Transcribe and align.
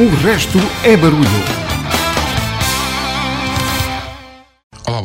O 0.00 0.08
resto 0.08 0.58
é 0.82 0.96
barulho. 0.96 1.63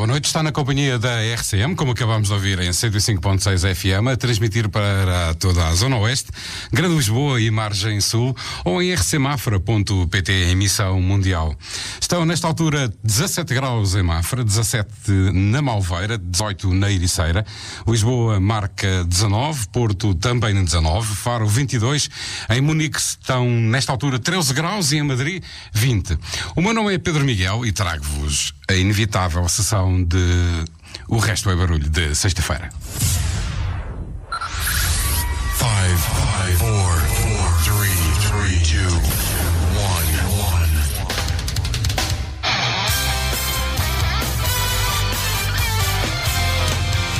Noite. 0.10 0.26
Está 0.26 0.42
na 0.42 0.52
companhia 0.52 0.98
da 0.98 1.21
RCM, 1.36 1.76
como 1.76 1.92
acabamos 1.92 2.30
de 2.30 2.34
ouvir 2.34 2.60
em 2.60 2.71
105.6 2.71 3.76
FM, 3.76 4.08
a 4.12 4.18
transmitir 4.18 4.68
para 4.68 5.36
toda 5.36 5.68
a 5.68 5.76
Zona 5.76 5.98
Oeste, 5.98 6.32
Grande 6.73 6.96
Lisboa 6.96 7.39
e 7.39 7.52
Margem 7.52 8.02
Sul, 8.02 8.36
ou 8.66 8.82
em 8.82 8.91
rcmafra.pt, 8.95 10.32
emissão 10.32 11.00
mundial. 11.00 11.55
Estão 12.02 12.26
nesta 12.26 12.48
altura 12.48 12.91
17 13.04 13.54
graus 13.54 13.94
em 13.94 14.02
Mafra, 14.02 14.44
17 14.44 14.90
na 15.32 15.62
Malveira, 15.62 16.18
18 16.18 16.73
na 16.73 16.91
Ericeira, 16.91 17.46
Lisboa 17.88 18.39
marca 18.39 19.04
19, 19.05 19.68
Porto 19.68 20.16
também 20.16 20.55
19, 20.63 21.16
Faro 21.16 21.48
22, 21.48 22.10
em 22.49 22.62
Munique 22.62 22.99
estão 22.99 23.48
nesta 23.48 23.91
altura 23.91 24.18
13 24.18 24.55
graus 24.55 24.91
e 24.91 24.98
em 24.98 25.04
Madrid 25.04 25.44
20. 25.71 26.18
O 26.55 26.62
meu 26.62 26.73
nome 26.73 26.96
é 26.96 26.98
Pedro 26.98 27.23
Miguel 27.23 27.63
e 27.63 27.71
trago-vos 27.71 28.55
a 28.70 28.73
inevitável 28.73 29.48
sessão 29.49 29.98
de 30.03 30.66
O 31.08 31.17
Resto 31.17 31.49
é 31.49 31.55
Barulho 31.55 31.89
de 31.89 32.16
sexta-feira. 32.16 32.70
Five, 35.57 35.98
five, 35.98 36.57
four, 36.57 36.94
four, 36.99 37.48
three, 37.63 37.99
three, 38.27 38.59
two, 38.63 38.93
one, 39.76 40.13
one. 40.40 40.70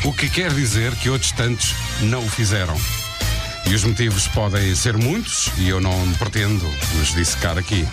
O 0.03 0.13
que 0.13 0.29
quer 0.29 0.53
dizer 0.53 0.93
que 0.95 1.09
outros 1.09 1.31
tantos 1.31 1.73
não 2.01 2.25
o 2.25 2.29
fizeram. 2.29 2.75
E 3.65 3.73
os 3.73 3.83
motivos 3.83 4.27
podem 4.27 4.75
ser 4.75 4.97
muitos 4.97 5.49
e 5.57 5.69
eu 5.69 5.79
não 5.79 6.11
pretendo 6.13 6.67
os 7.01 7.13
dissecar 7.13 7.57
aqui. 7.57 7.87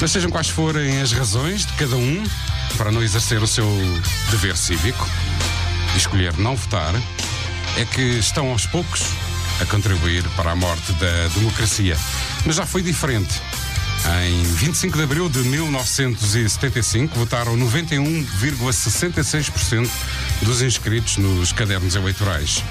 Mas 0.00 0.10
sejam 0.10 0.30
quais 0.30 0.48
forem 0.48 1.00
as 1.00 1.12
razões 1.12 1.64
de 1.66 1.72
cada 1.72 1.96
um 1.96 2.22
para 2.76 2.92
não 2.92 3.02
exercer 3.02 3.42
o 3.42 3.46
seu 3.46 3.66
dever 4.30 4.56
cívico 4.56 5.08
escolher 5.96 6.36
não 6.38 6.56
votar, 6.56 6.94
é 7.76 7.84
que 7.84 8.00
estão 8.00 8.50
aos 8.50 8.66
poucos 8.66 9.02
a 9.60 9.66
contribuir 9.66 10.24
para 10.36 10.52
a 10.52 10.56
morte 10.56 10.92
da 10.94 11.28
democracia. 11.34 11.94
Mas 12.44 12.56
já 12.56 12.66
foi 12.66 12.82
diferente. 12.82 13.40
Em 14.24 14.42
25 14.42 14.96
de 14.96 15.04
abril 15.04 15.28
de 15.28 15.40
1975, 15.40 17.18
votaram 17.18 17.54
91,66% 17.58 19.90
dos 20.42 20.62
inscritos 20.62 21.18
nos 21.18 21.52
cadernos 21.52 21.94
eleitorais. 21.94 22.64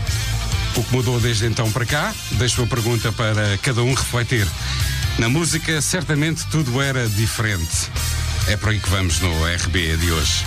O 0.76 0.84
que 0.84 0.92
mudou 0.94 1.20
desde 1.20 1.46
então 1.46 1.72
para 1.72 1.86
cá? 1.86 2.12
Deixo 2.32 2.64
a 2.64 2.68
pergunta 2.68 3.12
para 3.12 3.60
cada 3.60 3.84
um 3.84 3.94
refletir. 3.94 4.48
Na 5.20 5.30
música, 5.30 5.80
certamente 5.82 6.48
tudo 6.48 6.82
era 6.82 7.08
diferente. 7.10 7.92
É 8.50 8.58
por 8.58 8.70
aí 8.70 8.80
que 8.80 8.90
vamos 8.90 9.20
no 9.20 9.30
RB 9.46 9.96
de 9.98 10.12
hoje. 10.12 10.44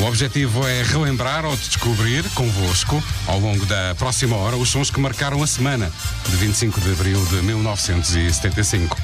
O 0.00 0.04
objetivo 0.06 0.66
é 0.66 0.82
relembrar 0.82 1.44
ou 1.44 1.56
descobrir 1.56 2.24
convosco, 2.30 3.00
ao 3.28 3.38
longo 3.38 3.64
da 3.66 3.94
próxima 3.94 4.34
hora, 4.34 4.56
os 4.56 4.70
sons 4.70 4.90
que 4.90 4.98
marcaram 4.98 5.40
a 5.40 5.46
semana 5.46 5.88
de 6.28 6.36
25 6.36 6.80
de 6.80 6.90
abril 6.90 7.24
de 7.26 7.36
1975. 7.42 8.98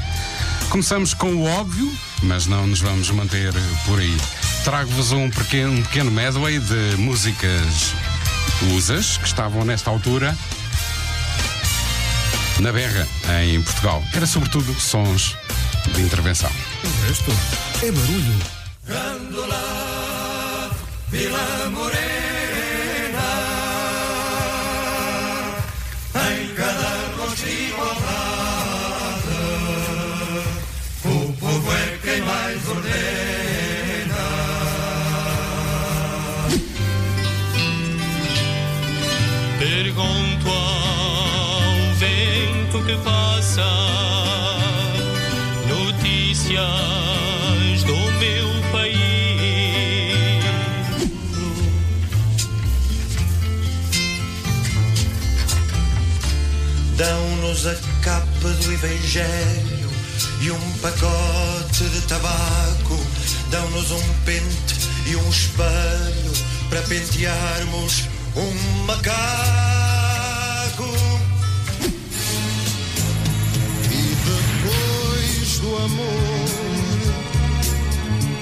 Começamos 0.69 1.15
com 1.15 1.33
o 1.33 1.45
óbvio, 1.45 1.97
mas 2.25 2.49
não 2.49 2.67
nos 2.67 2.81
vamos 2.81 3.09
manter 3.13 3.53
por 3.87 4.01
aí. 4.01 4.17
Trago-vos 4.65 5.13
um 5.13 5.31
pequeno, 5.31 5.73
um 5.73 5.83
pequeno 5.83 6.11
medley 6.11 6.59
de 6.59 6.97
músicas 6.97 7.95
usas 8.75 9.17
que 9.17 9.29
estavam 9.29 9.65
nesta 9.65 9.91
altura 9.91 10.37
na 12.59 12.73
berra 12.73 13.07
em 13.45 13.63
Portugal. 13.63 14.03
Era 14.13 14.27
sobretudo 14.27 14.75
sons 14.81 15.37
de 15.95 16.03
intervenção. 16.03 16.51
O 16.83 16.89
resto 17.07 17.31
é 17.83 17.91
barulho. 17.93 18.39
Gândola, 18.87 20.71
Vila 21.11 21.71
Morena, 21.71 23.31
em 26.33 26.55
cada 26.55 26.91
rosto 27.19 27.47
igualdade, 27.47 28.09
o 31.05 31.33
povo 31.35 31.73
é 31.73 31.99
quem 32.03 32.21
mais 32.23 32.69
ordena. 32.69 34.25
Pergunto 39.59 40.49
ao 40.49 41.95
vento 41.97 42.85
que 42.87 42.97
passa 43.05 43.20
Dão-nos 57.61 57.67
a 57.67 57.75
capa 58.03 58.49
do 58.49 58.73
Evangelho 58.73 59.91
e 60.41 60.51
um 60.51 60.73
pacote 60.81 61.85
de 61.91 62.01
tabaco. 62.03 62.99
Dão-nos 63.51 63.91
um 63.91 64.03
pente 64.25 64.89
e 65.07 65.17
um 65.17 65.29
espelho 65.29 66.33
para 66.71 66.81
pentearmos 66.83 68.05
um 68.37 68.85
macaco. 68.87 69.11
E 73.91 74.17
depois 74.25 75.59
do 75.59 75.77
amor, 75.77 76.49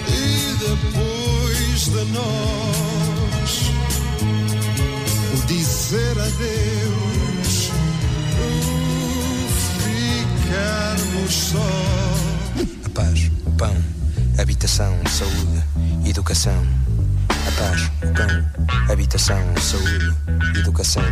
e 0.08 0.56
depois 0.58 1.84
de 1.86 2.04
nós, 2.12 3.50
o 5.34 5.46
dizer 5.46 6.18
adeus, 6.20 6.77
saúde, 15.18 15.64
educação. 16.08 16.64
A 17.28 17.50
paz, 17.60 17.90
o 18.04 18.14
pão, 18.14 18.92
habitação, 18.92 19.40
saúde, 19.60 20.14
educação. 20.56 21.02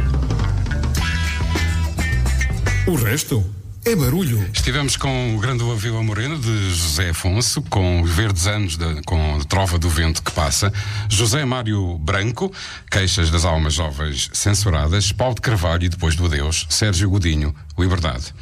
O 2.87 2.95
resto 2.95 3.45
é 3.85 3.97
barulho. 3.97 4.49
Estivemos 4.53 4.97
com 4.97 5.35
o 5.35 5.41
Grande 5.41 5.65
Vila 5.77 6.01
Morena 6.05 6.37
de 6.39 6.71
José 6.73 7.11
Afonso, 7.11 7.61
com 7.63 8.01
os 8.03 8.11
Verdes 8.13 8.47
Anos, 8.47 8.77
da- 8.77 9.03
com 9.05 9.39
a 9.41 9.45
Trova 9.45 9.77
do 9.77 9.89
Vento 9.91 10.23
que 10.23 10.31
passa, 10.31 10.73
José 11.09 11.45
Mário 11.45 11.99
Branco, 11.99 12.53
Queixas 12.89 13.29
das 13.31 13.45
Almas 13.45 13.75
Jovens 13.75 14.31
Censuradas, 14.33 15.11
Paulo 15.11 15.35
de 15.35 15.41
Carvalho 15.41 15.83
e 15.83 15.89
depois 15.89 16.15
do 16.15 16.27
Adeus, 16.27 16.65
Sérgio 16.71 17.11
Godinho, 17.11 17.53
Liberdade. 17.77 18.33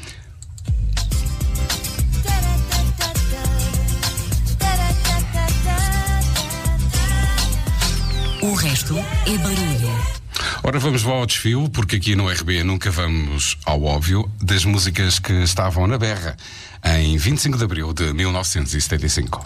O 8.44 8.52
resto 8.52 8.94
é 8.98 9.38
barulho. 9.38 9.88
Ora, 10.62 10.78
vamos 10.78 11.02
ao 11.06 11.24
desfio, 11.24 11.66
porque 11.70 11.96
aqui 11.96 12.14
no 12.14 12.28
RB 12.28 12.62
nunca 12.62 12.90
vamos 12.90 13.56
ao 13.64 13.82
óbvio 13.82 14.30
das 14.38 14.66
músicas 14.66 15.18
que 15.18 15.32
estavam 15.32 15.86
na 15.86 15.96
berra 15.96 16.36
em 16.84 17.16
25 17.16 17.56
de 17.56 17.64
abril 17.64 17.94
de 17.94 18.12
1975. 18.12 19.42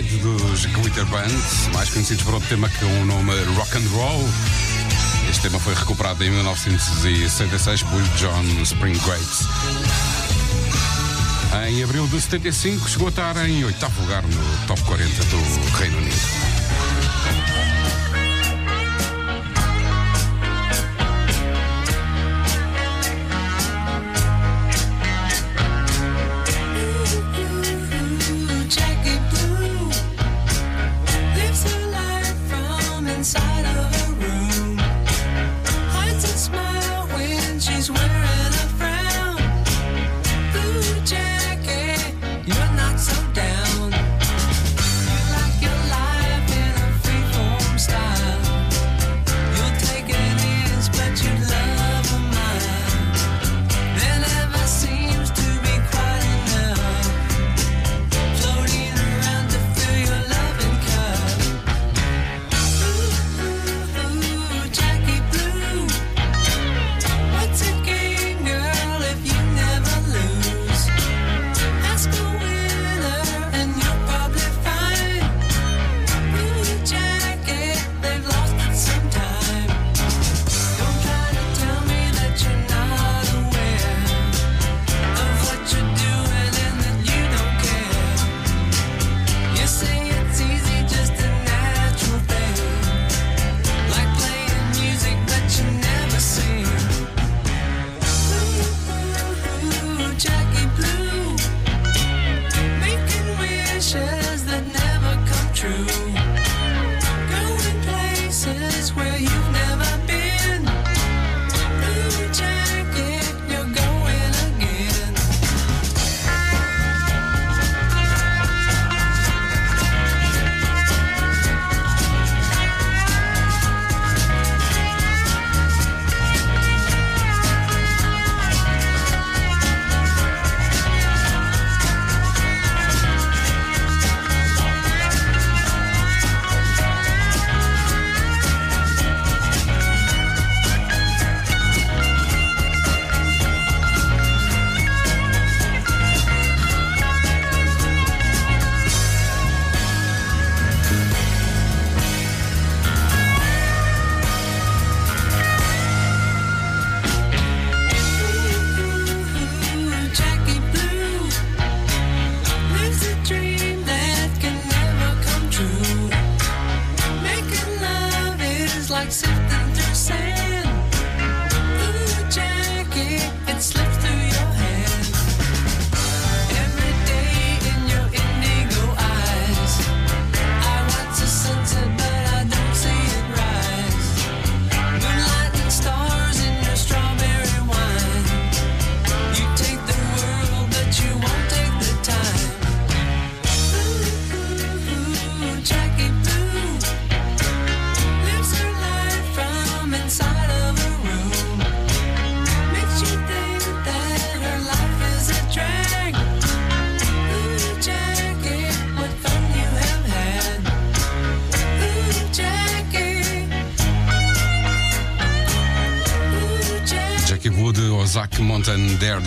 Ride 0.00 0.16
dos 0.16 0.64
Glitter 0.64 1.04
Band, 1.06 1.28
mais 1.74 1.90
conhecidos 1.90 2.24
por 2.24 2.32
outro 2.32 2.48
tema 2.48 2.70
que 2.70 2.84
o 2.86 3.04
nome 3.04 3.34
Rock 3.54 3.76
and 3.76 3.86
Roll. 3.90 4.26
Este 5.28 5.42
tema 5.42 5.60
foi 5.60 5.74
recuperado 5.74 6.24
em 6.24 6.30
1966 6.30 7.82
por 7.82 8.02
John 8.16 8.62
Springgraves. 8.62 9.46
Em 11.68 11.82
abril 11.82 12.06
de 12.06 12.18
75 12.18 12.88
chegou 12.88 13.08
a 13.08 13.10
estar 13.10 13.36
em 13.46 13.62
oitavo 13.62 14.00
lugar 14.00 14.22
no 14.22 14.66
top 14.66 14.80
40 14.84 15.22
do 15.24 15.76
Reino 15.76 15.98
Unido. 15.98 16.39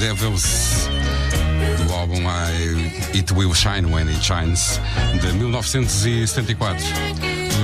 Daredevils 0.03 0.89
do 1.87 1.93
álbum 1.93 2.23
I, 2.27 3.17
It 3.17 3.33
Will 3.33 3.53
Shine 3.53 3.85
When 3.85 4.09
It 4.09 4.21
Shines 4.21 4.81
de 5.21 5.31
1974. 5.31 6.85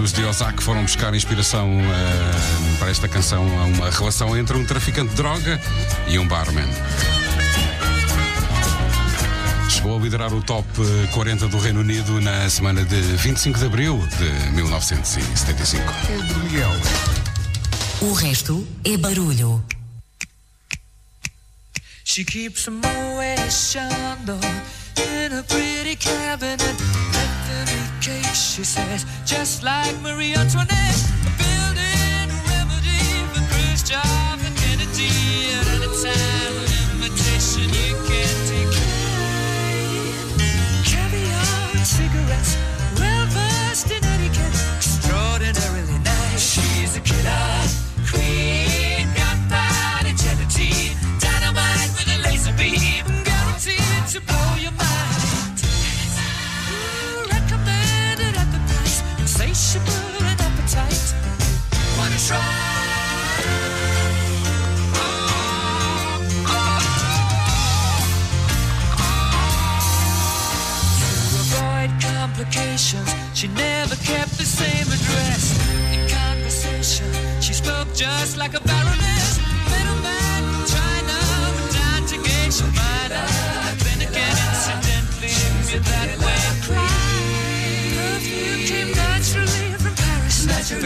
Os 0.01 0.13
de 0.13 0.22
foram 0.62 0.84
buscar 0.84 1.13
inspiração 1.13 1.67
eh, 1.67 2.77
para 2.79 2.91
esta 2.91 3.10
canção 3.10 3.43
a 3.60 3.65
uma 3.65 3.89
relação 3.91 4.38
entre 4.38 4.55
um 4.55 4.65
traficante 4.65 5.10
de 5.10 5.15
droga 5.17 5.60
e 6.08 6.17
um 6.17 6.25
barman. 6.25 6.69
Chegou 9.69 9.98
a 9.98 10.01
liderar 10.01 10.34
o 10.34 10.41
top 10.41 10.65
eh, 10.79 11.08
40 11.12 11.50
do 11.50 11.60
Reino 11.60 11.81
Unido 11.81 12.22
na 12.22 12.50
semana 12.50 12.86
de 12.86 13.01
25 13.01 13.60
de 13.60 13.65
abril 13.65 14.01
de 14.17 14.51
1975. 14.51 15.84
Pedro 16.08 16.39
Miguel. 16.39 16.72
O 18.00 18.13
resto 18.13 18.65
é 18.86 18.96
barulho. 18.96 19.62
She 22.20 22.26
keeps 22.26 22.68
a 22.68 22.72
Moet 22.72 23.50
Chandon 23.50 24.44
in 24.98 25.32
a 25.32 25.42
pretty 25.42 25.96
cabinet. 25.96 26.60
Every 26.60 28.02
cake, 28.02 28.36
she 28.36 28.66
says, 28.66 29.06
just 29.26 29.64
like 29.64 29.98
Marie 30.02 30.36
Antoinette. 30.36 31.09
Avoid 59.70 59.86
complications, 72.02 73.14
she 73.36 73.48
never 73.50 73.96
kept 73.98 74.32
the 74.40 74.44
same 74.44 74.88
address. 74.88 75.54
In 75.94 76.10
conversation, 76.10 77.06
she 77.40 77.54
spoke 77.54 77.94
just 77.94 78.38
like 78.38 78.56
a 78.56 78.59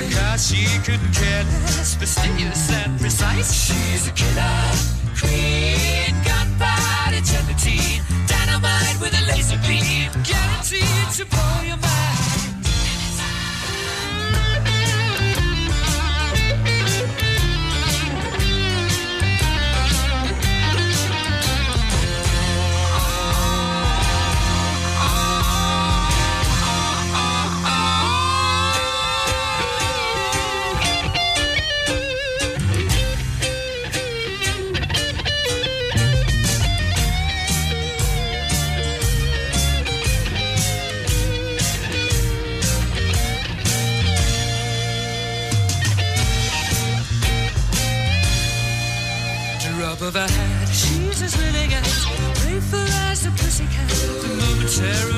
Because 0.08 0.48
she 0.48 0.66
couldn't 0.86 1.14
care 1.14 1.44
less, 1.44 1.96
fastidious 1.96 2.72
and 2.72 3.00
precise. 3.00 3.54
She's 3.54 4.08
a 4.08 4.12
killer 4.12 5.04
queen, 5.20 6.14
body 6.60 7.22
gelatine. 7.22 8.02
Dynamite 8.28 9.00
with 9.00 9.14
a 9.14 9.24
laser 9.28 9.60
beam, 9.68 10.12
guaranteed 10.24 11.10
to 11.18 11.26
blow 11.26 11.62
your 11.64 11.78
mind. 11.78 11.93
Share. 54.74 55.13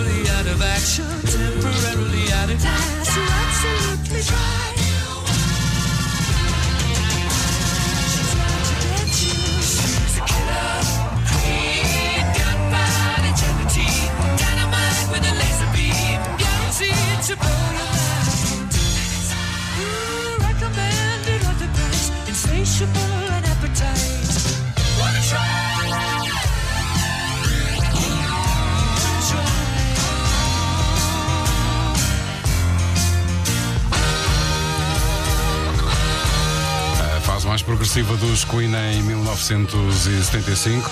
Mais 37.55 37.63
progressiva 37.63 38.17
dos 38.17 38.43
Queen 38.43 38.73
em 38.75 39.01
1975. 39.03 40.89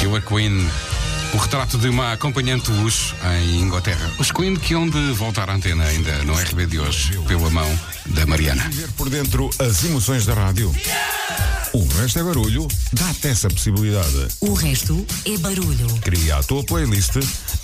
Killer 0.00 0.20
Queen, 0.22 0.68
o 1.32 1.36
retrato 1.36 1.78
de 1.78 1.88
uma 1.88 2.12
acompanhante 2.12 2.68
luxo 2.72 3.14
em 3.38 3.60
Inglaterra. 3.60 4.10
Os 4.18 4.32
Queen 4.32 4.56
que 4.56 4.74
hão 4.74 4.88
de 4.90 5.12
voltar 5.12 5.48
à 5.48 5.54
antena 5.54 5.84
ainda 5.84 6.24
no 6.24 6.34
RB 6.34 6.66
de 6.66 6.80
hoje, 6.80 7.16
pela 7.28 7.48
mão 7.50 7.78
da 8.06 8.26
Mariana. 8.26 8.68
Viver 8.68 8.90
por 8.96 9.08
dentro 9.08 9.48
as 9.60 9.84
emoções 9.84 10.26
da 10.26 10.34
rádio. 10.34 10.74
O 11.72 11.86
resto 12.00 12.18
é 12.18 12.24
barulho, 12.24 12.66
dá-te 12.94 13.28
essa 13.28 13.48
possibilidade. 13.48 14.26
O 14.40 14.54
resto 14.54 15.06
é 15.24 15.38
barulho. 15.38 15.86
Cria 16.00 16.38
a 16.38 16.42
tua 16.42 16.64
playlist 16.64 17.14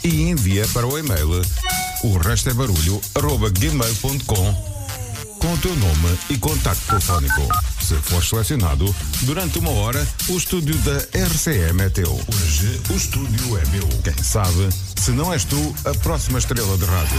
e 0.05 0.31
envia 0.31 0.65
para 0.69 0.87
o 0.87 0.97
e-mail 0.97 1.43
o 2.05 2.19
resto 2.19 2.51
é 2.51 2.55
barulho 2.55 3.01
arroba 3.15 3.49
gmail.com 3.49 4.72
com 5.43 5.53
o 5.55 5.59
teu 5.59 5.75
nome 5.75 6.19
e 6.31 6.39
contacto 6.39 6.87
telefónico. 6.87 7.49
Se 7.81 7.97
for 7.97 8.25
selecionado, 8.25 8.95
durante 9.23 9.59
uma 9.59 9.71
hora, 9.71 10.07
o 10.29 10.37
estúdio 10.37 10.73
da 10.79 10.99
RCM 11.13 11.83
é 11.83 11.89
teu. 11.89 12.13
Hoje, 12.13 12.81
o 12.89 12.93
estúdio 12.95 13.59
é 13.59 13.67
meu. 13.67 13.89
Quem 14.05 14.23
sabe, 14.23 14.69
se 14.97 15.11
não 15.11 15.33
és 15.33 15.45
tu, 15.45 15.75
a 15.85 15.93
próxima 15.95 16.39
estrela 16.39 16.79
de 16.79 16.85
rádio. 16.85 17.19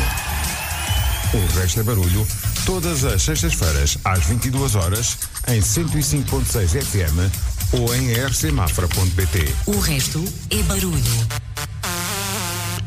O 1.34 1.60
resto 1.60 1.82
é 1.82 1.84
barulho, 1.84 2.26
todas 2.66 3.04
as 3.04 3.22
sextas-feiras, 3.24 3.98
às 4.06 4.24
22 4.26 4.76
horas, 4.76 5.18
em 5.50 5.60
105.6 5.60 6.82
FM 6.82 7.74
ou 7.74 7.94
em 7.94 8.14
rcmafra.pt. 8.14 9.54
O 9.66 9.80
resto 9.80 10.24
é 10.50 10.64
barulho. 10.64 11.28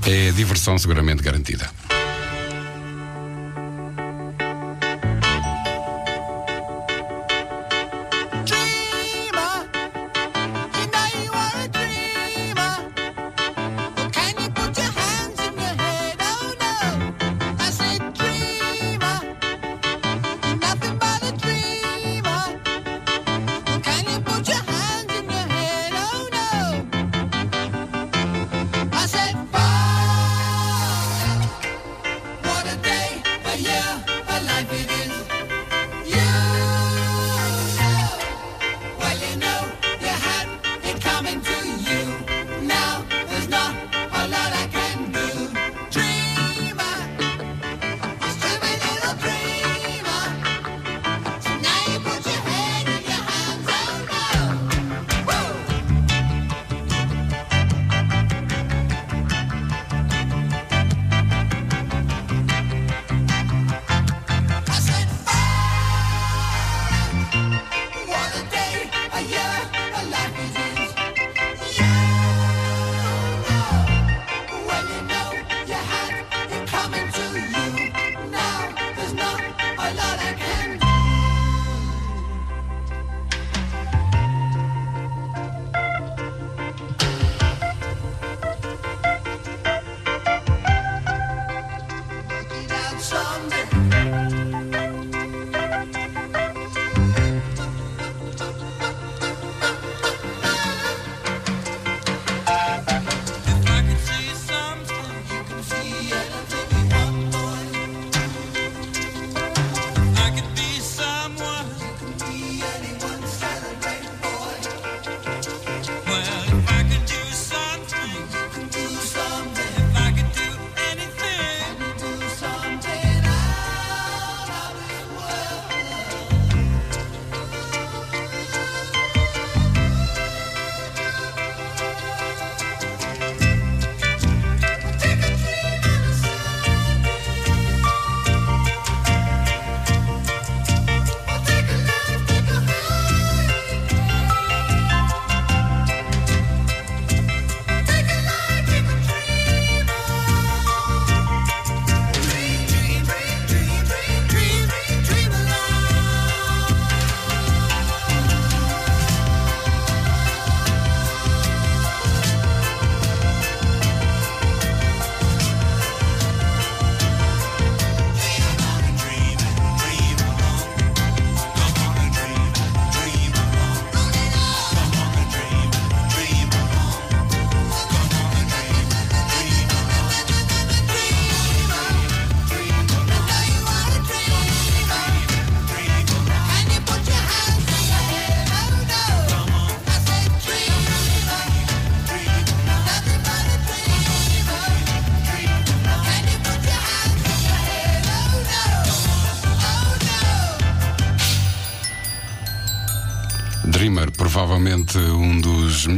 É 0.07 0.33
diversão 0.33 0.79
seguramente 0.79 1.22
garantida. 1.22 1.70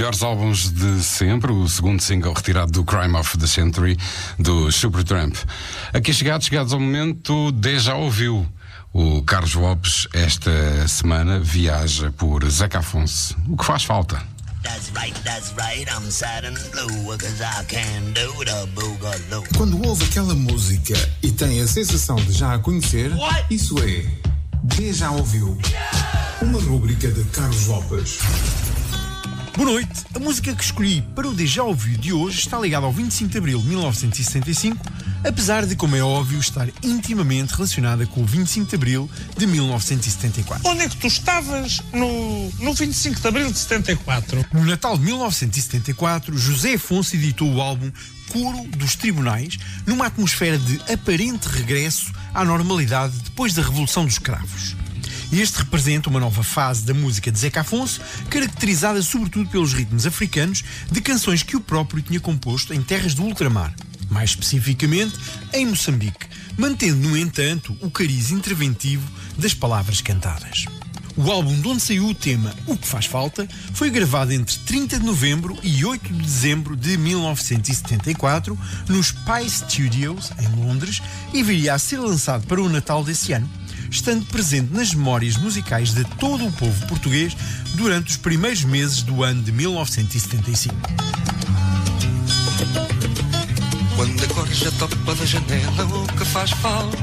Melhores 0.09 0.23
álbuns 0.23 0.71
de 0.73 1.03
sempre, 1.03 1.53
o 1.53 1.69
segundo 1.69 2.01
single 2.03 2.33
retirado 2.33 2.73
do 2.73 2.83
Crime 2.83 3.15
of 3.15 3.37
the 3.37 3.47
Century 3.47 3.99
do 4.39 4.73
Supertramp. 4.73 5.37
Aqui 5.93 6.15
chegados, 6.15 6.47
chegados 6.47 6.73
ao 6.73 6.81
momento, 6.81 7.53
Deja 7.53 7.95
ouviu. 7.95 8.47
O 8.93 9.23
Carlos 9.23 9.55
Lopes, 9.55 10.09
esta 10.15 10.89
semana, 10.89 11.39
viaja 11.41 12.11
por 12.13 12.49
Zeca 12.49 12.79
Afonso. 12.79 13.37
O 13.49 13.57
que 13.57 13.65
faz 13.65 13.85
falta? 13.85 14.23
That's 14.63 14.91
right, 14.97 15.15
that's 15.25 15.53
right, 15.59 15.87
I'm 15.91 16.11
sad 16.11 16.47
and 16.47 16.55
blue, 16.71 17.17
cause 17.19 17.43
I 17.43 17.65
can 17.67 18.13
do 18.15 18.45
the 18.45 18.67
boogaloo. 18.75 19.45
Quando 19.57 19.87
ouve 19.87 20.05
aquela 20.05 20.35
música 20.35 20.95
e 21.23 21.31
tem 21.31 21.61
a 21.61 21.67
sensação 21.67 22.17
de 22.17 22.33
já 22.33 22.55
a 22.55 22.59
conhecer, 22.59 23.13
isso 23.51 23.77
é 23.81 24.07
Deja 24.63 25.11
ouviu. 25.11 25.59
Uma 26.41 26.61
rúbrica 26.61 27.09
de 27.09 27.25
Carlos 27.25 27.67
Lopes. 27.67 28.19
Boa 29.59 29.73
noite. 29.73 30.05
A 30.15 30.21
música 30.21 30.55
que 30.55 30.63
escolhi 30.63 31.03
para 31.17 31.27
o 31.27 31.35
Déjà 31.35 31.65
Ouviu 31.65 31.99
de 31.99 32.13
hoje 32.13 32.39
está 32.39 32.57
ligada 32.61 32.87
ao 32.87 32.93
25 32.93 33.29
de 33.29 33.39
Abril 33.39 33.61
de 33.61 33.67
1965, 33.67 34.87
apesar 35.27 35.67
de, 35.67 35.75
como 35.75 35.97
é 35.97 36.01
óbvio, 36.01 36.39
estar 36.39 36.69
intimamente 36.81 37.55
relacionada 37.55 38.07
com 38.07 38.23
o 38.23 38.25
25 38.25 38.69
de 38.69 38.75
Abril 38.77 39.11
de 39.37 39.49
1974. 39.49 40.71
Onde 40.71 40.83
é 40.83 40.89
que 40.89 40.97
tu 40.97 41.09
estavas 41.09 41.83
no, 41.93 42.53
no 42.61 42.73
25 42.73 43.21
de 43.21 43.27
Abril 43.27 43.51
de 43.51 43.59
74? 43.59 44.47
No 44.53 44.65
Natal 44.65 44.97
de 44.97 45.03
1974, 45.03 46.39
José 46.39 46.75
Afonso 46.75 47.17
editou 47.17 47.53
o 47.53 47.61
álbum 47.61 47.91
Coro 48.29 48.63
dos 48.77 48.95
Tribunais, 48.95 49.59
numa 49.85 50.07
atmosfera 50.07 50.57
de 50.57 50.81
aparente 50.93 51.49
regresso 51.49 52.13
à 52.33 52.45
normalidade 52.45 53.19
depois 53.25 53.55
da 53.55 53.63
Revolução 53.63 54.05
dos 54.05 54.21
Cravos. 54.21 54.77
Este 55.33 55.59
representa 55.59 56.09
uma 56.09 56.21
nova 56.21 56.43
fase 56.43 56.85
da 56.87 56.95
música 56.95 57.31
de 57.31 57.39
Zeca 57.39 57.61
Afonso, 57.61 58.01
caracterizada 58.31 59.03
sobretudo 59.03 59.51
pelos 59.51 59.75
ritmos 59.75 60.07
africanos 60.07 60.65
de 60.91 61.01
canções 61.03 61.43
que 61.43 61.57
o 61.57 61.61
próprio 61.61 62.03
tinha 62.03 62.19
composto 62.19 62.73
em 62.73 62.81
terras 62.81 63.13
do 63.13 63.23
ultramar, 63.25 63.75
mais 64.09 64.31
especificamente 64.31 65.15
em 65.53 65.67
Moçambique, 65.67 66.27
mantendo, 66.57 67.09
no 67.09 67.17
entanto, 67.17 67.77
o 67.83 67.91
cariz 67.91 68.31
interventivo 68.31 69.07
das 69.37 69.53
palavras 69.53 70.01
cantadas. 70.01 70.65
O 71.15 71.31
álbum 71.31 71.61
de 71.61 71.67
onde 71.67 71.83
saiu 71.83 72.07
o 72.07 72.15
tema 72.15 72.55
O 72.65 72.77
que 72.77 72.87
faz 72.87 73.05
falta 73.05 73.47
foi 73.75 73.91
gravado 73.91 74.33
entre 74.33 74.57
30 74.61 75.01
de 75.01 75.05
novembro 75.05 75.59
e 75.65 75.85
8 75.85 76.15
de 76.15 76.23
dezembro 76.23 76.77
de 76.77 76.97
1974 76.97 78.57
nos 78.89 79.11
Pi 79.11 79.51
Studios, 79.51 80.31
em 80.39 80.65
Londres, 80.65 81.03
e 81.35 81.43
viria 81.43 81.75
a 81.75 81.79
ser 81.79 81.99
lançado 81.99 82.47
para 82.47 82.63
o 82.63 82.69
Natal 82.69 83.03
desse 83.03 83.33
ano, 83.33 83.51
estando 83.91 84.25
presente 84.27 84.73
nas 84.73 84.95
memórias 84.95 85.37
musicais 85.37 85.93
de 85.93 86.05
todo 86.17 86.47
o 86.47 86.53
povo 86.53 86.87
português 86.87 87.37
durante 87.75 88.11
os 88.11 88.17
primeiros 88.17 88.65
meses 88.65 89.03
do 89.03 89.23
ano 89.23 89.43
de 89.43 89.53
1975. 89.53 90.75
Quando 93.97 94.25
acordes 94.25 94.67
a 94.67 94.71
topa 94.73 95.15
da 95.15 95.27
janela, 95.27 95.85
o 95.85 96.07
que 96.07 96.25
faz 96.25 96.51
falta? 96.53 96.99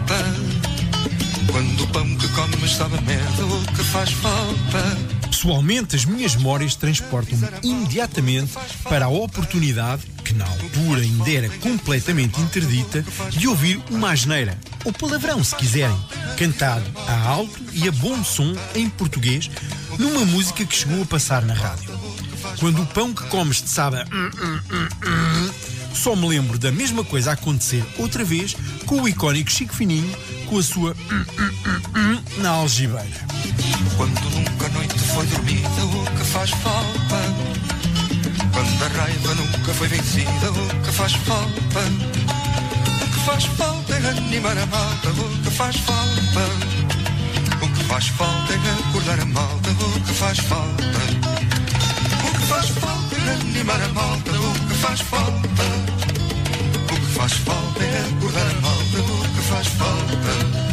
Quando 1.52 1.84
o 1.84 1.88
pão 1.88 2.16
que 2.18 2.28
comes 2.30 2.72
sabe 2.72 2.98
a 2.98 3.02
merda, 3.02 3.46
o 3.46 3.66
que 3.74 3.84
faz 3.84 4.12
falta? 4.12 5.26
Pessoalmente, 5.30 5.96
as 5.96 6.06
minhas 6.06 6.36
memórias 6.36 6.76
transportam-me 6.76 7.48
imediatamente 7.64 8.54
para 8.84 9.06
a 9.06 9.10
oportunidade, 9.10 10.04
que 10.26 10.34
na 10.34 10.46
altura 10.46 11.02
ainda 11.02 11.32
era 11.32 11.50
completamente 11.60 12.42
interdita, 12.42 13.06
de 13.30 13.48
ouvir 13.48 13.80
uma 13.92 14.12
asneira, 14.12 14.58
ou 14.84 14.92
palavrão 14.92 15.44
se 15.44 15.56
quiserem, 15.56 15.96
cantado 16.36 16.84
a 17.08 17.28
alto 17.28 17.62
e 17.72 17.88
a 17.88 17.92
bom 17.92 18.24
som 18.24 18.56
em 18.74 18.90
português, 18.90 19.52
numa 20.00 20.26
música 20.26 20.66
que 20.66 20.76
chegou 20.76 21.04
a 21.04 21.06
passar 21.06 21.46
na 21.46 21.54
rádio. 21.54 21.94
Quando 22.60 22.82
o 22.82 22.86
pão 22.88 23.14
que 23.14 23.24
comes 23.28 23.62
te 23.62 23.70
sabe 23.70 23.98
hum, 23.98 24.32
hum, 24.42 24.60
hum, 24.72 25.50
só 25.94 26.16
me 26.16 26.28
lembro 26.28 26.58
da 26.58 26.72
mesma 26.72 27.04
coisa 27.04 27.32
acontecer 27.32 27.86
outra 27.98 28.24
vez 28.24 28.56
com 28.86 29.02
o 29.02 29.08
icónico 29.08 29.52
Chico 29.52 29.76
Fininho 29.76 30.16
com 30.48 30.58
a 30.58 30.64
sua 30.64 30.96
na 32.38 32.50
algibeira. 32.50 33.26
Quando 33.96 34.20
nunca 34.32 34.66
a 34.66 34.70
noite 34.70 35.00
foi 35.00 35.26
dormida, 35.28 35.68
o 35.86 36.18
que 36.18 36.26
faz 36.26 36.50
falta? 36.50 37.75
Quando 38.56 38.84
a 38.86 38.88
raiva 38.88 39.36
nunca 39.36 39.74
foi 39.74 39.90
vencida, 39.90 40.50
o 40.50 40.82
que 40.82 40.92
faz 40.94 41.12
falta? 41.12 41.80
O 43.04 43.08
que 43.12 43.20
faz 43.26 43.44
falta 43.44 43.94
é 43.94 44.10
animar 44.12 44.58
a 44.58 44.66
malta, 44.68 45.10
o 45.10 45.44
que 45.44 45.52
faz 45.52 45.76
falta? 45.76 46.46
O 47.62 47.68
que 47.68 47.84
faz 47.84 48.08
falta 48.08 48.54
é 48.54 48.90
acordar 48.90 49.20
a 49.20 49.26
malta, 49.26 49.70
o 49.72 50.00
que 50.00 50.14
faz 50.14 50.40
falta? 50.40 50.86
O 52.24 52.32
que 52.32 52.46
faz 52.48 52.70
falta 52.70 53.16
é 53.18 53.34
animar 53.34 53.82
a 53.82 53.90
malta, 53.90 54.32
o 54.32 54.68
que 54.70 54.74
faz 54.76 55.02
falta? 55.02 55.64
O 56.94 56.96
que 56.96 57.14
faz 57.14 57.34
falta 57.34 57.84
é 57.84 58.06
acordar 58.18 58.48
a 58.52 58.62
malta, 58.62 59.00
o 59.02 59.36
que 59.36 59.42
faz 59.50 59.68
falta? 59.68 60.65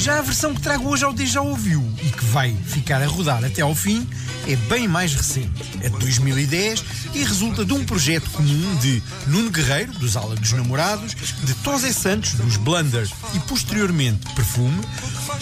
Já 0.00 0.18
a 0.18 0.22
versão 0.22 0.54
que 0.54 0.62
trago 0.62 0.88
hoje 0.88 1.04
ao 1.04 1.12
Deja 1.12 1.42
Ouviu 1.42 1.86
e 2.02 2.08
que 2.08 2.24
vai 2.24 2.56
ficar 2.64 3.02
a 3.02 3.06
rodar 3.06 3.44
até 3.44 3.60
ao 3.60 3.74
fim 3.74 4.08
é 4.48 4.56
bem 4.56 4.88
mais 4.88 5.14
recente. 5.14 5.62
É 5.82 5.90
de 5.90 5.98
2010 5.98 6.82
e 7.14 7.22
resulta 7.22 7.66
de 7.66 7.74
um 7.74 7.84
projeto 7.84 8.30
comum 8.30 8.76
de 8.76 9.02
Nuno 9.26 9.50
Guerreiro, 9.50 9.92
dos 9.92 10.16
Ala 10.16 10.34
dos 10.36 10.52
Namorados, 10.52 11.14
de 11.44 11.54
Tosé 11.56 11.92
Santos, 11.92 12.32
dos 12.32 12.56
Blunder 12.56 13.06
e 13.34 13.38
posteriormente 13.40 14.26
Perfume, 14.32 14.80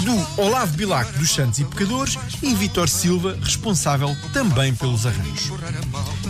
do 0.02 0.42
Olavo 0.42 0.76
Bilac, 0.76 1.16
dos 1.16 1.30
Santos 1.30 1.60
e 1.60 1.64
Pecadores 1.64 2.18
e 2.42 2.52
Vitor 2.52 2.88
Silva, 2.88 3.38
responsável 3.40 4.16
também 4.32 4.74
pelos 4.74 5.06
arranjos. 5.06 5.52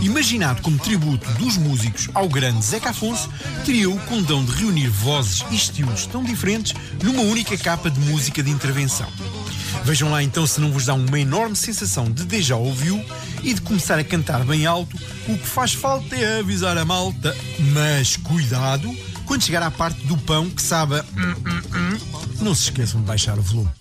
Imaginado 0.02 0.60
como 0.60 0.78
tributo 0.78 1.26
dos 1.32 1.56
músicos 1.56 2.10
ao 2.12 2.28
grande 2.28 2.62
Zeca 2.62 2.90
Afonso, 2.90 3.30
teria 3.64 3.88
o 3.88 3.98
condão 4.00 4.44
de 4.44 4.52
reunir 4.52 4.88
vozes 4.88 5.42
e 5.50 5.56
estilos 5.56 6.06
tão 6.06 6.22
diferentes 6.22 6.74
numa 7.02 7.22
única 7.22 7.56
capa 7.56 7.90
de 7.90 7.98
música 8.00 8.17
de 8.42 8.50
intervenção. 8.50 9.06
Vejam 9.84 10.10
lá 10.10 10.22
então 10.22 10.46
se 10.46 10.60
não 10.60 10.72
vos 10.72 10.86
dá 10.86 10.94
uma 10.94 11.18
enorme 11.18 11.56
sensação 11.56 12.10
de 12.10 12.24
déjà 12.24 12.56
ouviu 12.56 13.02
e 13.42 13.54
de 13.54 13.60
começar 13.60 13.98
a 13.98 14.04
cantar 14.04 14.44
bem 14.44 14.66
alto. 14.66 14.96
O 15.28 15.38
que 15.38 15.46
faz 15.46 15.72
falta 15.72 16.14
é 16.16 16.40
avisar 16.40 16.76
a 16.76 16.84
malta, 16.84 17.36
mas 17.72 18.16
cuidado 18.16 18.94
quando 19.24 19.44
chegar 19.44 19.62
à 19.62 19.70
parte 19.70 20.04
do 20.06 20.16
pão 20.16 20.50
que 20.50 20.60
sabe. 20.60 21.02
não 22.40 22.54
se 22.54 22.64
esqueçam 22.64 23.00
de 23.00 23.06
baixar 23.06 23.38
o 23.38 23.42
volume. 23.42 23.77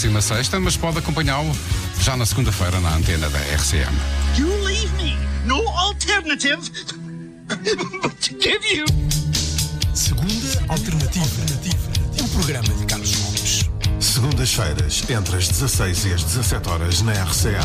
próxima 0.00 0.22
sexta, 0.22 0.58
mas 0.58 0.78
pode 0.78 0.96
acompanhá-lo 0.96 1.54
já 2.00 2.16
na 2.16 2.24
segunda-feira 2.24 2.80
na 2.80 2.96
antena 2.96 3.28
da 3.28 3.38
RCM. 3.38 3.94
You 4.38 4.48
leave 4.64 4.90
me 4.96 5.14
no 5.44 5.56
alternative 5.68 6.70
but 7.46 8.20
to 8.22 8.34
give 8.40 8.64
you. 8.74 8.86
Segunda 9.94 10.72
alternativa. 10.72 11.22
alternativa. 11.22 11.90
O 12.18 12.28
programa 12.30 12.68
de 12.68 12.86
Carlos 12.86 13.14
Gomes. 13.14 13.70
Segundas-feiras, 14.00 15.02
entre 15.10 15.36
as 15.36 15.48
16 15.48 16.04
e 16.06 16.14
as 16.14 16.24
17 16.24 16.68
horas 16.70 17.02
na 17.02 17.12
RCM. 17.12 17.58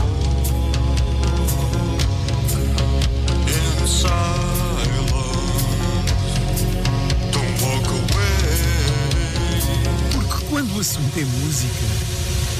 Porque 10.11 10.45
quando 10.49 10.75
o 10.75 10.81
assunto 10.81 11.17
é 11.17 11.23
música 11.23 12.14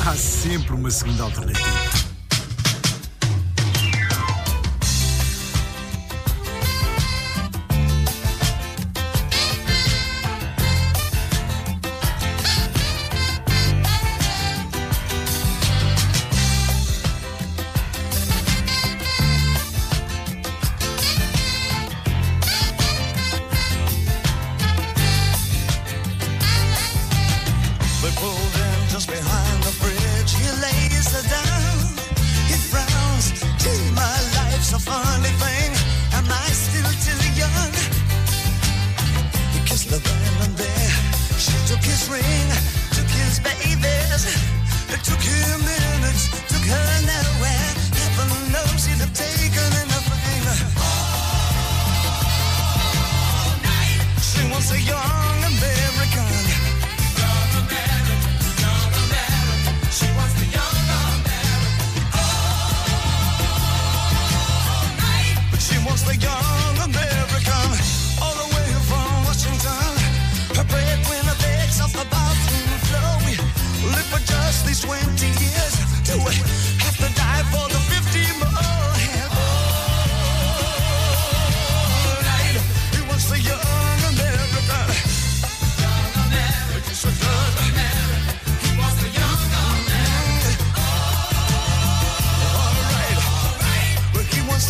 Há 0.08 0.13
sempre 0.13 0.76
uma 0.76 0.91
segunda 0.91 1.24
alternativa. 1.24 2.05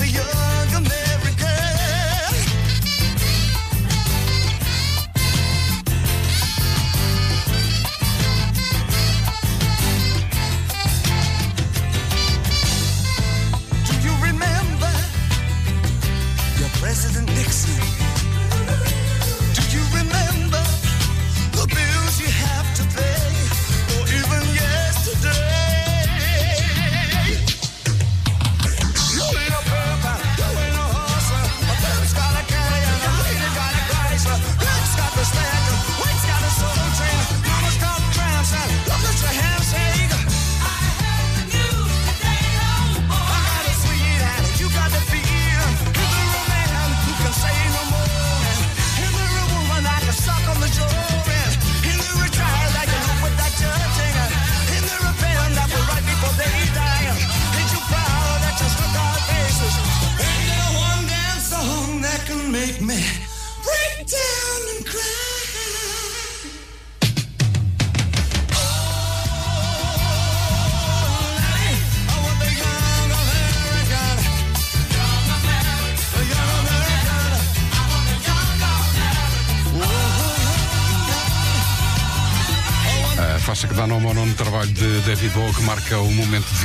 to 0.06 0.12
you. 0.12 0.45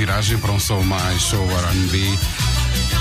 viragem 0.01 0.39
para 0.39 0.53
um 0.53 0.59
som 0.59 0.83
mais 0.83 1.21
show 1.21 1.45
R&B. 1.45 1.99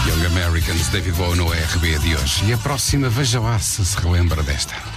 Young 0.06 0.26
Americans, 0.26 0.90
David 0.90 1.16
Bowie 1.16 1.38
no 1.38 1.48
RB 1.48 1.98
de 2.00 2.14
hoje. 2.14 2.44
E 2.44 2.52
a 2.52 2.58
próxima, 2.58 3.08
veja 3.08 3.40
lá 3.40 3.58
se 3.58 3.86
se 3.86 3.98
relembra 3.98 4.44
desta. 4.44 4.88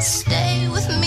Stay 0.00 0.66
with 0.68 0.88
me 0.88 0.99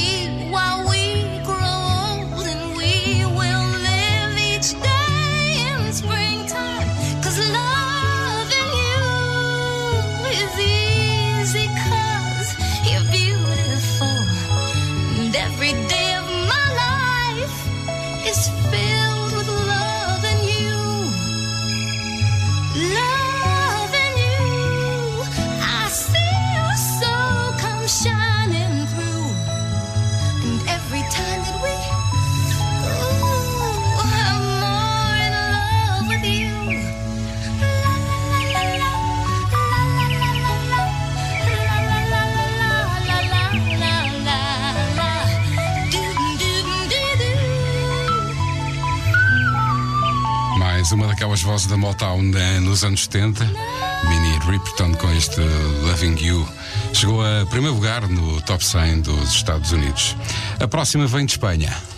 vozes 51.54 51.68
da 51.68 51.78
Motown 51.78 52.32
eh, 52.36 52.60
nos 52.62 52.84
anos 52.84 53.04
70, 53.04 53.46
Minnie 53.46 54.40
Riperton 54.50 54.92
com 54.96 55.12
este 55.12 55.40
Loving 55.84 56.18
You. 56.20 56.48
Chegou 56.94 57.22
a 57.22 57.46
primeiro 57.46 57.76
lugar 57.76 58.10
no 58.10 58.42
top 58.42 58.66
100 58.66 59.02
dos 59.02 59.30
Estados 59.30 59.72
Unidos. 59.72 60.16
A 60.60 60.68
próxima 60.68 61.06
vem 61.06 61.28
de 61.28 61.34
Espanha. 61.34 61.93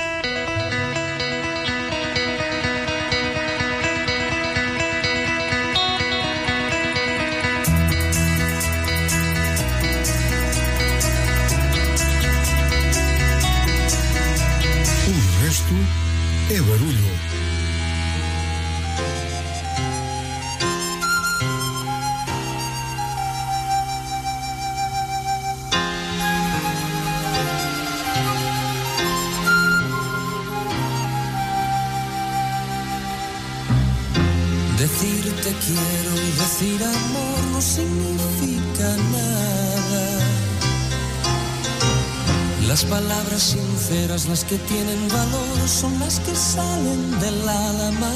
Que 44.50 44.58
tienen 44.60 45.08
valor, 45.08 45.68
son 45.68 46.00
las 46.00 46.20
que 46.20 46.36
salen 46.36 47.20
del 47.20 47.50
alma. 47.50 48.12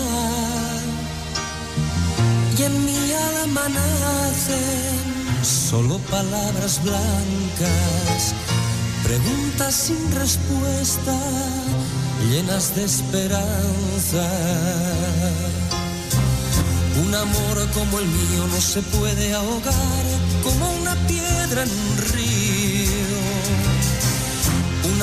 Y 2.57 2.63
en 2.63 2.85
mi 2.85 3.11
alma 3.13 3.61
nacen 3.69 5.43
solo 5.43 5.97
palabras 6.11 6.81
blancas, 6.83 8.33
preguntas 9.03 9.73
sin 9.73 10.11
respuesta, 10.11 11.15
llenas 12.29 12.75
de 12.75 12.83
esperanza. 12.83 14.29
Un 17.05 17.15
amor 17.15 17.67
como 17.73 17.99
el 17.99 18.05
mío 18.05 18.45
no 18.51 18.61
se 18.61 18.81
puede 18.81 19.33
ahogar 19.33 20.05
como 20.43 20.73
una 20.81 20.95
piedra 21.07 21.63
en 21.63 21.97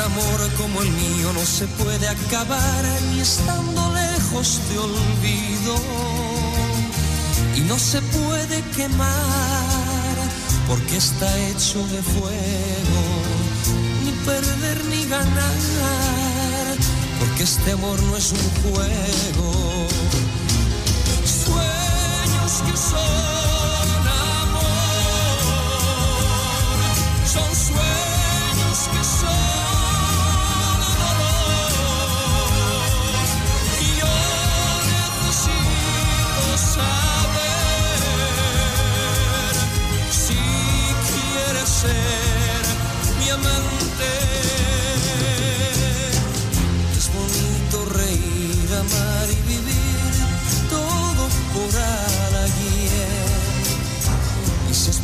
amor 0.07 0.51
como 0.57 0.83
el 0.83 0.91
mío 0.91 1.33
no 1.33 1.45
se 1.45 1.67
puede 1.67 2.09
acabar 2.09 2.85
ni 3.11 3.21
estando 3.21 3.93
lejos 3.93 4.61
te 4.69 4.79
olvido. 4.79 5.75
Y 7.57 7.61
no 7.61 7.79
se 7.79 8.01
puede 8.01 8.63
quemar 8.77 10.17
porque 10.69 10.97
está 10.97 11.29
hecho 11.49 11.79
de 11.89 12.03
fuego. 12.03 13.01
Ni 14.05 14.13
perder 14.25 14.85
ni 14.91 15.05
ganar 15.07 16.77
porque 17.19 17.43
este 17.43 17.73
amor 17.73 18.01
no 18.05 18.17
es 18.17 18.33
un 18.33 18.47
juego. 18.63 19.53
Sueños 21.45 22.53
que 22.67 22.77
son 22.77 23.36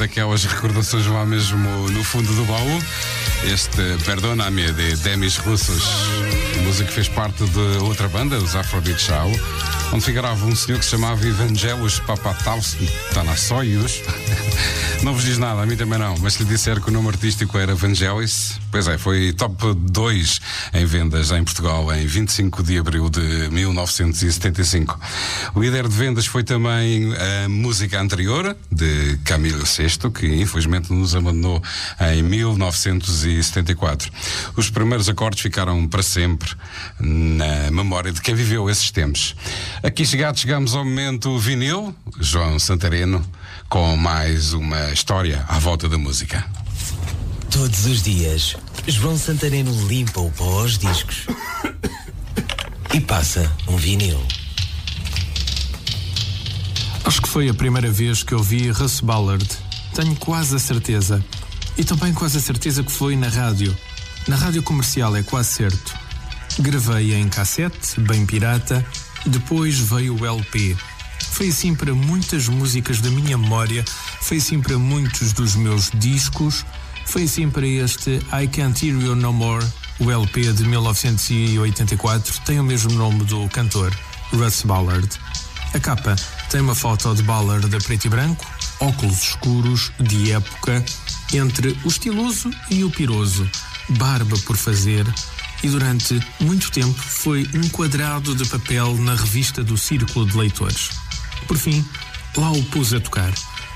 daquelas 0.00 0.44
recordações 0.44 1.06
lá 1.06 1.26
mesmo 1.26 1.58
no 1.90 2.02
fundo 2.02 2.34
do 2.34 2.44
baú. 2.46 2.82
Este 3.44 4.02
Perdona-me 4.04 4.72
de 4.72 4.96
Demis 4.96 5.36
Russos, 5.36 5.84
música 6.64 6.88
que 6.88 6.94
fez 6.94 7.08
parte 7.08 7.44
de 7.44 7.78
outra 7.82 8.08
banda, 8.08 8.38
os 8.38 8.56
Aphrodite 8.56 9.02
Show, 9.02 9.30
onde 9.92 10.04
figurava 10.04 10.44
um 10.46 10.54
senhor 10.54 10.78
que 10.78 10.84
se 10.84 10.92
chamava 10.92 11.26
Evangelos 11.26 11.98
Papataus 12.00 12.76
Tanassoius. 13.12 14.02
Não 15.02 15.14
vos 15.14 15.24
diz 15.24 15.38
nada, 15.38 15.62
a 15.62 15.66
mim 15.66 15.76
também 15.76 15.98
não, 15.98 16.14
mas 16.18 16.34
se 16.34 16.42
lhe 16.42 16.48
disser 16.48 16.78
que 16.78 16.90
o 16.90 16.92
nome 16.92 17.08
artístico 17.08 17.56
era 17.56 17.72
Evangelis, 17.72 18.60
pois 18.70 18.86
é, 18.86 18.98
foi 18.98 19.32
top 19.32 19.74
2 19.74 20.40
em 20.74 20.84
vendas 20.84 21.30
em 21.30 21.42
Portugal 21.42 21.90
em 21.94 22.06
25 22.06 22.62
de 22.62 22.76
abril 22.76 23.08
de 23.08 23.48
1975. 23.50 25.00
O 25.54 25.62
líder 25.62 25.88
de 25.88 25.96
vendas 25.96 26.26
foi 26.26 26.44
também 26.44 27.14
a 27.16 27.48
música 27.48 27.98
anterior, 27.98 28.54
de 28.70 29.18
Camilo 29.24 29.64
VI, 29.64 30.10
que 30.10 30.26
infelizmente 30.26 30.92
nos 30.92 31.16
abandonou 31.16 31.62
em 32.12 32.22
1974. 32.22 34.12
Os 34.54 34.68
primeiros 34.68 35.08
acordes 35.08 35.40
ficaram 35.40 35.88
para 35.88 36.02
sempre 36.02 36.50
na 36.98 37.70
memória 37.70 38.12
de 38.12 38.20
quem 38.20 38.34
viveu 38.34 38.68
esses 38.68 38.90
tempos. 38.90 39.34
Aqui 39.82 40.04
chegados, 40.04 40.42
chegamos 40.42 40.74
ao 40.74 40.84
momento 40.84 41.38
vinil, 41.38 41.94
João 42.18 42.58
Santareno, 42.58 43.24
com 43.66 43.96
mais 43.96 44.52
uma 44.52 44.92
história 44.92 45.42
à 45.48 45.58
volta 45.58 45.88
da 45.88 45.96
música. 45.96 46.44
Todos 47.50 47.86
os 47.86 48.02
dias, 48.02 48.56
João 48.86 49.16
Santareno 49.16 49.72
limpa 49.88 50.20
o 50.20 50.30
pó 50.32 50.60
aos 50.60 50.76
discos 50.76 51.26
e 52.92 53.00
passa 53.00 53.50
um 53.68 53.76
vinil. 53.76 54.22
Acho 57.06 57.22
que 57.22 57.28
foi 57.28 57.48
a 57.48 57.54
primeira 57.54 57.90
vez 57.90 58.22
que 58.22 58.34
ouvi 58.34 58.70
Russ 58.70 59.00
Ballard. 59.00 59.48
Tenho 59.94 60.14
quase 60.16 60.56
a 60.56 60.58
certeza. 60.58 61.24
E 61.78 61.84
também 61.84 62.12
quase 62.12 62.36
a 62.36 62.40
certeza 62.40 62.82
que 62.82 62.92
foi 62.92 63.16
na 63.16 63.28
rádio. 63.28 63.74
Na 64.28 64.36
rádio 64.36 64.62
comercial 64.62 65.16
é 65.16 65.22
quase 65.22 65.54
certo. 65.54 65.98
Gravei 66.58 67.14
em 67.14 67.28
cassete, 67.30 67.98
bem 68.00 68.26
pirata. 68.26 68.84
Depois 69.26 69.78
veio 69.78 70.16
o 70.16 70.26
LP. 70.26 70.76
Foi 71.32 71.48
assim 71.48 71.74
para 71.74 71.94
muitas 71.94 72.48
músicas 72.48 73.00
da 73.00 73.10
minha 73.10 73.36
memória. 73.36 73.84
Foi 74.20 74.38
assim 74.38 74.60
para 74.60 74.78
muitos 74.78 75.32
dos 75.32 75.54
meus 75.54 75.90
discos. 75.94 76.64
Foi 77.06 77.24
assim 77.24 77.50
para 77.50 77.66
este 77.66 78.20
I 78.32 78.46
Can't 78.48 78.86
Hear 78.86 79.00
You 79.00 79.14
No 79.14 79.32
More. 79.32 79.66
O 79.98 80.10
LP 80.10 80.52
de 80.52 80.64
1984 80.64 82.40
tem 82.46 82.58
o 82.58 82.64
mesmo 82.64 82.92
nome 82.94 83.24
do 83.24 83.48
cantor, 83.50 83.94
Russ 84.32 84.62
Ballard. 84.62 85.08
A 85.74 85.78
capa 85.78 86.16
tem 86.48 86.60
uma 86.60 86.74
foto 86.74 87.14
de 87.14 87.22
Ballard 87.22 87.74
a 87.74 87.78
preto 87.78 88.06
e 88.06 88.08
branco, 88.08 88.44
óculos 88.80 89.22
escuros, 89.22 89.92
de 90.00 90.32
época, 90.32 90.84
entre 91.32 91.78
o 91.84 91.88
estiloso 91.88 92.50
e 92.70 92.82
o 92.82 92.90
piroso, 92.90 93.48
barba 93.90 94.36
por 94.46 94.56
fazer, 94.56 95.06
e 95.62 95.68
durante 95.68 96.20
muito 96.40 96.70
tempo 96.70 96.98
foi 96.98 97.48
um 97.54 97.68
quadrado 97.68 98.34
de 98.34 98.48
papel 98.48 98.94
na 98.98 99.14
revista 99.14 99.62
do 99.62 99.76
Círculo 99.76 100.26
de 100.26 100.36
Leitores. 100.36 100.90
Por 101.46 101.56
fim, 101.56 101.84
lá 102.36 102.50
o 102.50 102.62
pus 102.64 102.92
a 102.94 103.00
tocar. 103.00 103.32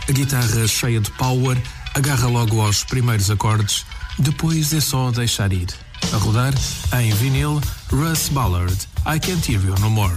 A 0.08 0.12
guitarra 0.12 0.66
cheia 0.66 1.00
de 1.00 1.10
power 1.12 1.60
agarra 1.94 2.28
logo 2.28 2.60
aos 2.60 2.84
primeiros 2.84 3.30
acordes, 3.30 3.84
depois 4.18 4.72
é 4.72 4.80
só 4.80 5.10
deixar 5.10 5.52
ir. 5.52 5.68
A 6.12 6.16
rodar, 6.16 6.52
em 7.00 7.12
vinil, 7.14 7.60
Russ 7.90 8.28
Ballard, 8.28 8.76
I 9.06 9.18
Can't 9.18 9.50
Hear 9.50 9.64
You 9.64 9.74
No 9.80 9.90
More. 9.90 10.14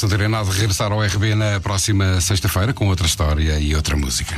Santarém 0.00 0.34
a 0.34 0.42
regressar 0.42 0.92
ao 0.92 1.02
RB 1.02 1.34
na 1.34 1.60
próxima 1.60 2.22
sexta-feira 2.22 2.72
com 2.72 2.88
outra 2.88 3.06
história 3.06 3.60
e 3.60 3.76
outra 3.76 3.94
música. 3.94 4.34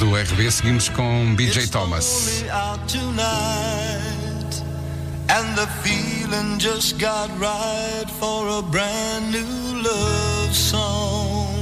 do 0.00 0.16
RB, 0.16 0.50
seguimos 0.50 0.88
com 0.88 1.36
BJ 1.36 1.68
Thomas. 1.68 2.42
And 5.28 5.54
the 5.54 5.66
feeling 5.84 6.58
just 6.58 6.98
got 6.98 7.28
right 7.38 8.06
for 8.18 8.48
a 8.48 8.62
brand 8.62 9.30
new 9.30 9.82
love 9.82 10.52
song. 10.52 11.54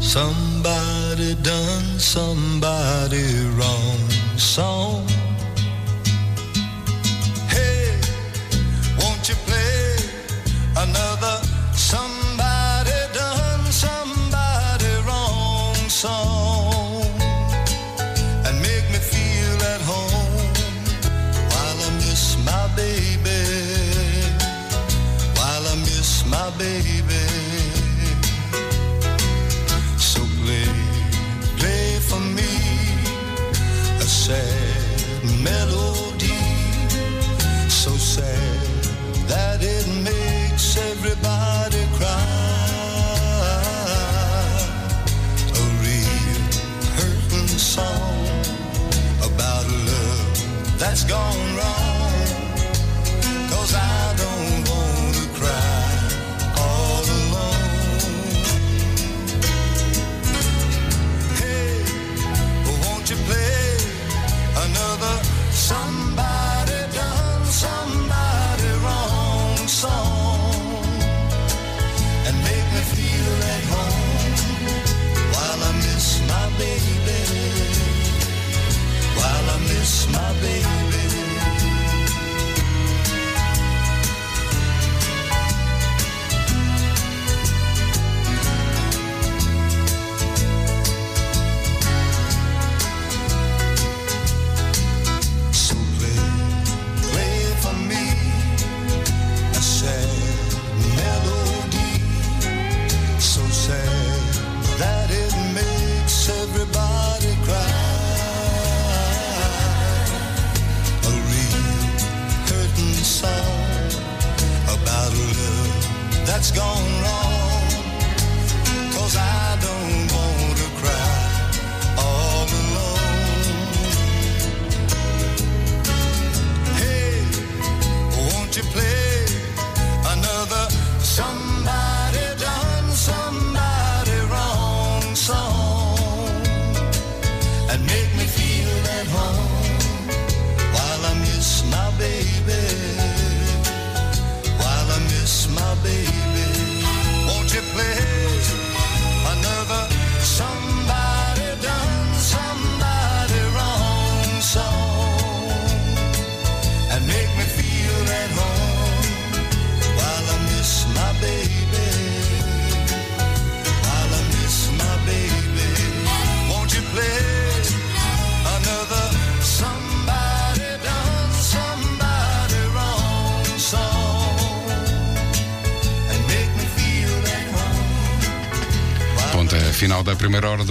Somebody 0.00 1.34
done 1.42 1.98
somebody 1.98 3.26
wrong 3.58 4.08
song. 4.38 5.04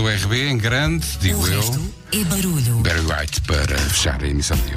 Do 0.08 0.26
RB, 0.26 0.47
em 0.49 0.58
grande, 0.58 1.05
digo 1.20 1.41
O 1.43 1.47
eu. 1.47 1.60
resto 1.60 1.93
é 2.14 2.24
barulho. 2.24 2.76
Barry 2.78 3.01
White 3.01 3.41
para 3.41 3.78
fechar 3.78 4.24
a 4.24 4.28
emissão 4.28 4.55
de 4.58 4.74
hoje, 4.74 4.76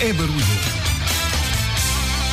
é 0.00 0.12
barulho. 0.12 0.44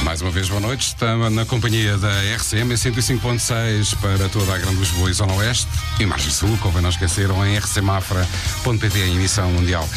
Mais 0.04 0.22
uma 0.22 0.30
vez, 0.30 0.48
boa 0.48 0.62
noite. 0.62 0.88
Estamos 0.88 1.32
na 1.34 1.46
companhia 1.46 1.98
da 1.98 2.12
RCM 2.36 2.72
em 2.74 2.78
105.6 2.78 3.96
para 4.00 4.30
toda 4.30 4.54
a 4.54 4.58
Grande 4.58 4.78
Lisboa 4.78 5.10
e 5.10 5.14
Zona 5.14 5.34
Oeste 5.34 5.68
e 6.00 6.06
Margem 6.06 6.30
Sul, 6.30 6.56
convém 6.62 6.84
não 6.84 6.90
esquecer, 6.90 7.32
ou 7.32 7.44
em 7.44 7.58
rcmafra.pt 7.58 9.00
em 9.00 9.16
emissão 9.16 9.50
mundial. 9.52 9.88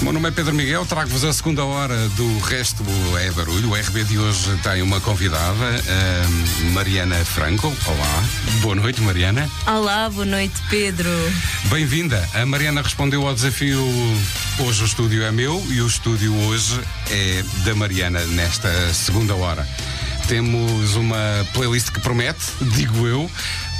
O 0.00 0.04
meu 0.04 0.12
nome 0.12 0.28
é 0.28 0.30
Pedro 0.30 0.54
Miguel, 0.54 0.84
trago-vos 0.86 1.24
a 1.24 1.32
segunda 1.32 1.64
hora 1.64 2.08
do 2.10 2.38
Resto 2.40 2.84
é 3.18 3.30
Barulho. 3.32 3.70
O 3.70 3.74
RB 3.74 4.04
de 4.04 4.18
hoje 4.18 4.56
tem 4.62 4.82
uma 4.82 5.00
convidada, 5.00 5.64
a 5.64 6.70
Mariana 6.70 7.16
Franco. 7.24 7.74
Olá, 7.86 8.24
boa 8.60 8.74
noite, 8.76 9.00
Mariana. 9.00 9.50
Olá, 9.66 10.08
boa 10.10 10.26
noite, 10.26 10.54
Pedro. 10.68 11.10
Bem-vinda. 11.64 12.28
A 12.34 12.46
Mariana 12.46 12.82
respondeu 12.82 13.26
ao 13.26 13.34
desafio. 13.34 13.82
Hoje 14.58 14.82
o 14.82 14.86
estúdio 14.86 15.22
é 15.22 15.30
meu 15.30 15.62
e 15.68 15.82
o 15.82 15.86
estúdio 15.86 16.34
hoje 16.34 16.80
é 17.10 17.44
da 17.62 17.74
Mariana 17.74 18.24
nesta 18.24 18.70
segunda 18.94 19.34
hora. 19.34 19.68
Temos 20.28 20.94
uma 20.96 21.46
playlist 21.52 21.90
que 21.90 22.00
promete, 22.00 22.40
digo 22.74 23.06
eu, 23.06 23.30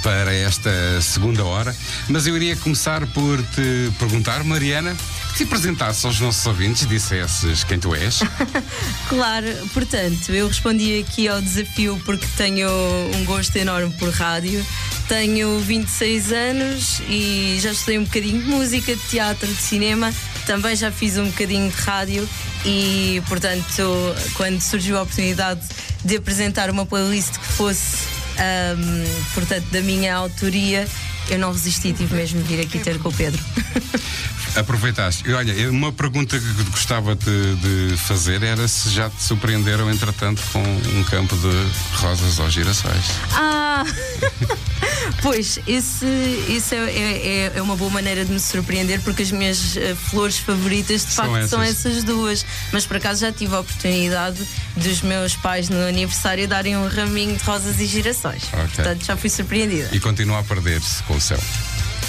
para 0.02 0.34
esta 0.34 0.70
segunda 1.00 1.44
hora. 1.44 1.74
Mas 2.08 2.26
eu 2.26 2.36
iria 2.36 2.54
começar 2.56 3.06
por 3.06 3.42
te 3.42 3.90
perguntar, 3.98 4.44
Mariana, 4.44 4.94
te 5.34 5.44
apresentasses 5.44 6.04
aos 6.04 6.20
nossos 6.20 6.46
ouvintes, 6.46 6.86
dissesses 6.86 7.64
quem 7.64 7.78
tu 7.78 7.94
és. 7.94 8.20
Claro, 9.08 9.46
portanto, 9.72 10.30
eu 10.30 10.48
respondi 10.48 10.98
aqui 11.00 11.28
ao 11.28 11.40
desafio 11.40 12.00
porque 12.04 12.26
tenho 12.36 12.68
um 13.14 13.24
gosto 13.24 13.56
enorme 13.56 13.92
por 13.98 14.10
rádio. 14.10 14.64
Tenho 15.08 15.58
26 15.60 16.32
anos 16.32 17.00
e 17.08 17.58
já 17.60 17.70
estudei 17.70 17.98
um 17.98 18.04
bocadinho 18.04 18.42
de 18.42 18.48
música, 18.48 18.94
de 18.94 19.02
teatro, 19.02 19.46
de 19.46 19.62
cinema. 19.62 20.12
Também 20.46 20.76
já 20.76 20.92
fiz 20.92 21.18
um 21.18 21.26
bocadinho 21.26 21.68
de 21.70 21.76
rádio 21.76 22.28
e, 22.64 23.22
portanto, 23.28 24.14
quando 24.34 24.60
surgiu 24.60 24.96
a 24.96 25.02
oportunidade 25.02 25.60
de 26.04 26.16
apresentar 26.16 26.70
uma 26.70 26.86
playlist 26.86 27.32
que 27.32 27.46
fosse, 27.46 27.96
ahm, 28.38 29.04
portanto, 29.34 29.66
da 29.70 29.80
minha 29.80 30.14
autoria, 30.14 30.86
eu 31.28 31.38
não 31.38 31.52
resisti, 31.52 31.92
tive 31.92 32.14
mesmo 32.14 32.40
de 32.42 32.48
vir 32.48 32.60
aqui 32.64 32.78
ter 32.78 32.98
com 33.00 33.08
o 33.08 33.12
Pedro. 33.12 33.42
Aproveitaste. 34.54 35.30
Olha, 35.32 35.70
uma 35.70 35.92
pergunta 35.92 36.38
que 36.38 36.70
gostava 36.70 37.14
de, 37.14 37.56
de 37.56 37.96
fazer 37.96 38.42
era 38.42 38.66
se 38.66 38.88
já 38.90 39.10
te 39.10 39.22
surpreenderam, 39.22 39.90
entretanto, 39.90 40.40
com 40.52 40.62
um 40.62 41.04
campo 41.04 41.36
de 41.36 41.98
rosas 41.98 42.38
ou 42.38 42.48
girassóis. 42.48 43.04
Ah! 43.32 43.84
pois, 45.22 45.58
esse, 45.66 46.06
esse 46.48 46.74
é, 46.74 46.78
é- 46.78 47.52
é 47.56 47.62
uma 47.62 47.76
boa 47.76 47.90
maneira 47.90 48.24
de 48.24 48.32
me 48.32 48.40
surpreender 48.40 49.00
porque 49.02 49.22
as 49.22 49.30
minhas 49.30 49.76
eh, 49.76 49.94
flores 50.10 50.38
favoritas 50.38 51.04
de 51.04 51.12
São 51.12 51.24
facto 51.26 51.48
são 51.48 51.62
essas. 51.62 51.86
essas 51.86 52.04
duas. 52.04 52.44
Mas 52.72 52.86
por 52.86 52.96
acaso 52.96 53.20
já 53.20 53.32
tive 53.32 53.54
a 53.54 53.60
oportunidade 53.60 54.38
dos 54.76 55.02
meus 55.02 55.34
pais 55.36 55.68
no 55.68 55.78
aniversário 55.86 56.46
darem 56.48 56.76
um 56.76 56.88
raminho 56.88 57.36
de 57.36 57.42
rosas 57.44 57.80
e 57.80 57.86
girassóis. 57.86 58.44
Ok. 58.52 58.68
Portanto, 58.74 59.04
já 59.04 59.16
fui 59.16 59.30
surpreendida. 59.30 59.88
E 59.92 60.00
continua 60.00 60.40
a 60.40 60.42
perder-se 60.44 61.02
com 61.04 61.14
o 61.16 61.20
céu. 61.20 61.38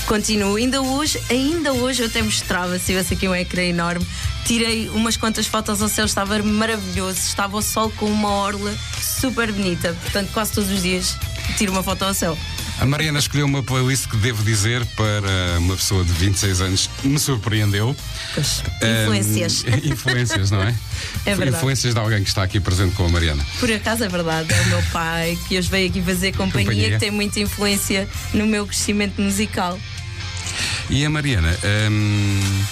Continuo. 0.06 0.56
Ainda 0.56 0.82
hoje, 0.82 1.22
ainda 1.30 1.74
hoje 1.74 2.02
eu 2.04 2.08
até 2.08 2.22
mostrava, 2.22 2.80
se 2.80 2.86
tivesse 2.86 3.14
aqui 3.14 3.28
um 3.28 3.36
ecrã 3.36 3.62
enorme, 3.64 4.06
tirei 4.46 4.88
umas 4.90 5.18
quantas 5.18 5.48
fotos 5.48 5.82
ao 5.82 5.90
céu, 5.90 6.06
estava 6.06 6.42
maravilhoso, 6.42 7.20
estava 7.20 7.58
o 7.58 7.62
sol 7.62 7.92
com 7.98 8.06
uma 8.06 8.30
orla 8.30 8.74
super 9.02 9.52
bonita. 9.52 9.94
Portanto, 10.04 10.30
quase 10.34 10.54
todos 10.54 10.70
os 10.72 10.82
dias 10.82 11.18
tiro 11.58 11.74
uma 11.74 11.84
foto 11.84 12.04
ao 12.04 12.14
céu. 12.14 12.38
A 12.80 12.86
Mariana 12.86 13.18
escolheu 13.18 13.48
uma 13.48 13.64
playlist 13.64 14.08
que 14.08 14.16
devo 14.18 14.44
dizer 14.44 14.86
para 14.96 15.58
uma 15.58 15.76
pessoa 15.76 16.04
de 16.04 16.12
26 16.14 16.62
anos 16.62 16.90
me 17.04 17.18
surpreendeu. 17.18 17.96
influências. 18.38 19.66
Ahm, 19.66 19.80
influências, 19.92 20.52
não 20.52 20.62
é? 20.62 20.76
É 21.26 21.36
verdade. 21.36 21.58
Influências 21.58 21.94
de 21.94 22.00
alguém 22.00 22.24
que 22.24 22.30
está 22.30 22.44
aqui 22.44 22.60
presente 22.60 22.96
com 22.96 23.06
a 23.06 23.10
Mariana. 23.10 23.46
Por 23.60 23.72
acaso 23.72 24.04
é 24.04 24.08
verdade, 24.08 24.54
é 24.54 24.62
o 24.62 24.66
meu 24.68 24.82
pai 24.92 25.38
que 25.48 25.58
hoje 25.58 25.70
veio 25.70 25.90
aqui 25.90 26.02
fazer 26.02 26.32
companhia, 26.34 26.66
Companhia. 26.70 26.92
que 26.92 27.00
tem 27.00 27.12
muita 27.12 27.40
influência 27.40 28.08
no 28.34 28.46
meu 28.46 28.66
crescimento 28.66 29.20
musical. 29.22 29.78
E 30.90 31.04
a 31.04 31.10
Mariana 31.10 31.58
hum, 31.92 32.64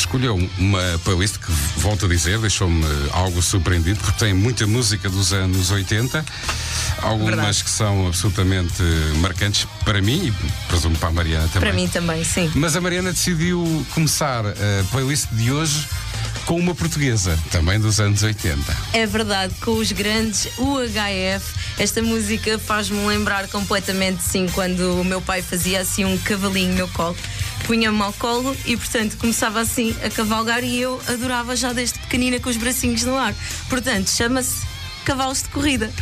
escolheu 0.00 0.36
uma 0.58 1.00
playlist 1.04 1.38
que, 1.38 1.50
volto 1.78 2.06
a 2.06 2.08
dizer, 2.08 2.38
deixou-me 2.38 2.84
algo 3.12 3.42
surpreendido, 3.42 3.98
porque 4.00 4.18
tem 4.24 4.34
muita 4.34 4.66
música 4.66 5.08
dos 5.08 5.32
anos 5.32 5.70
80, 5.70 6.24
algumas 7.02 7.34
Verdade. 7.34 7.64
que 7.64 7.70
são 7.70 8.06
absolutamente 8.06 8.82
marcantes 9.20 9.66
para 9.84 10.00
mim 10.00 10.26
e 10.26 10.66
presumo 10.68 10.96
para 10.96 11.08
a 11.08 11.12
Mariana 11.12 11.48
também. 11.48 11.60
Para 11.60 11.72
mim 11.72 11.88
também, 11.88 12.24
sim. 12.24 12.50
Mas 12.54 12.76
a 12.76 12.80
Mariana 12.80 13.12
decidiu 13.12 13.86
começar 13.94 14.44
a 14.46 14.84
playlist 14.90 15.28
de 15.32 15.50
hoje 15.50 15.86
com 16.44 16.58
uma 16.58 16.74
portuguesa, 16.74 17.36
também 17.50 17.78
dos 17.80 17.98
anos 17.98 18.22
80. 18.22 18.76
É 18.92 19.04
verdade, 19.04 19.54
com 19.60 19.72
os 19.72 19.90
grandes 19.90 20.48
UHF, 20.56 21.44
esta 21.78 22.02
música 22.02 22.58
faz-me 22.58 23.04
lembrar 23.06 23.48
completamente, 23.48 24.22
sim, 24.22 24.46
quando 24.54 25.00
o 25.00 25.04
meu 25.04 25.20
pai 25.20 25.42
fazia 25.42 25.80
assim 25.80 26.04
um 26.04 26.16
cavalinho 26.18 26.74
no 26.78 26.88
colo. 26.88 27.16
Punha-me 27.66 28.00
ao 28.00 28.12
colo 28.12 28.56
e, 28.64 28.76
portanto, 28.76 29.16
começava 29.16 29.60
assim 29.60 29.94
a 30.04 30.08
cavalgar 30.08 30.62
e 30.62 30.80
eu 30.80 31.00
adorava 31.08 31.56
já 31.56 31.72
desde 31.72 31.98
pequenina 31.98 32.38
com 32.38 32.48
os 32.48 32.56
bracinhos 32.56 33.02
no 33.02 33.16
ar. 33.16 33.34
Portanto, 33.68 34.08
chama-se 34.08 34.64
Cavalos 35.04 35.42
de 35.42 35.48
Corrida. 35.48 35.92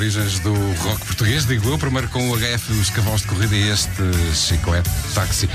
Origens 0.00 0.38
do 0.38 0.54
rock 0.54 1.04
português, 1.04 1.44
digo 1.44 1.68
eu, 1.68 1.78
primeiro 1.78 2.08
com 2.08 2.30
o 2.30 2.34
HF, 2.34 2.72
os 2.72 2.88
cavalos 2.88 3.20
de 3.20 3.26
corrida 3.26 3.54
e 3.54 3.68
este 3.68 3.90
chiclete, 4.34 4.88
táxi. 5.14 5.46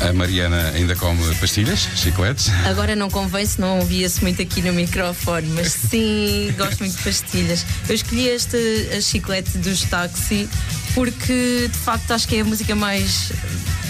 A 0.00 0.12
Mariana 0.12 0.70
ainda 0.76 0.94
come 0.94 1.34
pastilhas, 1.34 1.88
chicletes. 1.96 2.52
Agora 2.64 2.94
não 2.94 3.10
convém, 3.10 3.44
se 3.44 3.60
não 3.60 3.80
ouvia-se 3.80 4.22
muito 4.22 4.40
aqui 4.40 4.62
no 4.62 4.72
microfone, 4.72 5.48
mas 5.48 5.72
sim, 5.72 6.54
gosto 6.56 6.78
muito 6.78 6.96
de 6.96 7.02
pastilhas. 7.02 7.66
Eu 7.88 7.96
escolhi 7.96 8.28
este 8.28 9.02
chiclete 9.02 9.58
dos 9.58 9.82
táxi 9.82 10.48
porque 10.94 11.68
de 11.70 11.78
facto 11.78 12.12
acho 12.12 12.28
que 12.28 12.36
é 12.36 12.40
a 12.42 12.44
música 12.44 12.76
mais, 12.76 13.32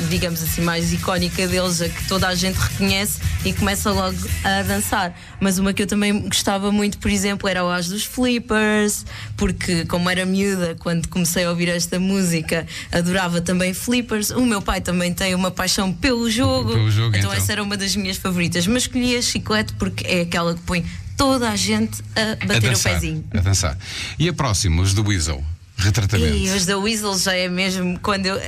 digamos 0.09 0.43
assim, 0.43 0.63
mais 0.63 0.95
icónica 0.95 1.47
deles, 1.47 1.83
a 1.83 1.91
que 1.91 2.05
toda 2.09 2.27
a 2.27 2.35
gente 2.35 2.57
reconhece 2.57 3.19
e 3.45 3.53
começa 3.53 3.93
logo 3.93 4.17
a 4.45 4.63
dançar. 4.63 5.15
Mas 5.41 5.59
uma 5.59 5.73
que 5.73 5.83
eu 5.83 5.87
também 5.87 6.23
gostava 6.23 6.73
muito, 6.73 6.99
por 6.99 7.11
exemplo, 7.11 7.49
era 7.49 7.65
o 7.65 7.71
As 7.71 7.89
dos 7.89 8.05
Flippers, 8.05 9.05
porque 9.37 9.85
como 9.85 10.09
era 10.09 10.25
miúda, 10.25 10.77
quando 10.79 11.09
comecei 11.09 11.45
a 11.45 11.51
ouvir 11.51 11.69
esta 11.69 11.99
música, 12.01 12.67
adorava 12.91 13.41
também 13.41 13.75
Flippers. 13.75 14.31
O 14.31 14.47
meu 14.47 14.63
pai 14.63 14.81
também 14.81 15.13
tem 15.13 15.35
uma 15.35 15.51
paixão 15.51 15.93
pelo 15.93 16.31
jogo, 16.31 16.73
Pelo 16.73 16.91
jogo, 16.91 17.17
então, 17.17 17.31
então. 17.31 17.33
essa 17.33 17.53
era 17.53 17.63
uma 17.63 17.77
das 17.77 17.95
minhas 17.97 18.17
favoritas. 18.17 18.67
Mas 18.67 18.85
escolhi 18.85 19.17
a 19.17 19.23
chiclete 19.23 19.73
porque 19.75 20.07
é 20.07 20.23
aquela 20.23 20.55
que 20.55 20.61
põe 20.63 20.85
toda 21.17 21.51
a 21.51 21.57
gente 21.57 22.03
a 22.15 22.33
a 22.33 22.47
bater 22.47 22.59
o 22.59 22.71
dançar, 22.71 22.93
pezinho. 22.95 23.25
A 23.33 23.41
dançar. 23.41 23.79
E 24.19 24.29
a 24.29 24.33
próxima, 24.33 24.83
os 24.83 24.95
do 24.95 25.07
Weasel. 25.07 25.43
Retratamento. 25.79 26.35
E 26.35 26.49
os 26.51 26.65
da 26.65 26.79
Weasel 26.79 27.19
já 27.19 27.35
é 27.35 27.49
mesmo 27.51 27.99
quando 28.01 28.25
eu. 28.27 28.41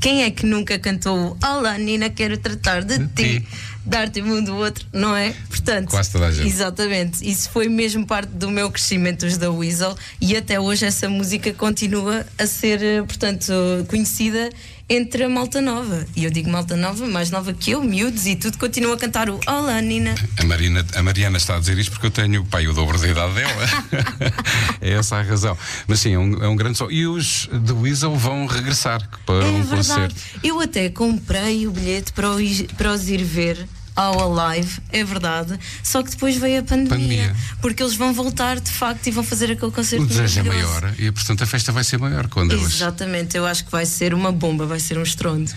Quem 0.00 0.22
é 0.24 0.30
que 0.30 0.44
nunca 0.44 0.78
cantou 0.78 1.36
Olá 1.42 1.78
Nina, 1.78 2.10
quero 2.10 2.36
tratar 2.36 2.84
de 2.84 3.06
ti? 3.08 3.46
Dar-te 3.88 4.20
o 4.20 4.26
mundo 4.26 4.46
do 4.46 4.56
outro, 4.56 4.86
não 4.92 5.16
é? 5.16 5.34
Portanto, 5.48 5.88
Quase 5.90 6.12
toda 6.12 6.26
a 6.26 6.30
gente. 6.30 6.46
Exatamente. 6.46 7.28
Isso 7.28 7.50
foi 7.50 7.68
mesmo 7.68 8.06
parte 8.06 8.28
do 8.30 8.50
meu 8.50 8.70
crescimento 8.70 9.26
os 9.26 9.36
da 9.38 9.50
Weasel 9.50 9.96
e 10.20 10.36
até 10.36 10.60
hoje 10.60 10.84
essa 10.84 11.08
música 11.08 11.52
continua 11.54 12.26
a 12.38 12.46
ser, 12.46 12.82
eh, 12.82 13.02
portanto, 13.02 13.52
conhecida 13.88 14.50
entre 14.90 15.24
a 15.24 15.28
malta 15.28 15.60
nova. 15.60 16.06
E 16.16 16.24
eu 16.24 16.30
digo 16.30 16.48
malta 16.50 16.76
nova, 16.76 17.06
mais 17.06 17.30
nova 17.30 17.52
que 17.52 17.72
eu, 17.72 17.82
miúdos 17.82 18.26
e 18.26 18.36
tudo, 18.36 18.56
continua 18.58 18.94
a 18.94 18.98
cantar 18.98 19.28
o 19.28 19.38
Olá 19.46 19.80
Nina. 19.82 20.14
A, 20.38 20.44
Marina, 20.44 20.84
a 20.94 21.02
Mariana 21.02 21.36
está 21.36 21.56
a 21.56 21.58
dizer 21.58 21.76
isto 21.78 21.90
porque 21.92 22.06
eu 22.06 22.10
tenho 22.10 22.44
pai, 22.46 22.66
o 22.66 22.72
dobro 22.72 22.98
da 22.98 23.06
idade 23.08 23.34
dela. 23.34 23.68
é 24.80 24.92
essa 24.92 25.16
a 25.16 25.22
razão. 25.22 25.56
Mas 25.86 26.00
sim, 26.00 26.14
é 26.14 26.18
um, 26.18 26.42
é 26.42 26.48
um 26.48 26.56
grande 26.56 26.78
som. 26.78 26.90
E 26.90 27.06
os 27.06 27.48
The 27.48 27.72
Weasel 27.72 28.16
vão 28.16 28.46
regressar 28.46 29.06
para 29.26 29.44
É 29.46 29.48
um 29.48 29.62
verdade. 29.62 29.88
concerto. 29.88 30.14
Eu 30.42 30.60
até 30.60 30.88
comprei 30.88 31.66
o 31.66 31.70
bilhete 31.70 32.12
para, 32.12 32.30
o 32.30 32.38
para 32.76 32.92
os 32.92 33.08
ir 33.08 33.22
ver 33.22 33.66
ao 33.98 34.40
Alive, 34.40 34.80
é 34.92 35.02
verdade. 35.02 35.58
Só 35.82 36.04
que 36.04 36.10
depois 36.10 36.36
veio 36.36 36.60
a 36.60 36.62
pandemia, 36.62 36.88
Pandemia. 36.88 37.36
Porque 37.60 37.82
eles 37.82 37.96
vão 37.96 38.14
voltar 38.14 38.60
de 38.60 38.70
facto 38.70 39.08
e 39.08 39.10
vão 39.10 39.24
fazer 39.24 39.50
aquele 39.50 39.72
concerto. 39.72 40.04
O 40.04 40.06
desejo 40.06 40.40
é 40.40 40.42
maior 40.44 40.94
e, 40.96 41.10
portanto, 41.10 41.42
a 41.42 41.46
festa 41.46 41.72
vai 41.72 41.82
ser 41.82 41.98
maior 41.98 42.28
quando 42.28 42.52
eles. 42.52 42.76
Exatamente, 42.76 43.36
eu 43.36 43.44
acho 43.44 43.64
que 43.64 43.72
vai 43.72 43.84
ser 43.84 44.14
uma 44.14 44.30
bomba, 44.30 44.66
vai 44.66 44.78
ser 44.78 44.98
um 44.98 45.02
estrondo. 45.02 45.50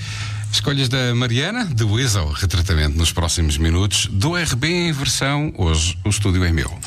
Escolhas 0.52 0.90
da 0.90 1.14
Mariana, 1.14 1.66
de 1.66 1.84
Weasel, 1.84 2.30
retratamento 2.32 2.98
nos 2.98 3.14
próximos 3.14 3.58
minutos. 3.58 4.08
Do 4.08 4.36
RB 4.36 4.68
em 4.68 4.92
versão, 4.92 5.54
hoje 5.56 5.98
o 6.04 6.10
estúdio 6.10 6.44
é 6.44 6.52
meu. 6.52 6.78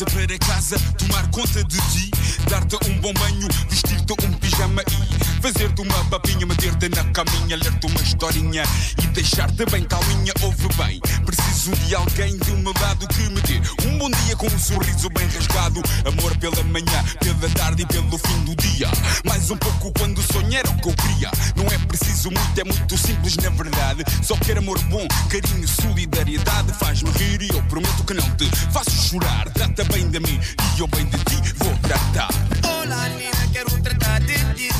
Vou 0.00 0.06
levar-te 0.08 0.38
para 0.38 0.38
casa, 0.38 0.76
tomar 0.96 1.30
conta 1.30 1.62
de 1.64 1.76
ti, 1.76 2.10
dar-te 2.48 2.76
um 2.88 3.00
bom 3.00 3.12
banho, 3.14 3.48
vestir-te 3.68 4.12
um 4.12 4.32
pijama 4.34 4.82
e 4.82 5.40
fazer-te 5.40 5.80
uma 5.82 6.04
papinha, 6.04 6.46
meter-te 6.46 6.88
na 6.88 7.04
caminha, 7.12 7.56
ler-te 7.56 7.86
uma 7.86 8.00
historinha 8.00 8.62
e 9.02 9.06
deixar-te 9.08 9.64
bem 9.66 9.84
calminha. 9.84 10.32
Ouve 10.42 10.68
bem, 10.74 11.00
preciso 11.24 11.72
de 11.86 11.94
alguém 11.94 12.36
do 12.38 12.56
meu 12.58 12.74
lado 12.80 13.06
que 13.08 13.22
me 13.22 13.40
dê 13.42 13.60
um 13.86 13.98
bom 13.98 14.10
dia 14.10 14.36
com 14.36 14.46
um 14.46 14.58
sorriso 14.58 15.08
bem 15.10 15.26
rasgado. 15.28 15.82
Amor 16.06 16.36
pela 16.38 16.62
manhã, 16.64 17.04
pela 17.20 17.54
tarde 17.54 17.82
e 17.82 17.86
pelo 17.86 18.18
fim 18.18 18.44
do 18.44 18.54
dia. 18.56 18.88
Mais 19.24 19.50
um 19.50 19.56
pouco 19.56 19.92
quando 19.98 20.22
sonho 20.22 20.50
o 20.50 20.80
que 20.80 20.88
eu 20.88 20.94
queria. 20.94 21.30
Não 21.56 21.66
é 21.66 21.78
preciso 21.86 22.30
muito, 22.30 22.60
é 22.60 22.64
muito 22.64 22.98
simples 22.98 23.36
na 23.36 23.50
verdade. 23.50 24.04
Só 24.22 24.36
quero 24.36 24.60
amor 24.60 24.78
bom, 24.84 25.06
carinho, 25.28 25.68
solidariedade. 25.68 26.72
Faz-me 26.74 27.10
rir 27.12 27.42
e 27.42 27.48
eu 27.48 27.62
prometo 27.64 28.04
que 28.04 28.14
não 28.14 28.36
te 28.36 28.46
faço 28.72 28.90
chorar. 28.90 29.48
Trata 29.50 29.84
bem 29.84 30.08
de 30.08 30.20
mim 30.20 30.40
e 30.76 30.80
eu 30.80 30.86
bem 30.88 31.04
de 31.06 31.18
ti 31.24 31.54
vou 31.58 31.76
tratar. 31.78 32.39
Olá, 32.82 33.08
Nina, 33.10 33.46
quero 33.52 33.70
tratar 33.82 34.20
de 34.20 34.38
ti. 34.54 34.70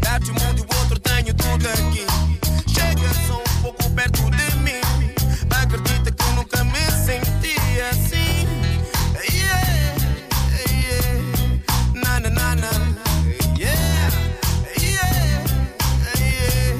Dar-te 0.00 0.30
um 0.30 0.34
mundo 0.34 0.66
e 0.66 0.76
outro, 0.78 0.98
tenho 0.98 1.34
tudo 1.34 1.68
aqui. 1.68 2.06
Chega 2.72 3.12
só 3.26 3.38
um 3.38 3.62
pouco 3.62 3.90
perto 3.90 4.22
de 4.30 4.56
mim. 4.56 4.80
Acredita 5.50 6.10
que 6.10 6.22
eu 6.22 6.32
nunca 6.36 6.64
me 6.64 6.80
senti 7.04 7.54
assim. 7.90 8.46
Yeah, 9.30 9.94
yeah. 10.70 11.20
Na, 11.94 12.20
na, 12.20 12.30
na, 12.30 12.54
na. 12.54 12.70
Yeah, 13.58 14.10
yeah, 14.80 15.44
yeah. 16.18 16.78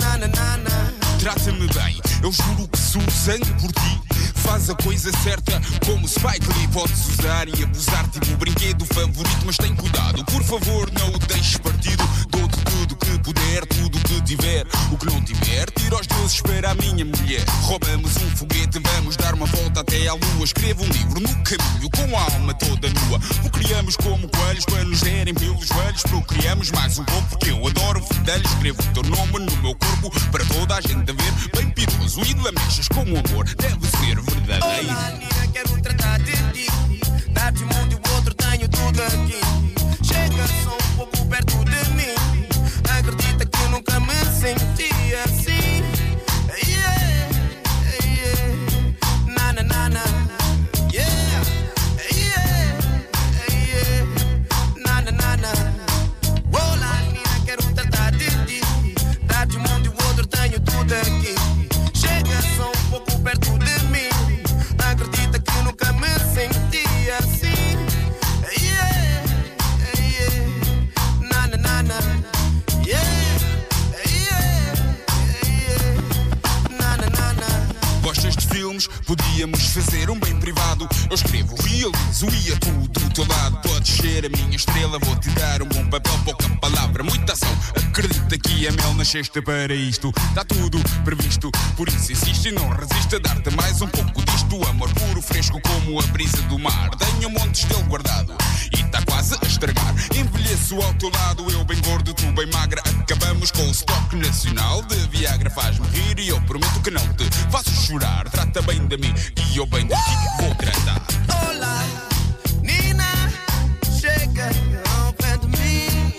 Na, 0.00 0.16
na, 0.18 0.26
na, 0.28 0.56
na. 0.56 0.92
Trata-me 1.18 1.66
bem, 1.68 2.00
eu 2.22 2.32
juro 2.32 2.66
que 2.68 2.78
sou 2.78 3.02
sangue 3.10 3.52
por 3.60 3.70
ti. 3.72 4.01
Faz 4.52 4.68
a 4.68 4.74
coisa 4.74 5.10
certa, 5.22 5.58
como 5.86 6.06
Spike 6.06 6.46
Lee 6.58 6.68
podes 6.68 7.08
usar 7.08 7.48
e 7.48 7.62
abusar, 7.62 8.06
tipo 8.10 8.34
o 8.34 8.36
brinquedo 8.36 8.84
favorito. 8.84 9.46
Mas 9.46 9.56
tem 9.56 9.74
cuidado, 9.74 10.22
por 10.26 10.44
favor, 10.44 10.92
não 10.92 11.08
o 11.08 11.18
deixes 11.20 11.56
partido. 11.56 12.04
Dou-te 12.28 12.58
tudo 12.58 12.96
que 12.96 13.18
puder, 13.20 13.64
tudo 13.64 13.98
que 14.00 14.20
tiver. 14.20 14.66
O 14.92 14.98
que 14.98 15.06
não 15.06 15.22
tiver, 15.24 15.70
tira 15.70 15.98
os 15.98 16.06
deuses 16.06 16.42
para 16.42 16.72
a 16.72 16.74
minha 16.74 17.02
mulher. 17.02 17.42
Roubamos 17.62 18.14
um 18.18 18.36
foguete, 18.36 18.78
vamos 18.78 19.16
dar 19.16 19.32
uma 19.32 19.46
volta 19.46 19.80
até 19.80 20.06
à 20.06 20.12
lua. 20.12 20.44
Escrevo 20.44 20.84
um 20.84 20.88
livro 20.88 21.20
no 21.20 21.34
caminho, 21.44 21.90
com 21.90 22.18
a 22.18 22.34
alma 22.34 22.52
toda 22.52 22.90
nua. 22.90 23.18
O 23.46 23.50
criamos 23.50 23.96
como 23.96 24.28
coelhos 24.28 24.66
para 24.66 24.84
nos 24.84 25.00
derem 25.00 25.32
pelos 25.32 25.66
joelhos. 25.66 26.02
Procriamos 26.02 26.70
mais 26.72 26.98
um 26.98 27.04
pouco, 27.04 27.28
porque 27.30 27.50
eu 27.52 27.66
adoro 27.66 28.02
fedelhos. 28.02 28.52
Escrevo 28.52 28.82
o 28.82 28.92
teu 28.92 29.02
nome 29.04 29.46
no 29.46 29.62
meu 29.62 29.74
corpo 29.76 30.10
para 30.30 30.44
toda 30.44 30.76
a 30.76 30.80
gente 30.82 31.10
ver. 31.10 31.32
Bem 31.56 31.70
piroso 31.70 32.20
e 32.20 32.34
lamechas 32.34 32.88
com 32.88 33.00
o 33.00 33.18
amor, 33.18 33.46
deve 33.56 33.86
ser 33.96 34.20
verdadeiro. 34.20 34.41
Olá, 34.44 35.10
Nina, 35.12 35.46
quero 35.52 35.80
tratar 35.80 36.18
de 36.18 36.32
ti. 36.52 36.66
Dar-te 37.30 37.64
mundo 37.64 38.00
o 38.04 38.14
outro, 38.16 38.34
tenho 38.34 38.68
tudo 38.68 39.00
aqui. 39.02 39.40
Chega 40.02 40.46
só 40.64 40.74
um 40.74 40.96
pouco 40.96 41.26
perto 41.26 41.64
de 41.64 41.90
mim. 41.94 42.14
Acredita 42.98 43.46
que 43.46 43.62
eu 43.62 43.68
nunca 43.70 44.00
me 44.00 44.14
senti 44.40 44.90
assim. 45.24 45.82
Yeah, 46.66 47.28
yeah. 48.04 48.96
Na, 49.28 49.52
na, 49.52 49.62
na, 49.62 49.88
na. 49.88 50.04
Yeah, 50.92 51.42
yeah, 52.12 52.78
yeah. 53.48 54.06
Na, 54.84 55.02
na, 55.02 55.12
na, 55.12 55.36
na. 55.36 55.52
Olá, 56.52 57.00
Nina, 57.12 57.44
quero 57.46 57.62
tratar 57.74 58.10
de 58.12 58.28
ti. 58.46 58.60
Dar-te 59.22 59.56
mundo 59.58 59.94
o 59.96 60.06
outro, 60.08 60.26
tenho 60.26 60.58
tudo 60.60 60.92
aqui. 60.94 61.34
Chega 61.94 62.42
só 62.56 62.68
um 62.70 62.90
pouco 62.90 63.18
perto 63.20 63.58
de 63.58 63.61
Podíamos 79.12 79.66
fazer 79.74 80.08
um 80.08 80.18
bem 80.18 80.34
privado. 80.36 80.88
Eu 81.10 81.14
escrevo, 81.14 81.54
realizo 81.56 82.26
e 82.30 82.50
atuo 82.50 82.88
do 82.88 83.10
teu 83.10 83.26
lado. 83.28 83.60
Podes 83.60 83.96
ser 83.96 84.24
a 84.24 84.28
minha 84.30 84.56
estrela, 84.56 84.98
vou-te 85.00 85.28
dar 85.32 85.60
um 85.60 85.66
bom 85.66 85.84
papel, 85.90 86.18
pouca 86.24 86.48
palavra, 86.56 87.02
muita 87.02 87.34
ação. 87.34 87.54
Acredita 87.76 88.38
que 88.38 88.66
é 88.66 88.70
mel 88.70 88.94
nasceste 88.94 89.42
para 89.42 89.74
isto. 89.74 90.14
Está 90.30 90.46
tudo 90.46 90.78
previsto, 91.04 91.50
por 91.76 91.88
isso 91.88 92.10
insiste 92.10 92.46
e 92.46 92.52
não 92.52 92.66
resiste 92.70 93.16
a 93.16 93.18
dar-te 93.18 93.50
mais 93.50 93.82
um 93.82 93.88
pouco 93.88 94.24
disto. 94.24 94.66
Amor 94.66 94.88
puro, 94.94 95.20
fresco 95.20 95.60
como 95.60 96.00
a 96.00 96.02
brisa 96.06 96.40
do 96.42 96.58
mar. 96.58 96.88
Tenho 96.96 97.28
montes 97.28 97.64
dele 97.64 97.82
guardado 97.82 98.34
e 98.72 98.80
está 98.80 99.02
quase 99.02 99.34
a 99.34 99.46
estragar. 99.46 99.94
Envelheço 100.16 100.80
ao 100.80 100.94
teu 100.94 101.10
lado, 101.10 101.50
eu 101.50 101.62
bem 101.66 101.80
gordo, 101.82 102.14
tu 102.14 102.24
bem 102.32 102.46
magra. 102.46 102.82
Acabamos 103.00 103.50
com 103.50 103.62
o 103.62 103.70
estoque 103.70 104.16
nacional 104.16 104.80
de 104.82 104.96
Viagra. 105.08 105.50
Faz-me 105.50 105.86
rir 105.88 106.18
e 106.18 106.28
eu 106.28 106.40
prometo 106.42 106.80
que 106.80 106.90
não 106.90 107.06
te 107.14 107.24
faço 107.50 107.70
chorar. 107.86 108.30
Trata 108.30 108.62
bem 108.62 108.86
de 108.86 109.01
mim 109.02 109.14
e 109.52 109.56
eu 109.56 109.66
bem 109.66 109.86
de 109.86 109.94
vou. 110.38 111.02
Olá, 111.48 111.84
Nina, 112.62 113.04
chega 114.00 114.48
ao 114.96 115.12
pé 115.14 115.36
de 115.38 115.46
mim. 115.48 116.14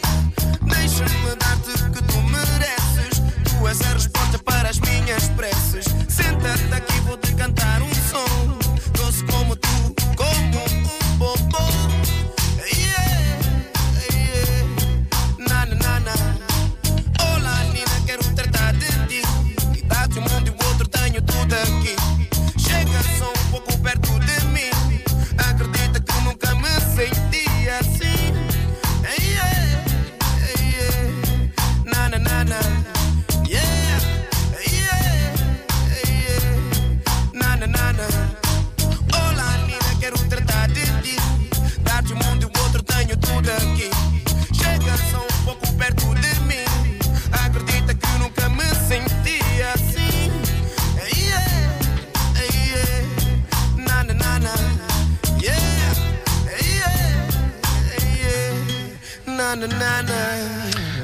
Deixa-me 0.64 1.35
dar-te 1.38 1.72
o 1.72 1.91
que 1.91 2.03
tu 2.03 2.22
mereces. 2.23 3.22
Tu 3.43 3.68
és 3.68 3.81
a 3.81 3.93
resposta 3.93 4.39
para 4.39 4.69
as 4.69 4.80
minhas 4.80 5.30
preces. 5.30 5.85
Senta-te 6.10 6.73
aqui, 6.73 6.99
vou-te 7.05 7.34
cantar 7.34 7.81
um 7.81 7.93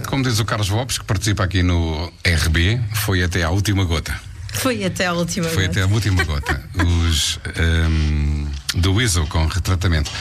Como 0.07 0.23
diz 0.23 0.39
o 0.39 0.45
Carlos 0.45 0.69
Lopes, 0.69 0.97
que 0.97 1.05
participa 1.05 1.43
aqui 1.43 1.61
no 1.61 2.11
RB, 2.25 2.81
foi 2.95 3.23
até 3.23 3.43
à 3.43 3.49
última 3.51 3.83
gota. 3.83 4.19
Foi 4.53 4.83
até 4.83 5.05
a 5.05 5.13
última 5.13 5.47
Foi 5.47 5.67
gota. 5.67 5.79
até 5.79 5.81
a 5.81 5.93
última 5.93 6.23
gota. 6.23 6.63
Os 7.07 7.39
ehm, 7.55 8.47
do 8.75 8.93
Weasel 8.93 9.27
com 9.27 9.45
retratamento. 9.45 10.11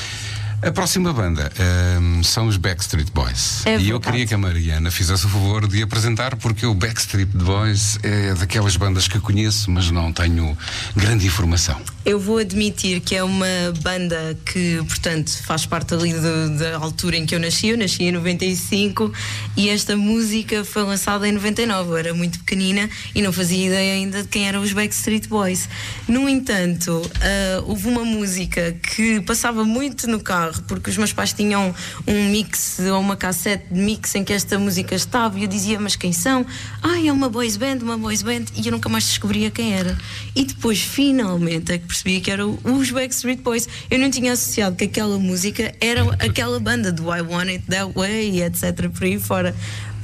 A 0.60 0.72
próxima 0.72 1.12
banda 1.12 1.52
ehm, 1.56 2.20
são 2.24 2.48
os 2.48 2.56
Backstreet 2.56 3.12
Boys. 3.12 3.64
É 3.64 3.70
e 3.70 3.74
eu 3.74 3.78
verdade. 3.78 4.00
queria 4.10 4.26
que 4.26 4.34
a 4.34 4.38
Mariana 4.38 4.90
fizesse 4.90 5.24
o 5.24 5.28
favor 5.28 5.68
de 5.68 5.80
apresentar, 5.82 6.34
porque 6.34 6.66
o 6.66 6.74
Backstreet 6.74 7.28
Boys 7.28 7.96
é 8.02 8.34
daquelas 8.34 8.76
bandas 8.76 9.06
que 9.06 9.20
conheço, 9.20 9.70
mas 9.70 9.88
não 9.92 10.12
tenho 10.12 10.58
grande 10.96 11.24
informação. 11.28 11.80
Eu 12.04 12.18
vou 12.18 12.38
admitir 12.38 13.00
que 13.00 13.14
é 13.14 13.22
uma 13.22 13.46
banda 13.82 14.36
que, 14.46 14.82
portanto, 14.88 15.30
faz 15.44 15.64
parte 15.64 15.94
ali 15.94 16.12
do- 16.12 16.58
da 16.58 16.76
altura 16.78 17.16
em 17.18 17.24
que 17.24 17.36
eu 17.36 17.38
nasci. 17.40 17.68
Eu 17.68 17.78
nasci 17.78 18.02
em 18.04 18.12
95 18.12 19.12
e 19.56 19.68
esta 19.68 19.96
música 19.96 20.64
foi 20.64 20.82
lançada 20.82 21.28
em 21.28 21.32
99. 21.32 21.90
Eu 21.90 21.96
era 21.98 22.14
muito 22.14 22.38
pequenina 22.40 22.90
e 23.14 23.22
não 23.22 23.32
fazia 23.32 23.64
ideia 23.66 23.94
ainda 23.94 24.22
de 24.22 24.28
quem 24.28 24.48
eram 24.48 24.60
os 24.62 24.72
Backstreet 24.72 25.28
Boys. 25.28 25.68
No 26.08 26.28
entanto, 26.28 27.00
ah, 27.20 27.62
houve 27.64 27.86
uma 27.86 28.04
música 28.04 28.72
que 28.82 29.20
passava 29.20 29.62
muito 29.64 30.08
no 30.08 30.18
carro 30.18 30.47
porque 30.66 30.90
os 30.90 30.96
meus 30.96 31.12
pais 31.12 31.32
tinham 31.32 31.74
um 32.06 32.30
mix 32.30 32.78
ou 32.78 33.00
uma 33.00 33.16
cassete 33.16 33.72
de 33.72 33.80
mix 33.80 34.14
em 34.14 34.24
que 34.24 34.32
esta 34.32 34.58
música 34.58 34.94
estava 34.94 35.38
e 35.38 35.42
eu 35.42 35.48
dizia, 35.48 35.78
mas 35.78 35.96
quem 35.96 36.12
são? 36.12 36.44
Ah, 36.82 37.04
é 37.04 37.12
uma 37.12 37.28
boys 37.28 37.56
band, 37.56 37.78
uma 37.82 37.96
boys 37.96 38.22
band 38.22 38.44
e 38.56 38.66
eu 38.66 38.72
nunca 38.72 38.88
mais 38.88 39.04
descobria 39.04 39.50
quem 39.50 39.74
era. 39.74 39.96
E 40.34 40.44
depois, 40.44 40.80
finalmente, 40.80 41.72
é 41.72 41.78
que 41.78 41.86
percebi 41.86 42.20
que 42.20 42.30
eram 42.30 42.58
os 42.64 42.90
Backstreet 42.90 43.40
Boys. 43.40 43.68
Eu 43.90 43.98
não 43.98 44.10
tinha 44.10 44.32
associado 44.32 44.76
que 44.76 44.84
aquela 44.84 45.18
música 45.18 45.74
era 45.80 46.02
aquela 46.18 46.58
banda 46.60 46.92
do 46.92 47.04
I 47.14 47.20
Want 47.20 47.48
It 47.48 47.64
That 47.66 47.92
Way 47.94 48.42
etc. 48.42 48.88
por 48.90 49.04
aí 49.04 49.18
fora. 49.18 49.54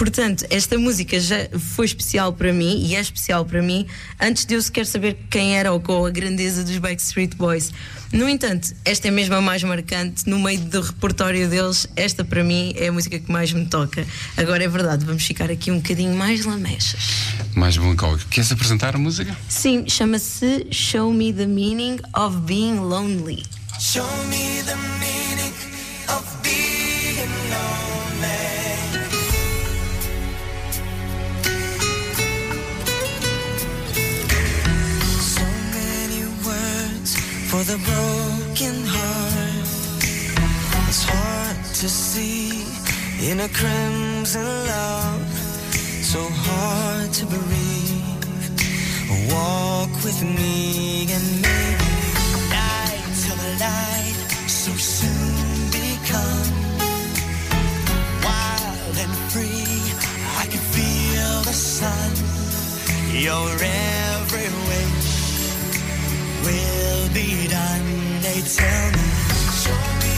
Portanto, 0.04 0.44
esta 0.50 0.76
música 0.76 1.18
já 1.18 1.48
foi 1.58 1.86
especial 1.86 2.30
para 2.30 2.52
mim 2.52 2.84
e 2.84 2.94
é 2.94 3.00
especial 3.00 3.42
para 3.42 3.62
mim 3.62 3.86
antes 4.20 4.44
de 4.44 4.52
eu 4.52 4.60
sequer 4.60 4.84
saber 4.84 5.16
quem 5.30 5.56
era 5.56 5.72
ou 5.72 5.80
qual 5.80 6.04
a 6.04 6.10
grandeza 6.10 6.62
dos 6.62 6.76
Backstreet 6.76 7.34
Boys. 7.36 7.72
No 8.12 8.28
entanto, 8.28 8.74
esta 8.84 9.08
é 9.08 9.10
mesmo 9.10 9.34
a 9.34 9.40
mais 9.40 9.62
marcante. 9.62 10.28
No 10.28 10.38
meio 10.38 10.60
do 10.60 10.82
repertório 10.82 11.48
deles, 11.48 11.86
esta 11.96 12.22
para 12.22 12.44
mim 12.44 12.74
é 12.76 12.88
a 12.88 12.92
música 12.92 13.18
que 13.18 13.32
mais 13.32 13.50
me 13.54 13.64
toca. 13.64 14.06
Agora 14.36 14.62
é 14.62 14.68
verdade, 14.68 15.06
vamos 15.06 15.24
ficar 15.24 15.50
aqui 15.50 15.70
um 15.70 15.76
bocadinho 15.76 16.14
mais 16.14 16.44
lamechas. 16.44 17.00
Mais 17.54 17.78
melancólico. 17.78 18.28
Queres 18.28 18.52
apresentar 18.52 18.94
a 18.94 18.98
música? 18.98 19.34
Sim, 19.48 19.88
chama-se 19.88 20.66
Show 20.70 21.14
Me 21.14 21.32
the 21.32 21.46
Meaning 21.46 22.00
of 22.14 22.40
Being 22.40 22.76
Lonely. 22.78 23.42
Show 23.80 24.04
me 24.28 24.62
the 24.64 24.76
meaning 25.00 25.23
for 37.54 37.62
the 37.72 37.78
broken 37.90 38.76
heart. 38.84 39.68
It's 40.88 41.04
hard 41.04 41.58
to 41.80 41.88
see 41.88 42.66
in 43.30 43.36
a 43.48 43.48
crimson 43.48 44.48
love. 44.72 45.22
So 46.12 46.20
hard 46.46 47.12
to 47.18 47.24
breathe. 47.26 48.24
Walk 49.30 49.92
with 50.06 50.20
me 50.38 51.06
and 51.16 51.26
maybe 51.46 51.90
night 52.58 53.06
till 53.22 53.38
the 53.44 53.52
light 53.66 54.18
so 54.62 54.72
soon 54.98 55.46
become 55.78 56.54
wild 58.26 58.96
and 59.04 59.14
free. 59.30 59.82
I 60.42 60.44
can 60.52 60.64
feel 60.76 61.32
the 61.50 61.56
sun. 61.76 62.10
Your 63.26 63.46
every 63.62 64.48
wish 64.68 65.13
will 66.44 67.08
be 67.14 67.48
done. 67.48 68.20
They 68.22 68.40
tell 68.42 68.92
me. 68.92 70.13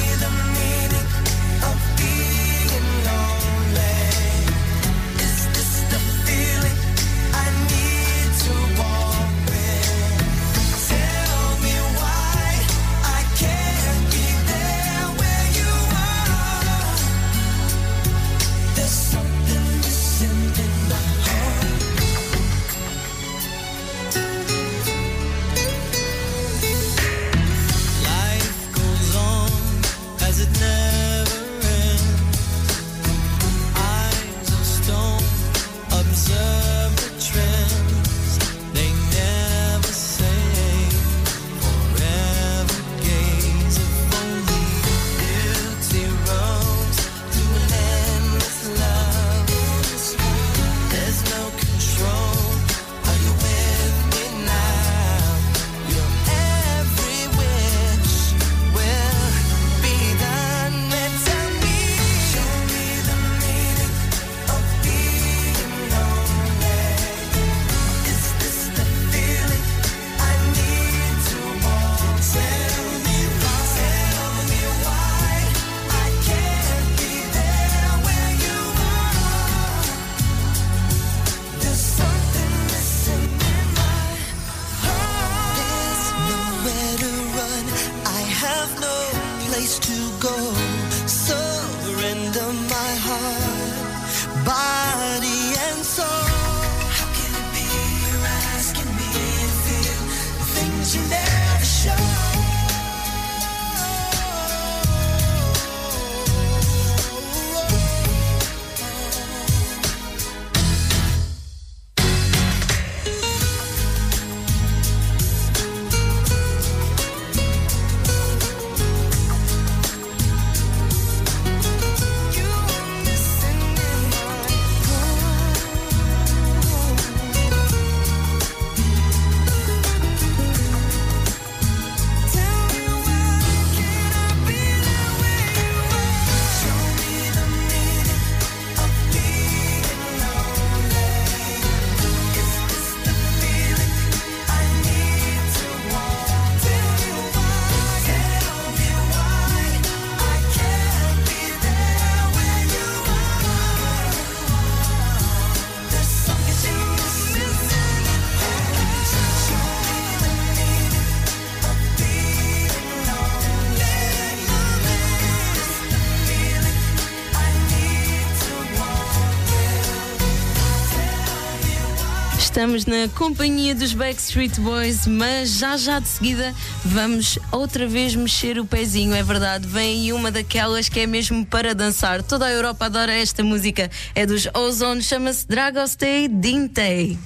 Estamos 172.57 172.87
na 172.87 173.07
companhia 173.15 173.75
dos 173.75 173.93
Backstreet 173.93 174.59
Boys, 174.61 175.07
mas 175.07 175.59
já 175.59 175.77
já 175.77 176.01
de 176.01 176.09
seguida 176.09 176.55
vamos 176.87 177.39
outra 177.53 177.87
vez 177.87 178.17
mexer 178.17 178.59
o 178.59 178.65
pezinho, 178.65 179.15
é 179.15 179.23
verdade. 179.23 179.69
Vem 179.69 180.11
uma 180.15 180.31
daquelas 180.31 180.89
que 180.89 181.01
é 181.01 181.07
mesmo 181.07 181.45
para 181.45 181.75
dançar. 181.75 182.23
Toda 182.23 182.47
a 182.47 182.51
Europa 182.51 182.87
adora 182.87 183.13
esta 183.13 183.45
música. 183.45 183.91
É 184.15 184.25
dos 184.25 184.49
Ozone, 184.55 185.03
chama-se 185.03 185.47
Dragostei 185.47 186.29
Dintei. 186.29 187.19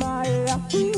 Alo? 0.00 0.91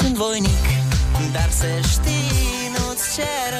Sunt 0.00 0.16
voinic 0.16 0.66
Dar 1.32 1.50
să 1.50 1.66
știi, 1.88 2.70
nu-ți 2.76 3.14
cer 3.14 3.59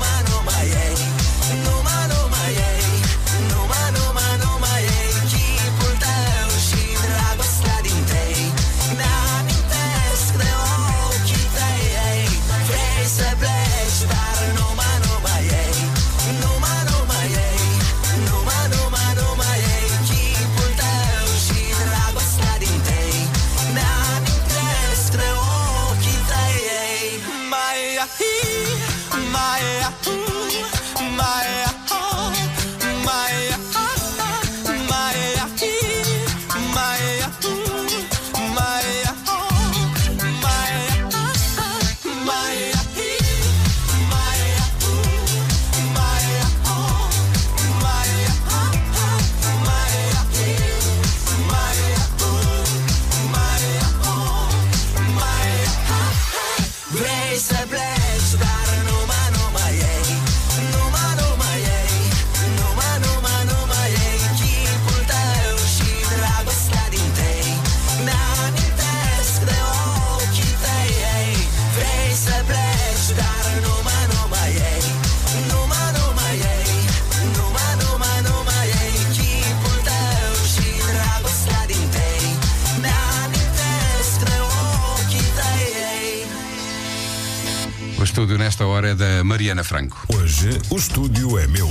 é 88.91 88.95
da 88.95 89.23
Mariana 89.23 89.63
Franco. 89.63 90.05
Hoje 90.13 90.49
o 90.69 90.75
estúdio 90.75 91.37
é 91.39 91.47
meu. 91.47 91.69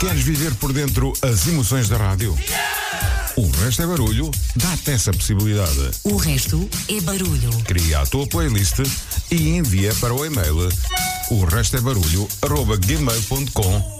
Queres 0.00 0.22
viver 0.22 0.52
por 0.54 0.72
dentro 0.72 1.12
as 1.22 1.46
emoções 1.46 1.88
da 1.88 1.96
rádio? 1.96 2.36
O 3.36 3.48
resto 3.62 3.82
é 3.82 3.86
barulho, 3.86 4.30
dá-te 4.56 4.90
essa 4.90 5.12
possibilidade. 5.12 5.90
O 6.02 6.16
resto 6.16 6.68
é 6.88 7.00
barulho. 7.00 7.50
Cria 7.64 8.00
a 8.00 8.06
tua 8.06 8.26
playlist 8.26 8.80
e 9.30 9.50
envia 9.50 9.94
para 10.00 10.12
o 10.12 10.26
e-mail 10.26 10.68
o 11.30 11.44
resto 11.44 11.76
é 11.76 11.80
barulho 11.80 12.26
arroba 12.42 12.76
gmail.com 12.76 13.99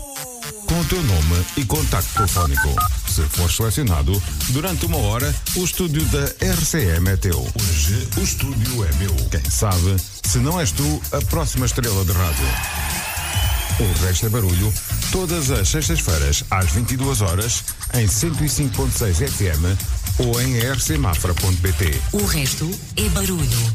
com 0.80 0.82
o 0.82 0.84
teu 0.84 1.02
nome 1.02 1.44
e 1.56 1.64
contacto 1.64 2.14
telefónico. 2.14 2.74
Se 3.06 3.22
for 3.22 3.50
selecionado, 3.50 4.22
durante 4.48 4.86
uma 4.86 4.96
hora, 4.96 5.34
o 5.56 5.64
estúdio 5.64 6.02
da 6.06 6.24
RCM 6.54 7.10
é 7.10 7.16
teu. 7.16 7.38
Hoje 7.38 8.08
o 8.16 8.20
estúdio 8.20 8.84
é 8.84 8.92
meu. 8.94 9.14
Quem 9.30 9.50
sabe, 9.50 9.96
se 10.22 10.38
não 10.38 10.58
és 10.58 10.72
tu, 10.72 11.02
a 11.12 11.20
próxima 11.26 11.66
estrela 11.66 12.04
de 12.04 12.12
rádio. 12.12 12.46
O 13.80 14.06
resto 14.06 14.26
é 14.26 14.28
barulho, 14.28 14.72
todas 15.10 15.50
as 15.50 15.68
sextas-feiras, 15.68 16.44
às 16.50 16.70
22 16.70 17.20
horas, 17.20 17.64
em 17.94 18.06
105.6 18.06 19.28
FM 19.28 19.78
ou 20.18 20.40
em 20.40 20.58
rcmafra.pt. 20.60 22.00
O 22.12 22.24
resto 22.24 22.70
é 22.96 23.08
barulho. 23.10 23.72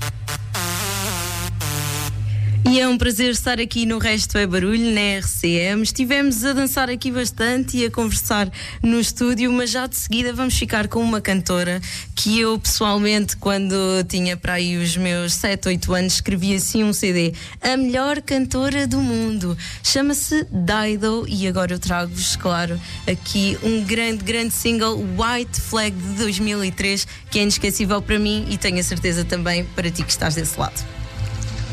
E 2.68 2.80
é 2.80 2.88
um 2.88 2.98
prazer 2.98 3.30
estar 3.30 3.60
aqui 3.60 3.86
no 3.86 4.00
Resto 4.00 4.38
é 4.40 4.48
Barulho, 4.48 4.92
na 4.92 5.20
RCM. 5.20 5.84
Estivemos 5.84 6.44
a 6.44 6.52
dançar 6.52 6.90
aqui 6.90 7.12
bastante 7.12 7.78
e 7.78 7.86
a 7.86 7.92
conversar 7.92 8.52
no 8.82 9.00
estúdio, 9.00 9.52
mas 9.54 9.70
já 9.70 9.86
de 9.86 9.96
seguida 9.96 10.34
vamos 10.34 10.58
ficar 10.58 10.88
com 10.88 11.00
uma 11.00 11.22
cantora 11.22 11.80
que 12.16 12.40
eu 12.40 12.58
pessoalmente, 12.58 13.38
quando 13.38 13.76
tinha 14.10 14.36
para 14.36 14.54
aí 14.54 14.78
os 14.78 14.98
meus 14.98 15.34
7, 15.34 15.68
8 15.70 15.94
anos, 15.94 16.14
escrevi 16.14 16.56
assim 16.56 16.84
um 16.84 16.92
CD. 16.92 17.34
A 17.62 17.78
melhor 17.78 18.20
cantora 18.20 18.88
do 18.88 19.00
mundo. 19.00 19.56
Chama-se 19.84 20.46
Dido 20.52 21.26
e 21.30 21.48
agora 21.48 21.76
eu 21.76 21.80
trago-vos, 21.80 22.36
claro, 22.36 22.82
aqui 23.08 23.58
um 23.62 23.84
grande, 23.84 24.24
grande 24.24 24.54
single, 24.54 24.98
White 24.98 25.62
Flag 25.62 25.96
de 25.96 26.14
2003, 26.16 27.08
que 27.30 27.40
é 27.40 27.44
inesquecível 27.44 28.02
para 28.02 28.18
mim 28.18 28.48
e 28.50 28.58
tenho 28.58 28.80
a 28.80 28.84
certeza 28.84 29.24
também 29.24 29.64
para 29.76 29.92
ti 29.92 30.04
que 30.04 30.12
estás 30.12 30.34
desse 30.34 30.60
lado. 30.60 30.84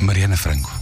Mariana 0.02 0.36
Franco. 0.36 0.82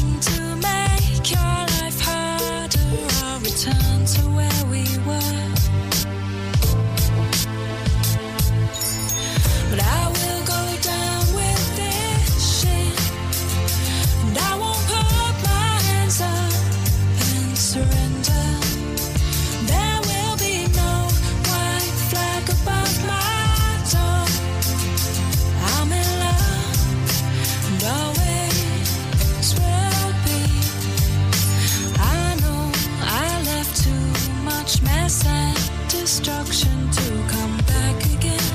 destruction 36.01 36.89
to 36.89 37.09
come 37.27 37.57
back 37.67 37.95
again. 38.15 38.53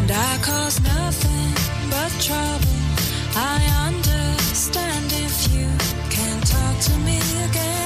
And 0.00 0.10
I 0.10 0.38
cause 0.42 0.80
nothing 0.82 1.52
but 1.88 2.10
trouble. 2.20 2.78
I 3.36 3.60
understand 3.86 5.06
if 5.26 5.54
you 5.54 5.68
can't 6.10 6.44
talk 6.44 6.80
to 6.88 6.98
me 7.06 7.18
again. 7.48 7.83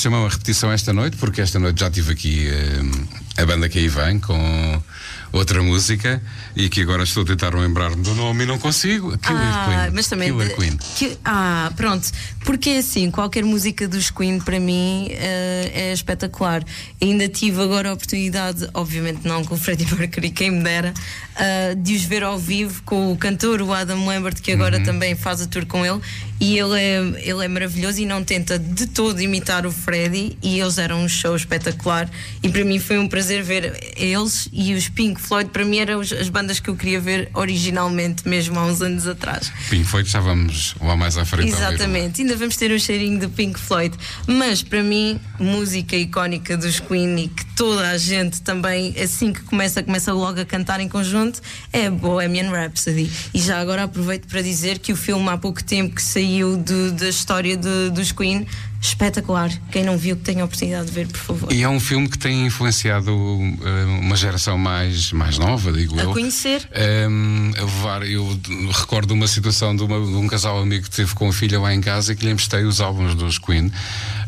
Próxima 0.00 0.16
é 0.16 0.20
uma 0.20 0.28
repetição 0.30 0.72
esta 0.72 0.94
noite, 0.94 1.16
porque 1.18 1.42
esta 1.42 1.58
noite 1.58 1.80
já 1.80 1.90
tive 1.90 2.12
aqui 2.12 2.48
eh, 2.48 3.42
a 3.42 3.44
banda 3.44 3.68
que 3.68 3.78
aí 3.78 3.86
vem 3.88 4.18
com 4.18 4.82
outra 5.30 5.62
música 5.62 6.22
e 6.56 6.70
que 6.70 6.80
agora 6.80 7.02
estou 7.02 7.22
a 7.22 7.26
tentar 7.26 7.54
lembrar-me 7.54 8.02
do 8.02 8.14
nome 8.14 8.44
e 8.44 8.46
não 8.46 8.58
consigo. 8.58 9.16
Killer 9.18 9.42
Ah, 9.42 9.64
Queen. 9.82 9.90
mas 9.94 10.06
também. 10.08 10.30
Killer 10.30 10.56
Queen. 10.56 10.78
que- 10.96 11.18
ah, 11.22 11.70
pronto. 11.76 12.08
Porque 12.44 12.70
assim, 12.70 13.10
qualquer 13.10 13.44
música 13.44 13.86
dos 13.86 14.10
Queen 14.10 14.40
para 14.40 14.58
mim 14.58 15.08
eh, 15.10 15.70
é 15.74 15.92
espetacular. 15.92 16.64
Ainda 17.00 17.28
tive 17.28 17.60
agora 17.62 17.90
a 17.90 17.92
oportunidade, 17.92 18.68
obviamente 18.74 19.20
não 19.26 19.44
com 19.44 19.54
o 19.54 19.58
Freddie 19.58 19.86
Mercury, 19.94 20.30
quem 20.30 20.50
me 20.50 20.62
dera, 20.62 20.92
ah, 21.36 21.74
de 21.76 21.94
os 21.94 22.02
ver 22.04 22.22
ao 22.22 22.38
vivo 22.38 22.82
com 22.84 23.12
o 23.12 23.16
cantor, 23.16 23.60
o 23.62 23.72
Adam 23.72 24.04
Lambert, 24.06 24.40
que 24.40 24.52
agora 24.52 24.78
Uhum. 24.78 24.84
também 24.84 25.14
faz 25.14 25.40
a 25.42 25.46
tour 25.46 25.66
com 25.66 25.84
ele. 25.84 26.00
E 26.40 26.58
ele 26.58 26.80
é, 26.80 26.98
ele 27.28 27.44
é 27.44 27.48
maravilhoso 27.48 28.00
e 28.00 28.06
não 28.06 28.24
tenta 28.24 28.58
de 28.58 28.86
todo 28.86 29.20
imitar 29.20 29.66
o 29.66 29.70
Freddie. 29.70 30.38
E 30.42 30.58
eles 30.58 30.78
eram 30.78 31.04
um 31.04 31.08
show 31.08 31.36
espetacular. 31.36 32.10
E 32.42 32.48
para 32.48 32.64
mim 32.64 32.78
foi 32.78 32.98
um 32.98 33.06
prazer 33.06 33.42
ver 33.42 33.92
eles 33.94 34.48
e 34.50 34.72
os 34.72 34.88
Pink 34.88 35.20
Floyd. 35.20 35.50
Para 35.50 35.66
mim 35.66 35.76
eram 35.78 36.00
as 36.00 36.28
bandas 36.30 36.58
que 36.58 36.70
eu 36.70 36.76
queria 36.76 36.98
ver 36.98 37.28
originalmente, 37.34 38.26
mesmo 38.26 38.58
há 38.58 38.64
uns 38.64 38.80
anos 38.80 39.06
atrás. 39.06 39.52
Pink 39.68 39.84
Floyd, 39.84 40.06
estávamos 40.08 40.74
lá 40.80 40.96
mais 40.96 41.18
à 41.18 41.26
frente. 41.26 41.52
ouvir. 41.52 41.62
Exatamente, 41.62 42.22
ainda 42.22 42.36
vamos 42.40 42.56
ter 42.56 42.72
um 42.72 42.78
cheirinho 42.78 43.20
do 43.20 43.28
Pink 43.30 43.58
Floyd. 43.60 43.96
Mas 44.26 44.62
para 44.62 44.82
mim, 44.82 45.20
música 45.38 45.94
icónica 45.96 46.56
dos 46.56 46.80
Queen 46.80 47.16
e 47.24 47.28
que 47.28 47.44
toda 47.54 47.88
a 47.90 47.98
gente 47.98 48.40
também, 48.42 48.94
assim 49.00 49.32
que 49.32 49.42
começa, 49.42 49.82
começa 49.82 50.12
logo 50.12 50.40
a 50.40 50.44
cantar 50.44 50.80
em 50.80 50.88
conjunto, 50.88 51.40
é 51.72 51.88
Bohemian 51.90 52.50
Rhapsody. 52.50 53.10
E 53.32 53.38
já 53.40 53.60
agora 53.60 53.84
aproveito 53.84 54.26
para 54.26 54.42
dizer 54.42 54.78
que 54.78 54.92
o 54.92 54.96
filme 54.96 55.28
há 55.28 55.36
pouco 55.36 55.62
tempo 55.62 55.94
que 55.94 56.02
saiu 56.02 56.56
do- 56.56 56.92
da 56.92 57.08
história 57.08 57.56
de- 57.56 57.90
dos 57.90 58.10
Queen 58.12 58.46
espetacular. 58.80 59.50
Quem 59.70 59.84
não 59.84 59.96
viu, 59.98 60.16
que 60.16 60.22
tenha 60.22 60.42
a 60.42 60.44
oportunidade 60.46 60.86
de 60.86 60.92
ver, 60.92 61.06
por 61.06 61.18
favor. 61.18 61.52
E 61.52 61.62
é 61.62 61.68
um 61.68 61.78
filme 61.78 62.08
que 62.08 62.18
tem 62.18 62.46
influenciado 62.46 63.10
eh, 63.10 63.84
uma 64.00 64.16
geração 64.16 64.56
mais, 64.56 65.12
mais 65.12 65.38
nova, 65.38 65.70
digo 65.72 65.98
A 65.98 66.04
eu. 66.04 66.12
conhecer. 66.12 66.68
Um, 67.08 67.52
a 67.56 67.60
levar, 67.60 68.02
eu 68.08 68.40
recordo 68.72 69.12
uma 69.12 69.26
situação 69.26 69.74
de, 69.76 69.82
uma- 69.82 70.00
de 70.00 70.14
um 70.16 70.26
casal 70.26 70.60
amigo 70.60 70.84
que 70.84 70.90
teve 70.96 71.14
com 71.14 71.28
a 71.28 71.32
filha 71.32 71.60
lá 71.60 71.74
em 71.74 71.80
casa 71.80 72.12
e 72.12 72.16
que 72.16 72.24
lhe 72.24 72.30
emprestei 72.32 72.64
os 72.64 72.80
álbuns 72.80 73.14
dos 73.14 73.38
Queen, 73.38 73.70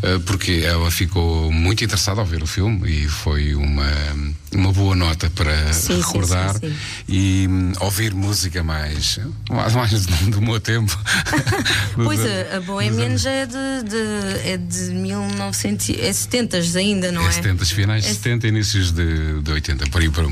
eh, 0.02 0.18
porque 0.26 0.62
ela 0.64 0.90
ficou 0.90 1.50
muito 1.50 1.82
interessada 1.82 2.20
ao 2.20 2.26
ver 2.26 2.42
o 2.42 2.46
filme 2.46 2.88
e 2.90 3.08
foi 3.08 3.54
uma, 3.54 3.90
uma 4.54 4.72
boa 4.72 4.94
nota 4.94 5.30
para 5.30 5.72
Sim, 5.72 5.96
recordar 5.96 6.54
sim, 6.54 6.68
sim. 6.68 6.76
e 7.08 7.46
hum, 7.48 7.72
ouvir 7.80 8.14
música 8.14 8.62
mais, 8.62 9.18
mais, 9.48 9.74
mais 9.74 10.06
do, 10.06 10.40
meu 10.40 10.60
tempo. 10.60 10.96
Pois 11.94 12.20
a, 12.20 12.56
a 12.56 12.60
Bohemian 12.60 13.16
já 13.16 13.30
é 13.30 13.46
de, 13.46 13.82
de, 13.88 14.48
é 14.48 14.56
de 14.56 14.94
1970 14.94 16.58
ainda, 16.76 17.12
não 17.12 17.22
é? 17.22 17.28
É 17.28 17.32
70, 17.32 17.64
finais 17.66 18.04
É 18.06 18.08
70, 18.12 18.46
inícios 18.48 18.92
de, 18.92 19.40
de 19.42 19.50
80, 19.50 19.86
por 19.90 20.00
aí 20.00 20.10
para 20.10 20.24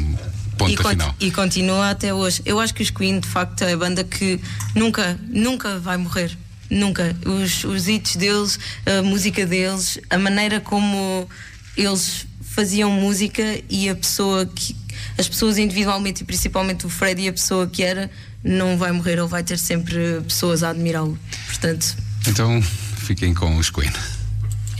e, 0.68 0.76
final. 0.76 1.14
e 1.18 1.30
continua 1.30 1.90
até 1.90 2.12
hoje. 2.12 2.42
Eu 2.44 2.60
acho 2.60 2.74
que 2.74 2.82
os 2.82 2.90
Queen, 2.90 3.20
de 3.20 3.28
facto, 3.28 3.62
é 3.62 3.72
a 3.72 3.76
banda 3.76 4.04
que 4.04 4.40
nunca, 4.74 5.18
nunca 5.28 5.78
vai 5.78 5.96
morrer. 5.96 6.36
Nunca. 6.68 7.16
Os, 7.24 7.64
os 7.64 7.88
hits 7.88 8.16
deles, 8.16 8.58
a 8.86 9.02
música 9.02 9.46
deles, 9.46 9.98
a 10.08 10.18
maneira 10.18 10.60
como 10.60 11.28
eles 11.76 12.26
faziam 12.54 12.90
música 12.90 13.42
e 13.68 13.88
a 13.88 13.94
pessoa 13.94 14.46
que. 14.46 14.76
As 15.16 15.28
pessoas 15.28 15.56
individualmente 15.58 16.22
e 16.22 16.26
principalmente 16.26 16.86
o 16.86 16.88
Fred 16.88 17.22
e 17.22 17.28
a 17.28 17.32
pessoa 17.32 17.66
que 17.66 17.82
era, 17.82 18.10
não 18.44 18.76
vai 18.76 18.92
morrer, 18.92 19.12
ele 19.12 19.26
vai 19.26 19.42
ter 19.42 19.58
sempre 19.58 20.20
pessoas 20.22 20.62
a 20.62 20.70
admirá-lo. 20.70 21.18
Portanto, 21.46 21.96
Então 22.26 22.60
fiquem 22.62 23.32
com 23.34 23.56
os 23.56 23.70
Queen. 23.70 23.90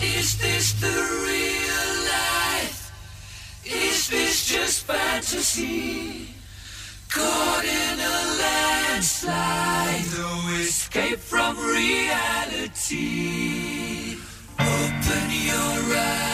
Is 0.01 0.35
this 0.35 0.73
the 0.81 0.89
real 0.89 1.95
life? 2.05 2.91
Is 3.65 4.09
this 4.09 4.47
just 4.47 4.87
fantasy? 4.87 6.35
Caught 7.09 7.65
in 7.65 8.01
a 8.01 8.37
landslide, 8.95 10.07
no 10.19 10.51
escape 10.61 11.19
from 11.19 11.57
reality. 12.91 12.99
Open 14.59 15.31
your 15.31 15.97
eyes, 15.97 16.30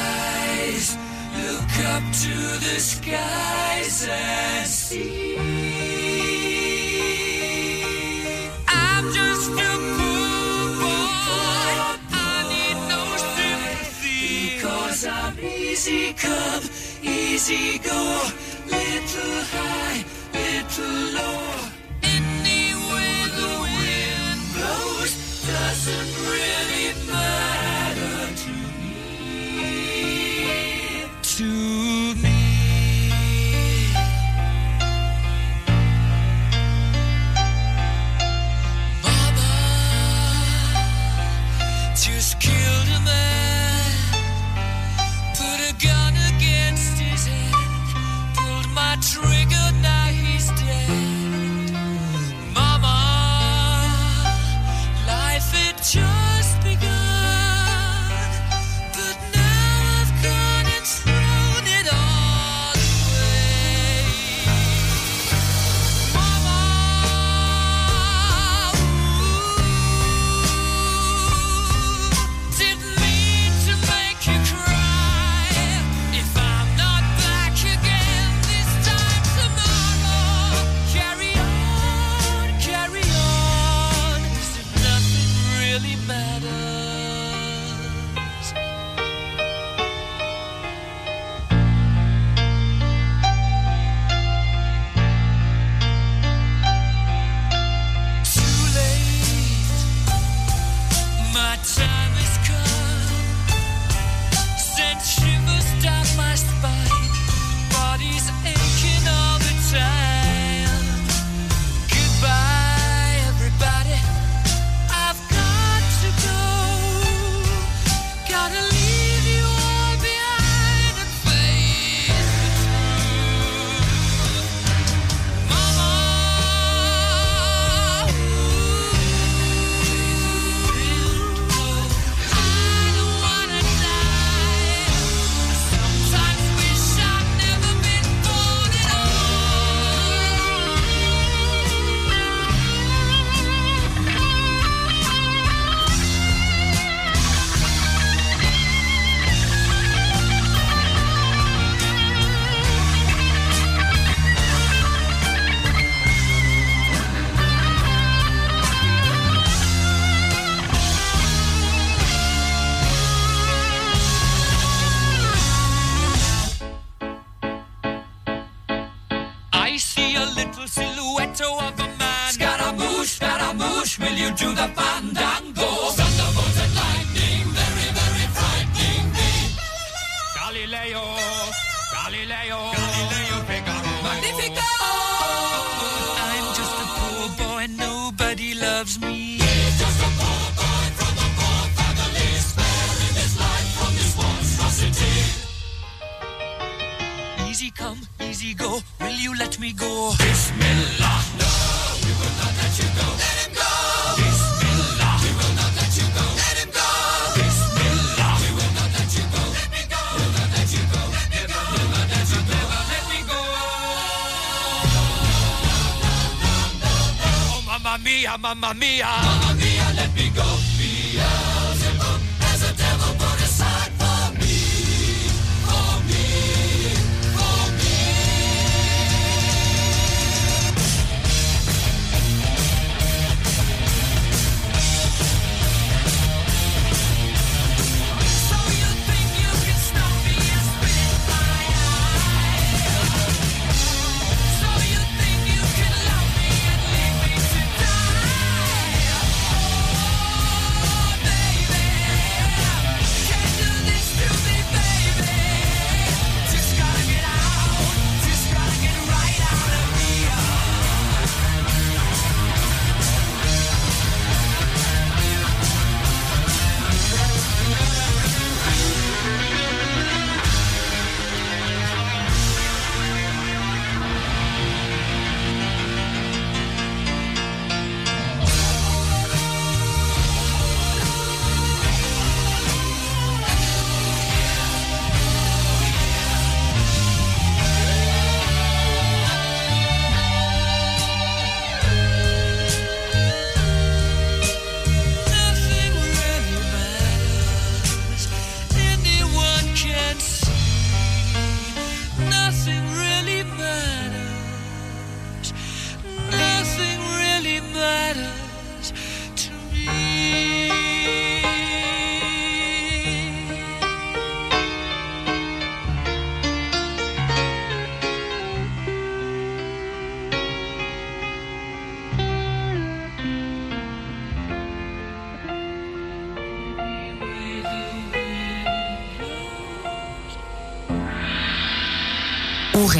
up 1.85 2.03
to 2.12 2.35
the 2.65 2.78
skies 2.81 4.07
and 4.09 4.66
see. 4.66 5.36
I'm 8.69 9.05
just 9.12 9.51
a 9.51 9.73
poor 9.97 10.65
boy. 10.81 11.73
I 12.12 12.44
need 12.53 12.78
no 12.89 13.03
sympathy. 13.36 14.57
Because 14.57 15.07
I'm 15.07 15.39
easy 15.39 16.12
come, 16.15 16.65
easy 17.03 17.78
go. 17.78 18.01
Little 18.66 19.39
high, 19.53 20.05
little 20.32 20.98
low. 21.16 21.40
Anyway 22.03 23.16
the 23.39 23.53
wind 23.62 24.40
blows 24.55 25.12
doesn't 25.47 26.26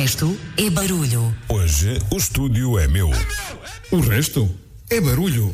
resto 0.07 0.39
é 0.57 0.70
barulho. 0.70 1.35
Hoje 1.49 1.99
o 2.12 2.16
estúdio 2.16 2.78
é 2.78 2.87
meu. 2.87 3.11
O 3.91 3.99
resto 3.99 4.49
é 4.89 5.01
barulho. 5.01 5.53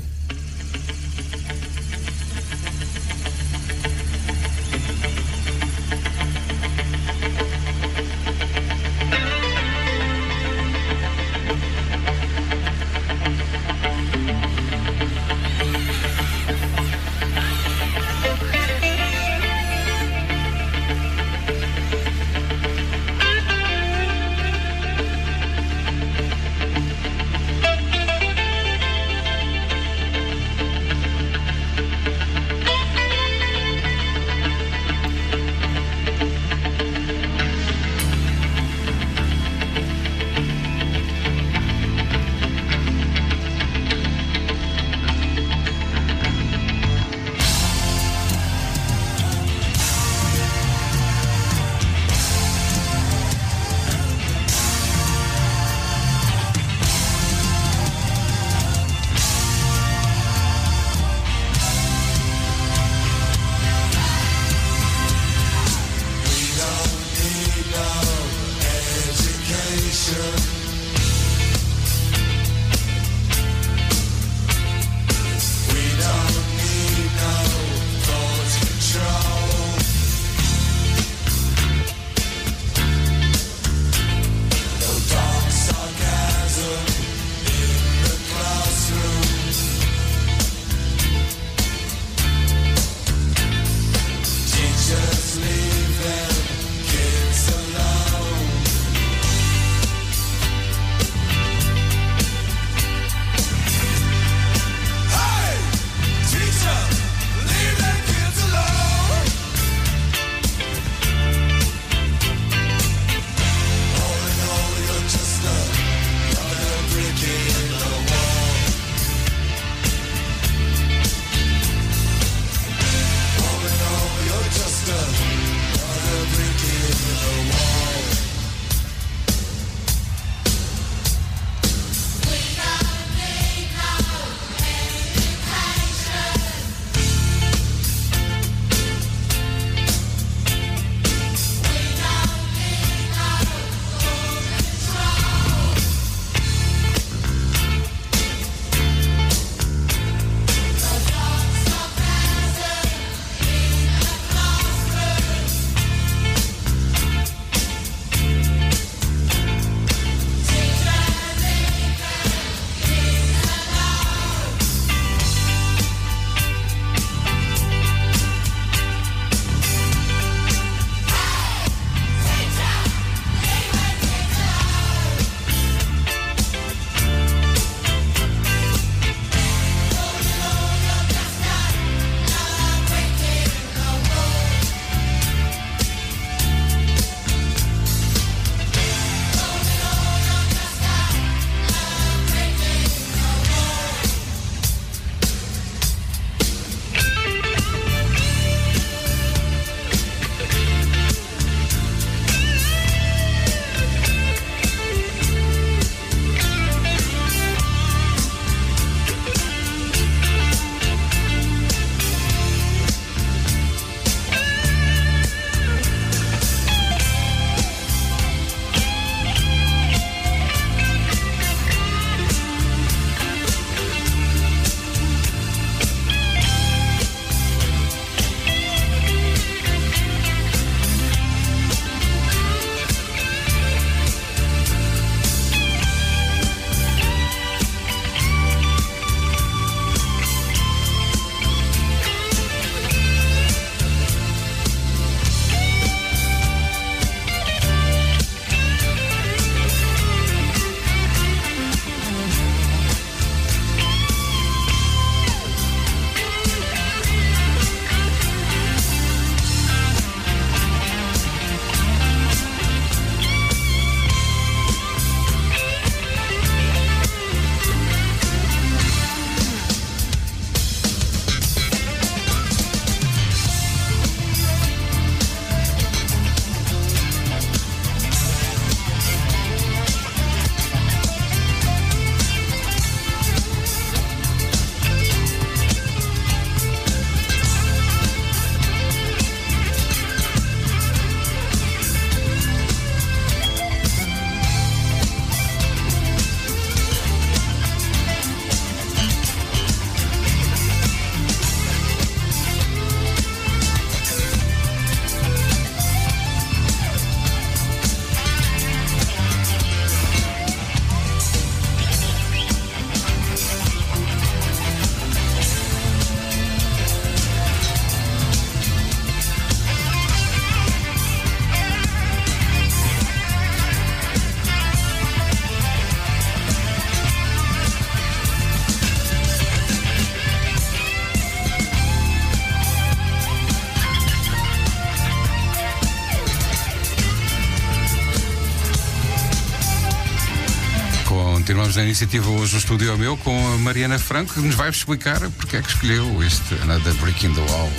Iniciativa 341.93 342.31
hoje 342.31 342.55
no 342.55 342.59
estúdio 342.59 342.91
ao 342.91 342.97
meu 342.97 343.19
com 343.19 343.53
a 343.53 343.59
Mariana 343.59 343.99
Franco, 343.99 344.33
que 344.33 344.41
nos 344.41 344.55
vai 344.55 344.71
explicar 344.71 345.21
porque 345.33 345.59
é 345.59 345.61
que 345.61 345.69
escolheu 345.69 346.23
este 346.23 346.55
Another 346.63 346.95
Brick 346.95 347.27
in 347.27 347.35
the 347.35 347.41
Wall. 347.43 347.71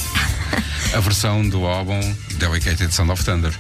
A 0.94 1.00
versão 1.00 1.50
do 1.50 1.66
álbum 1.66 2.00
Delicated 2.36 2.94
Sound 2.94 3.12
of 3.12 3.26
Thunder. 3.26 3.52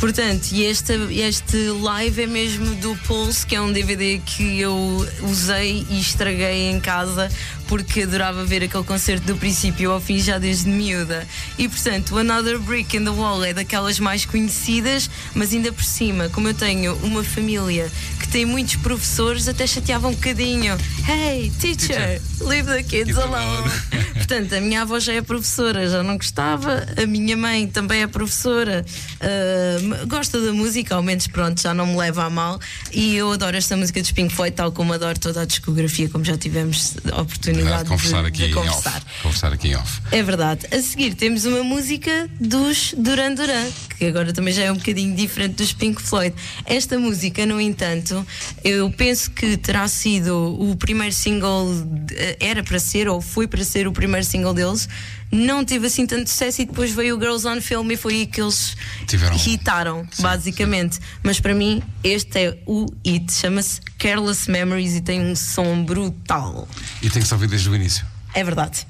Portanto, 0.00 0.48
e 0.52 0.64
este, 0.64 0.94
este 1.12 1.56
live 1.82 2.22
é 2.22 2.26
mesmo 2.26 2.74
do 2.76 2.96
Pulse, 3.06 3.44
que 3.44 3.54
é 3.54 3.60
um 3.60 3.70
DVD 3.70 4.18
que 4.24 4.58
eu 4.58 5.06
usei 5.20 5.86
e 5.90 6.00
estraguei 6.00 6.70
em 6.70 6.80
casa 6.80 7.28
porque 7.68 8.02
adorava 8.02 8.44
ver 8.44 8.64
aquele 8.64 8.82
concerto 8.82 9.26
do 9.26 9.36
princípio 9.36 9.92
ao 9.92 10.00
fim 10.00 10.18
já 10.18 10.38
desde 10.38 10.68
miúda. 10.68 11.26
E 11.58 11.68
portanto, 11.68 12.16
Another 12.16 12.58
Brick 12.58 12.96
in 12.96 13.04
the 13.04 13.10
Wall 13.10 13.44
é 13.44 13.52
daquelas 13.52 14.00
mais 14.00 14.24
conhecidas, 14.24 15.08
mas 15.34 15.52
ainda 15.52 15.70
por 15.70 15.84
cima, 15.84 16.28
como 16.30 16.48
eu 16.48 16.54
tenho 16.54 16.96
uma 17.02 17.22
família 17.22 17.90
que 18.18 18.26
tem 18.28 18.44
muitos 18.44 18.76
professores, 18.76 19.46
até 19.46 19.66
chateava 19.66 20.08
um 20.08 20.14
bocadinho. 20.14 20.76
Hey, 21.06 21.52
teacher, 21.60 22.20
leave 22.40 22.66
the 22.68 22.82
kids 22.82 23.16
alone. 23.16 23.70
Portanto, 24.14 24.54
a 24.54 24.60
minha 24.60 24.82
avó 24.82 24.98
já 24.98 25.14
é 25.14 25.22
professora, 25.22 25.88
já 25.88 26.02
não 26.02 26.16
gostava, 26.16 26.86
a 27.00 27.06
minha 27.06 27.36
mãe 27.36 27.66
também 27.66 28.02
é 28.02 28.06
professora, 28.06 28.84
ah, 29.20 30.06
gosta 30.06 30.40
da 30.40 30.52
música, 30.52 30.94
ao 30.94 31.02
menos 31.02 31.26
pronto, 31.26 31.60
já 31.60 31.72
não 31.72 31.86
me 31.86 31.96
leva 31.96 32.24
a 32.24 32.30
mal. 32.30 32.60
E 32.92 33.16
eu 33.16 33.32
adoro 33.32 33.56
esta 33.56 33.76
música 33.76 34.00
dos 34.00 34.12
Pink 34.12 34.34
Floyd, 34.34 34.54
tal 34.54 34.72
como 34.72 34.92
adoro 34.92 35.18
toda 35.18 35.42
a 35.42 35.44
discografia, 35.44 36.08
como 36.08 36.24
já 36.24 36.36
tivemos 36.36 36.96
a 37.12 37.20
oportunidade 37.62 37.88
Verdade, 37.88 37.88
conversar 37.88 38.22
de, 38.22 38.28
aqui 38.28 38.38
de 38.38 38.50
em 38.50 38.54
conversar. 38.54 38.96
off. 38.96 39.22
Conversar 39.22 39.52
aqui 39.52 39.68
em 39.68 39.76
off. 39.76 40.00
É 40.12 40.22
verdade. 40.22 40.66
A 40.72 40.80
seguir 40.82 41.14
temos 41.14 41.44
uma 41.44 41.62
música 41.62 42.28
dos 42.40 42.94
Duran 42.96 43.34
Duran, 43.34 43.66
que 43.98 44.04
agora 44.06 44.32
também 44.32 44.52
já 44.54 44.62
é 44.64 44.72
um 44.72 44.76
bocadinho 44.76 45.14
diferente 45.14 45.54
dos 45.54 45.72
Pink 45.72 46.00
Floyd. 46.00 46.34
Esta 46.64 46.98
música, 46.98 47.44
no 47.46 47.60
entanto, 47.60 48.26
eu 48.64 48.90
penso 48.90 49.30
que 49.30 49.56
terá 49.56 49.86
sido 49.88 50.56
o 50.60 50.76
primeiro 50.76 51.14
single, 51.14 51.66
de- 52.06 52.36
era 52.40 52.62
para 52.62 52.78
ser, 52.78 53.08
ou 53.08 53.20
foi 53.20 53.46
para 53.46 53.64
ser 53.64 53.86
o 53.88 53.92
primeiro 53.92 54.24
single 54.24 54.54
deles. 54.54 54.88
Não 55.30 55.64
teve 55.64 55.86
assim 55.86 56.06
tanto 56.06 56.28
sucesso 56.30 56.62
e 56.62 56.64
depois 56.64 56.90
veio 56.92 57.16
o 57.16 57.20
Girls 57.20 57.46
on 57.46 57.60
Film 57.60 57.90
e 57.90 57.96
foi 57.96 58.14
aí 58.14 58.26
que 58.26 58.40
eles 58.40 58.76
Tiveram- 59.06 59.36
hitaram, 59.36 60.08
basicamente. 60.20 60.98
Mas 61.22 61.38
para 61.38 61.54
mim, 61.54 61.82
este 62.02 62.38
é 62.38 62.58
o 62.66 62.86
hit. 63.04 63.30
Chama-se 63.32 63.80
Careless 63.98 64.50
Memories 64.50 64.94
e 64.96 65.00
tem 65.02 65.20
um 65.20 65.36
som 65.36 65.84
brutal. 65.84 66.66
E 67.02 67.10
tem 67.10 67.20
que 67.20 67.28
se 67.28 67.34
ouvir 67.34 67.48
desde 67.48 67.68
o 67.68 67.74
início. 67.74 68.06
É 68.34 68.42
verdade. 68.42 68.86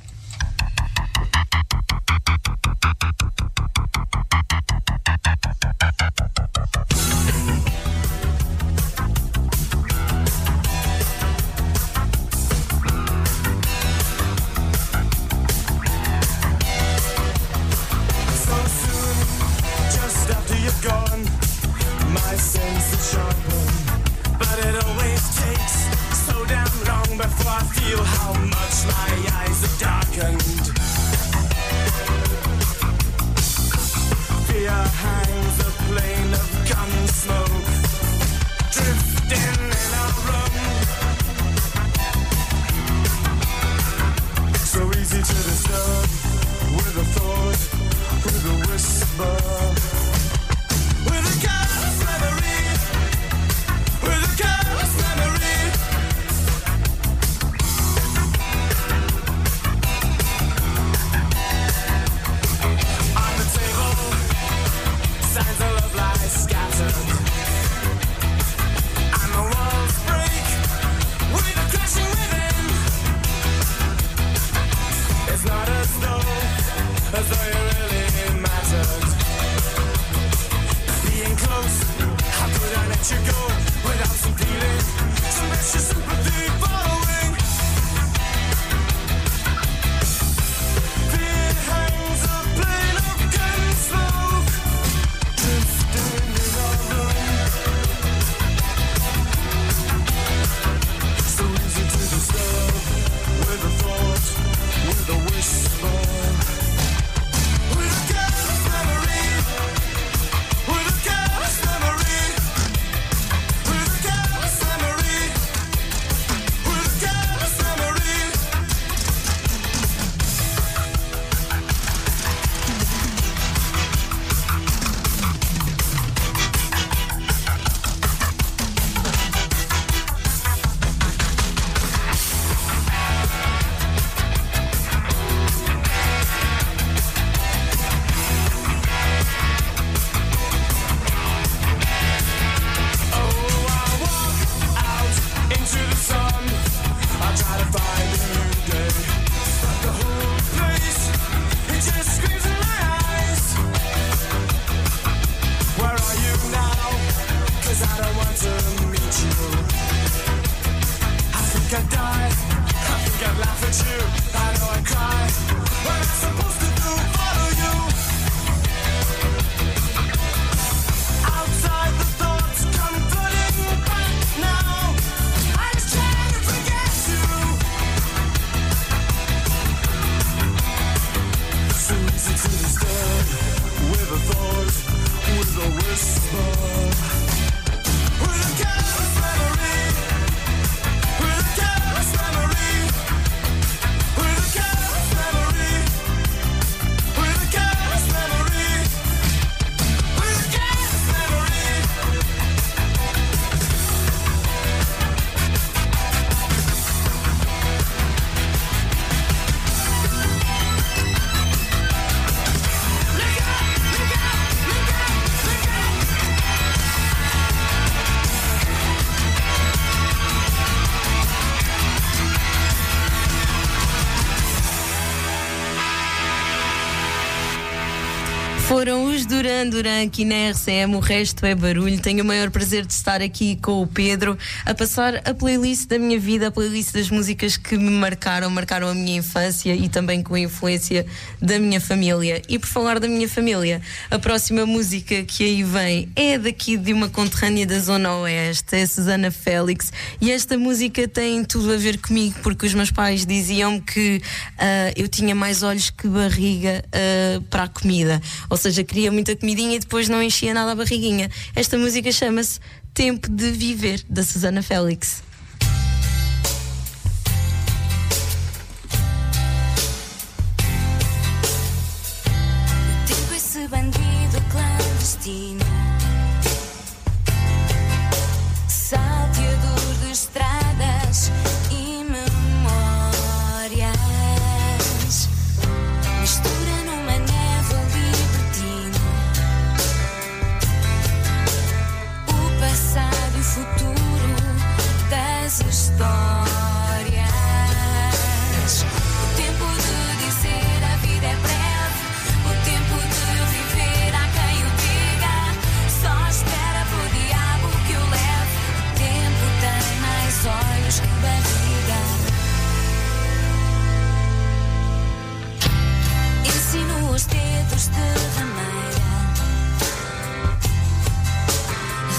Duran 229.58 229.70
Duran 229.70 230.02
aqui 230.04 230.24
na 230.24 230.50
RCM, 230.50 230.94
o 230.94 231.00
resto 231.00 231.44
é 231.44 231.52
barulho. 231.52 232.00
Tenho 232.00 232.22
o 232.22 232.26
maior 232.26 232.48
prazer 232.48 232.86
de 232.86 232.92
estar 232.92 233.20
aqui 233.20 233.56
com 233.56 233.82
o 233.82 233.86
Pedro 233.88 234.38
a 234.64 234.72
passar 234.72 235.16
a 235.24 235.34
playlist 235.34 235.88
da 235.88 235.98
minha 235.98 236.18
vida, 236.18 236.46
a 236.46 236.50
playlist 236.50 236.92
das 236.92 237.10
músicas 237.10 237.56
que 237.56 237.76
me 237.76 237.90
marcaram, 237.90 238.48
marcaram 238.50 238.86
a 238.86 238.94
minha 238.94 239.16
infância 239.16 239.74
e 239.74 239.88
também 239.88 240.22
com 240.22 240.34
a 240.34 240.40
influência 240.40 241.04
da 241.42 241.58
minha 241.58 241.80
família. 241.80 242.40
E 242.48 242.56
por 242.56 242.68
falar 242.68 243.00
da 243.00 243.08
minha 243.08 243.28
família, 243.28 243.82
a 244.08 244.18
próxima 244.18 244.64
música 244.64 245.24
que 245.24 245.42
aí 245.42 245.64
vem 245.64 246.08
é 246.14 246.38
daqui 246.38 246.76
de 246.76 246.92
uma 246.92 247.08
conterrânea 247.08 247.66
da 247.66 247.80
Zona 247.80 248.14
Oeste, 248.18 248.76
é 248.76 248.86
Susana 248.86 249.32
Félix. 249.32 249.92
E 250.20 250.30
esta 250.30 250.56
música 250.56 251.08
tem 251.08 251.42
tudo 251.44 251.72
a 251.72 251.76
ver 251.76 251.98
comigo, 251.98 252.36
porque 252.44 252.64
os 252.64 252.74
meus 252.74 252.92
pais 252.92 253.26
diziam 253.26 253.80
que 253.80 254.22
ah, 254.56 254.92
eu 254.94 255.08
tinha 255.08 255.34
mais 255.34 255.64
olhos 255.64 255.90
que 255.90 256.06
barriga 256.06 256.84
ah, 256.92 257.42
para 257.50 257.64
a 257.64 257.68
comida. 257.68 258.22
Ou 258.48 258.56
seja, 258.56 258.84
queria 258.84 259.10
muita 259.10 259.34
comidinha 259.48 259.76
e 259.76 259.78
depois 259.78 260.10
não 260.10 260.22
enchia 260.22 260.52
nada 260.52 260.72
a 260.72 260.74
barriguinha. 260.74 261.30
Esta 261.56 261.78
música 261.78 262.12
chama-se 262.12 262.60
Tempo 262.92 263.30
de 263.30 263.50
Viver, 263.50 264.04
da 264.06 264.22
Susana 264.22 264.62
Félix. 264.62 265.22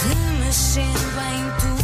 Remexendo 0.07 1.21
em 1.31 1.43
tudo 1.59 1.78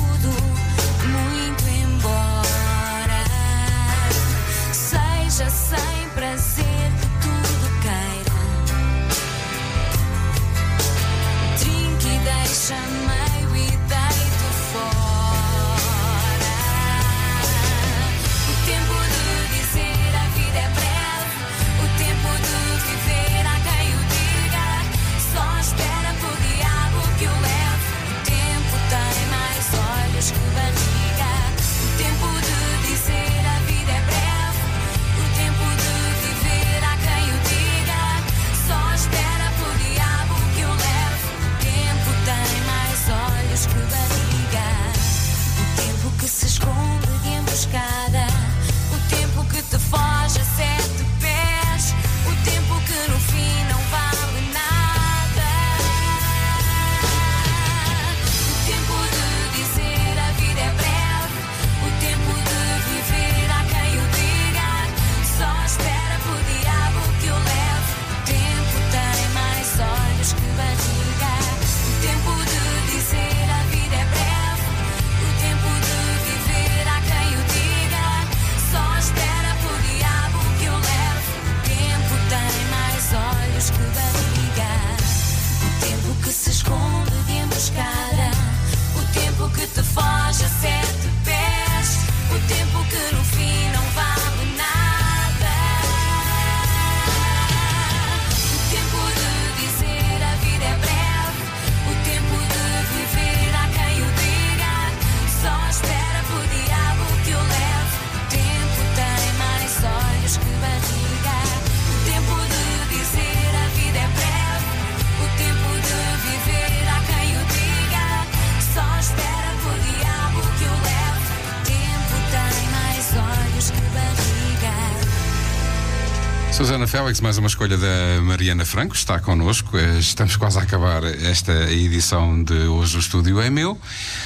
Susana 127.06 127.14
Félix, 127.14 127.22
mais 127.22 127.38
uma 127.38 127.48
escolha 127.48 127.78
da 127.78 128.22
Mariana 128.24 128.66
Franco, 128.66 128.96
está 128.96 129.20
connosco. 129.20 129.78
Eh, 129.78 130.00
Estamos 130.00 130.36
quase 130.38 130.58
a 130.58 130.62
acabar 130.64 131.04
esta 131.04 131.52
edição 131.72 132.44
de 132.44 132.54
hoje 132.54 132.98
o 132.98 133.00
estúdio 133.00 133.40
é 133.40 133.50
meu, 133.50 133.78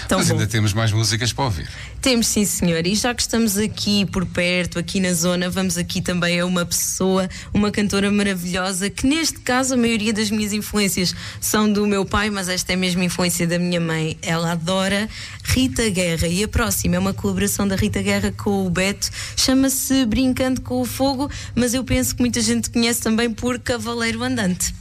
Tão 0.07 0.17
mas 0.19 0.27
bom. 0.27 0.35
ainda 0.35 0.47
temos 0.47 0.71
mais 0.73 0.91
músicas 0.91 1.33
para 1.33 1.45
ouvir. 1.45 1.67
Temos 2.01 2.27
sim, 2.27 2.45
senhor. 2.45 2.87
E 2.87 2.95
já 2.95 3.13
que 3.13 3.21
estamos 3.21 3.57
aqui 3.57 4.05
por 4.05 4.25
perto, 4.25 4.79
aqui 4.79 5.01
na 5.01 5.13
zona, 5.13 5.49
vamos 5.49 5.77
aqui 5.77 6.01
também 6.01 6.39
a 6.39 6.45
uma 6.45 6.65
pessoa, 6.65 7.29
uma 7.53 7.71
cantora 7.71 8.09
maravilhosa, 8.09 8.89
que 8.89 9.05
neste 9.05 9.39
caso 9.39 9.73
a 9.73 9.77
maioria 9.77 10.13
das 10.13 10.31
minhas 10.31 10.53
influências 10.53 11.13
são 11.41 11.71
do 11.71 11.85
meu 11.85 12.05
pai, 12.05 12.29
mas 12.29 12.47
esta 12.47 12.71
é 12.71 12.75
mesmo 12.77 13.03
influência 13.03 13.45
da 13.45 13.59
minha 13.59 13.81
mãe. 13.81 14.17
Ela 14.21 14.53
adora 14.53 15.09
Rita 15.43 15.89
Guerra. 15.89 16.27
E 16.27 16.43
a 16.43 16.47
próxima 16.47 16.95
é 16.95 16.99
uma 16.99 17.13
colaboração 17.13 17.67
da 17.67 17.75
Rita 17.75 18.01
Guerra 18.01 18.31
com 18.31 18.65
o 18.65 18.69
Beto, 18.69 19.09
chama-se 19.35 20.05
Brincando 20.05 20.61
com 20.61 20.81
o 20.81 20.85
Fogo, 20.85 21.29
mas 21.53 21.73
eu 21.73 21.83
penso 21.83 22.15
que 22.15 22.21
muita 22.21 22.39
gente 22.39 22.69
conhece 22.69 23.01
também 23.01 23.29
por 23.29 23.59
Cavaleiro 23.59 24.23
Andante. 24.23 24.73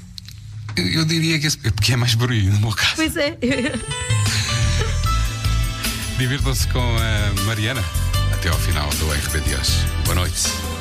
Eu, 0.77 0.87
eu 0.87 1.05
diria 1.05 1.39
que 1.39 1.47
esse, 1.47 1.59
porque 1.59 1.93
é 1.93 1.97
mais 1.97 2.15
barulho 2.15 2.53
no 2.53 2.61
meu 2.61 2.71
caso. 2.71 2.95
Pois 2.95 3.17
é. 3.17 3.37
Divirtam-se 6.19 6.67
com 6.67 6.81
a 6.81 7.43
Mariana 7.45 7.81
até 8.35 8.49
ao 8.49 8.59
final 8.59 8.91
do 8.91 9.09
RP 9.09 9.41
de 9.45 9.55
hoje. 9.55 9.87
Boa 10.05 10.17
noite. 10.17 10.78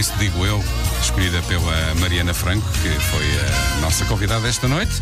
Playlist, 0.00 0.12
digo 0.18 0.46
eu, 0.46 0.64
escolhida 1.02 1.42
pela 1.42 1.94
Mariana 1.96 2.32
Franco, 2.32 2.66
que 2.72 2.88
foi 2.88 3.24
a 3.76 3.80
nossa 3.80 4.04
convidada 4.06 4.48
esta 4.48 4.66
noite. 4.66 5.00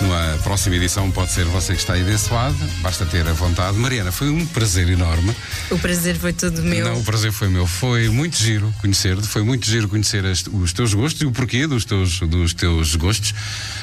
Numa 0.00 0.38
próxima 0.42 0.76
edição 0.76 1.10
pode 1.10 1.32
ser 1.32 1.44
você 1.46 1.72
que 1.72 1.80
está 1.80 1.94
aí 1.94 2.04
desse 2.04 2.32
lado, 2.32 2.56
basta 2.82 3.06
ter 3.06 3.26
a 3.26 3.32
vontade. 3.32 3.78
Mariana, 3.78 4.12
foi 4.12 4.28
um 4.28 4.44
prazer 4.46 4.88
enorme. 4.90 5.34
O 5.70 5.78
prazer 5.78 6.16
foi 6.16 6.32
todo 6.32 6.62
meu. 6.62 6.84
Não, 6.84 7.00
o 7.00 7.04
prazer 7.04 7.32
foi 7.32 7.48
meu. 7.48 7.66
Foi 7.66 8.08
muito 8.08 8.36
giro 8.36 8.72
conhecer-te, 8.80 9.26
foi 9.26 9.42
muito 9.42 9.66
giro 9.66 9.88
conhecer 9.88 10.24
as- 10.24 10.44
os 10.46 10.72
teus 10.72 10.92
gostos 10.94 11.22
e 11.22 11.26
o 11.26 11.32
porquê 11.32 11.66
dos 11.66 11.84
teus, 11.84 12.20
dos 12.20 12.52
teus 12.54 12.94
gostos. 12.96 13.34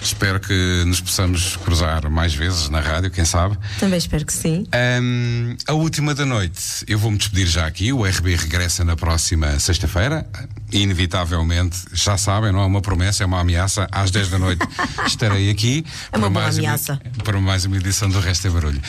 Espero 0.01 0.39
que 0.39 0.83
nos 0.85 1.01
possamos 1.01 1.57
cruzar 1.57 2.09
mais 2.09 2.33
vezes 2.33 2.69
na 2.69 2.79
rádio, 2.79 3.09
quem 3.11 3.25
sabe. 3.25 3.57
Também 3.79 3.97
espero 3.97 4.25
que 4.25 4.33
sim. 4.33 4.65
Ahm, 4.71 5.55
a 5.67 5.73
última 5.73 6.13
da 6.13 6.25
noite, 6.25 6.61
eu 6.87 6.97
vou-me 6.99 7.17
despedir 7.17 7.47
já 7.47 7.65
aqui. 7.65 7.91
O 7.91 8.05
RB 8.05 8.35
regressa 8.35 8.83
na 8.83 8.95
próxima 8.95 9.59
sexta-feira. 9.59 10.25
Inevitavelmente, 10.71 11.77
já 11.93 12.17
sabem, 12.17 12.51
não 12.51 12.61
é 12.61 12.65
uma 12.65 12.81
promessa, 12.81 13.23
é 13.23 13.25
uma 13.25 13.39
ameaça. 13.41 13.87
Às 13.91 14.09
10 14.11 14.29
da 14.29 14.39
noite 14.39 14.65
estarei 15.05 15.49
aqui. 15.49 15.85
É 16.11 16.17
uma 16.17 16.29
boa 16.29 16.47
ameaça. 16.47 16.99
para 17.23 17.39
mais 17.41 17.65
uma 17.65 17.77
edição 17.77 18.09
do 18.09 18.19
Resto 18.19 18.47
é 18.47 18.49
Barulho. 18.49 18.81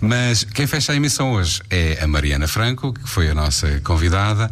Mas 0.00 0.44
quem 0.44 0.66
fecha 0.66 0.92
a 0.92 0.96
emissão 0.96 1.32
hoje 1.32 1.60
é 1.70 1.98
a 2.02 2.06
Mariana 2.06 2.37
Franco, 2.46 2.92
que 2.92 3.08
foi 3.08 3.30
a 3.30 3.34
nossa 3.34 3.80
convidada. 3.80 4.50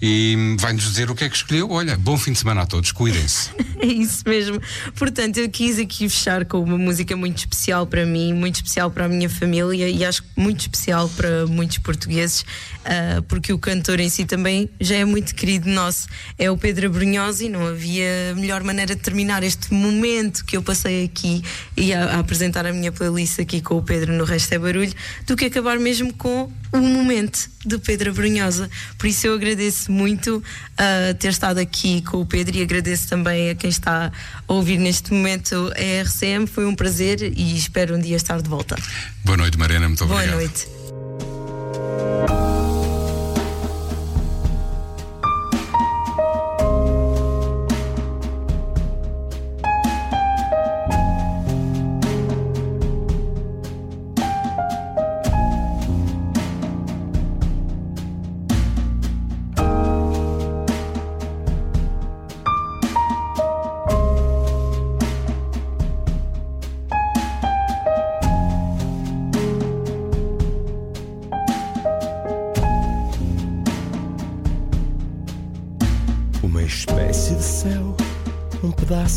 E 0.00 0.56
vai-nos 0.58 0.84
dizer 0.84 1.10
o 1.10 1.14
que 1.14 1.24
é 1.24 1.28
que 1.28 1.36
escolheu. 1.36 1.70
Olha, 1.70 1.96
bom 1.96 2.16
fim 2.18 2.32
de 2.32 2.38
semana 2.38 2.62
a 2.62 2.66
todos, 2.66 2.92
cuidem-se. 2.92 3.50
É 3.84 3.86
isso 3.86 4.22
mesmo. 4.26 4.58
Portanto, 4.94 5.36
eu 5.36 5.50
quis 5.50 5.78
aqui 5.78 6.08
fechar 6.08 6.46
com 6.46 6.58
uma 6.58 6.78
música 6.78 7.14
muito 7.14 7.36
especial 7.36 7.86
para 7.86 8.06
mim, 8.06 8.32
muito 8.32 8.54
especial 8.54 8.90
para 8.90 9.04
a 9.04 9.08
minha 9.08 9.28
família 9.28 9.90
e 9.90 10.02
acho 10.02 10.24
muito 10.34 10.60
especial 10.60 11.06
para 11.10 11.46
muitos 11.46 11.76
portugueses, 11.78 12.46
ah, 12.82 13.22
porque 13.28 13.52
o 13.52 13.58
cantor 13.58 14.00
em 14.00 14.08
si 14.08 14.24
também 14.24 14.70
já 14.80 14.96
é 14.96 15.04
muito 15.04 15.34
querido 15.34 15.68
nosso. 15.68 16.08
É 16.38 16.50
o 16.50 16.56
Pedro 16.56 16.86
Abrunhosa 16.86 17.44
e 17.44 17.50
não 17.50 17.66
havia 17.66 18.34
melhor 18.36 18.62
maneira 18.62 18.94
de 18.94 19.02
terminar 19.02 19.42
este 19.42 19.74
momento 19.74 20.46
que 20.46 20.56
eu 20.56 20.62
passei 20.62 21.04
aqui 21.04 21.42
e 21.76 21.92
a, 21.92 22.16
a 22.16 22.18
apresentar 22.20 22.64
a 22.64 22.72
minha 22.72 22.90
playlist 22.90 23.38
aqui 23.38 23.60
com 23.60 23.76
o 23.76 23.82
Pedro 23.82 24.14
no 24.14 24.24
Resto 24.24 24.54
é 24.54 24.58
Barulho, 24.58 24.94
do 25.26 25.36
que 25.36 25.44
acabar 25.44 25.78
mesmo 25.78 26.10
com 26.14 26.50
o 26.72 26.78
momento 26.78 27.50
do 27.66 27.80
Pedro 27.80 28.10
Abrunhosa. 28.10 28.70
Por 28.98 29.06
isso 29.06 29.26
eu 29.26 29.34
agradeço 29.34 29.90
muito 29.90 30.42
ah, 30.76 31.14
ter 31.18 31.28
estado 31.28 31.58
aqui 31.58 32.02
com 32.02 32.20
o 32.20 32.26
Pedro 32.26 32.56
e 32.56 32.62
agradeço 32.62 33.08
também 33.08 33.50
a 33.50 33.54
quem 33.54 33.70
está 33.70 34.12
a 34.46 34.52
ouvir 34.52 34.78
neste 34.78 35.12
momento 35.12 35.72
a 35.76 36.02
RCM. 36.02 36.46
Foi 36.46 36.66
um 36.66 36.74
prazer 36.74 37.22
e 37.22 37.56
espero 37.56 37.96
um 37.96 38.00
dia 38.00 38.16
estar 38.16 38.40
de 38.40 38.48
volta. 38.48 38.76
Boa 39.24 39.36
noite, 39.36 39.58
Mariana, 39.58 39.88
muito 39.88 40.04
Boa 40.06 40.20
obrigado. 40.20 40.38
noite. 40.38 42.63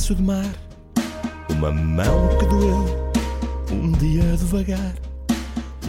Pedaço 0.08 0.16
de 0.16 0.24
mar, 0.24 0.54
uma 1.50 1.72
mão 1.72 2.30
que 2.38 2.46
doeu, 2.46 2.86
um 3.72 3.92
dia 3.94 4.24
devagar, 4.38 4.94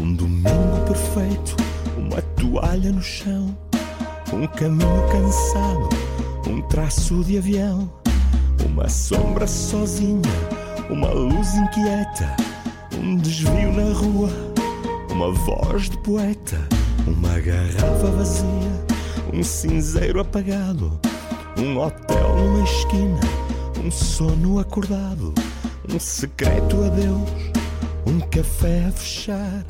um 0.00 0.12
domingo 0.14 0.84
perfeito, 0.86 1.56
uma 1.96 2.20
toalha 2.22 2.90
no 2.90 3.02
chão, 3.02 3.56
um 4.32 4.46
caminho 4.46 5.08
cansado, 5.12 5.88
um 6.48 6.60
traço 6.62 7.22
de 7.24 7.38
avião, 7.38 7.90
uma 8.66 8.88
sombra 8.88 9.46
sozinha, 9.46 10.22
uma 10.90 11.10
luz 11.10 11.54
inquieta, 11.54 12.34
um 12.96 13.16
desvio 13.16 13.72
na 13.72 13.92
rua, 13.92 14.30
uma 15.10 15.30
voz 15.30 15.90
de 15.90 15.98
poeta, 15.98 16.58
uma 17.06 17.38
garrafa 17.38 18.10
vazia, 18.16 18.84
um 19.32 19.44
cinzeiro 19.44 20.20
apagado, 20.20 20.98
um 21.56 21.78
hotel 21.78 22.36
numa 22.36 22.64
esquina, 22.64 23.20
um 23.84 23.90
sono 23.90 24.58
acordado, 24.58 25.32
um 25.92 25.98
secreto 25.98 26.84
adeus, 26.84 27.28
um 28.06 28.20
café 28.20 28.86
a 28.88 28.92
fechar, 28.92 29.64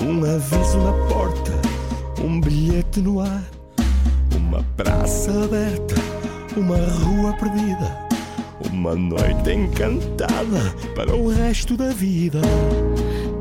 um 0.00 0.24
aviso 0.24 0.78
na 0.78 0.92
porta, 1.08 1.52
um 2.22 2.40
bilhete 2.40 3.00
no 3.00 3.20
ar, 3.20 3.44
uma 4.36 4.64
praça 4.76 5.30
aberta, 5.44 5.94
uma 6.56 6.76
rua 6.76 7.32
perdida, 7.34 7.98
uma 8.70 8.94
noite 8.94 9.50
encantada 9.50 10.74
para 10.94 11.14
o 11.14 11.28
resto 11.28 11.76
da 11.76 11.90
vida. 11.90 12.40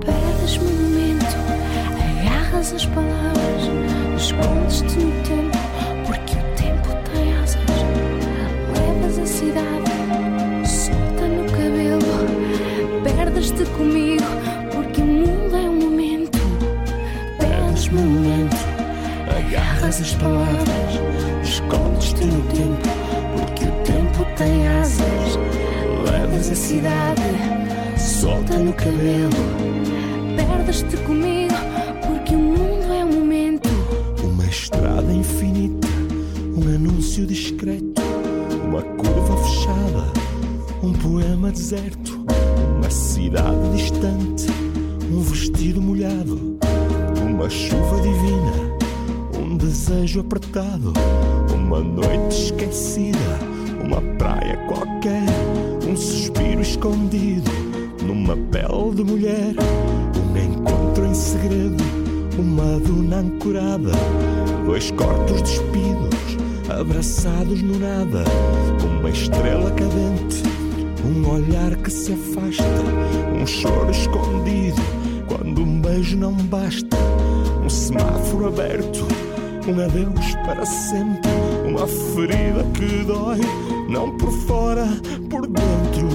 Perdes-me 0.06 0.69
no 0.69 0.90
momento, 0.90 1.26
agarras 2.22 2.73
as 2.73 2.85
palavras, 2.85 4.22
escondes-te 4.22 4.99
no 4.99 5.23
tempo, 5.23 5.52
as 20.01 20.13
palavras, 20.15 20.99
escondes-te 21.43 22.25
no 22.25 22.41
tempo, 22.47 22.89
porque 23.37 23.65
o 23.65 23.71
tempo 23.83 24.25
tem 24.37 24.67
asas. 24.67 25.39
Levas 26.09 26.49
a 26.51 26.55
cidade, 26.55 27.21
solta 27.97 28.57
no 28.57 28.73
cabelo, 28.73 29.29
Perdes-te 30.35 30.97
comigo, 30.97 31.53
porque 32.07 32.35
o 32.35 32.39
mundo 32.39 32.91
é 32.91 33.05
um 33.05 33.19
momento. 33.19 33.69
uma 34.23 34.45
estrada 34.45 35.13
infinita, 35.13 35.87
um 36.55 36.75
anúncio 36.75 37.25
discreto, 37.27 38.01
uma 38.65 38.81
curva 38.81 39.37
fechada, 39.43 40.11
um 40.81 40.91
poema 40.93 41.51
deserto, 41.51 42.25
uma 42.77 42.89
cidade 42.89 43.69
distante, 43.75 44.32
apertado, 50.23 50.93
uma 51.53 51.79
noite 51.79 52.45
esquecida, 52.45 53.17
uma 53.83 54.01
praia 54.17 54.57
qualquer, 54.67 55.25
um 55.87 55.95
suspiro 55.95 56.61
escondido 56.61 57.51
numa 58.01 58.35
pele 58.35 58.95
de 58.95 59.03
mulher, 59.03 59.53
um 60.17 60.37
encontro 60.37 61.05
em 61.05 61.13
segredo, 61.13 61.83
uma 62.39 62.79
duna 62.79 63.17
ancorada, 63.17 63.91
dois 64.65 64.91
corpos 64.91 65.41
despidos, 65.41 66.37
abraçados 66.69 67.61
no 67.61 67.77
nada, 67.77 68.23
uma 68.99 69.09
estrela 69.09 69.69
cadente, 69.71 70.43
um 71.05 71.29
olhar 71.29 71.75
que 71.77 71.91
se 71.91 72.13
afasta, 72.13 72.63
um 73.39 73.45
choro 73.45 73.91
escondido, 73.91 74.81
quando 75.27 75.61
um 75.61 75.81
beijo 75.81 76.17
não 76.17 76.33
basta, 76.33 76.97
um 77.63 77.69
semáforo 77.69 78.47
aberto, 78.47 79.05
um 79.68 79.80
adeus 79.84 80.35
para 80.45 80.65
sempre, 80.65 81.31
uma 81.65 81.88
ferida 81.88 82.64
que 82.73 83.03
dói, 83.06 83.40
não 83.88 84.11
por 84.18 84.31
fora, 84.31 84.85
por 85.30 85.48
dentro. 85.48 86.10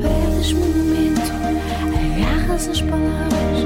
Perdes-me 0.00 0.60
no 0.60 0.84
momento, 0.84 1.20
agarras 2.16 2.68
as 2.68 2.80
palavras, 2.80 3.58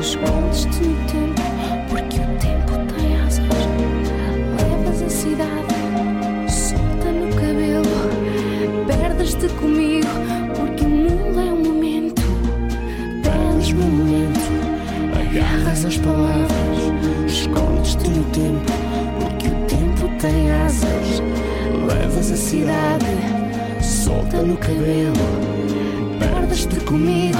escondes-te 0.00 0.84
no 0.84 0.96
tempo, 1.06 1.42
porque 1.88 2.20
o 2.20 2.38
tempo 2.38 2.72
tem 2.94 3.16
asas. 3.22 3.46
Levas 4.58 5.02
a 5.02 5.08
cidade, 5.08 5.74
solta 6.48 7.12
no 7.12 7.34
cabelo, 7.34 8.86
perdes-te 8.86 9.48
comigo, 9.54 10.08
porque 10.54 10.84
o 10.84 10.88
mundo 10.88 11.40
é 11.40 11.52
um 11.52 11.62
momento. 11.64 12.22
Perdes-me 13.22 13.84
no 13.84 13.90
momento, 13.90 14.52
Agarras 15.32 15.84
as 15.86 15.96
palavras, 15.96 16.78
escondes-te 17.26 18.10
no 18.10 18.24
tempo, 18.24 18.71
cidade, 22.42 23.06
solta 23.80 24.42
no 24.42 24.56
cabelo, 24.56 25.14
perdes-te 26.18 26.80
comigo, 26.80 27.38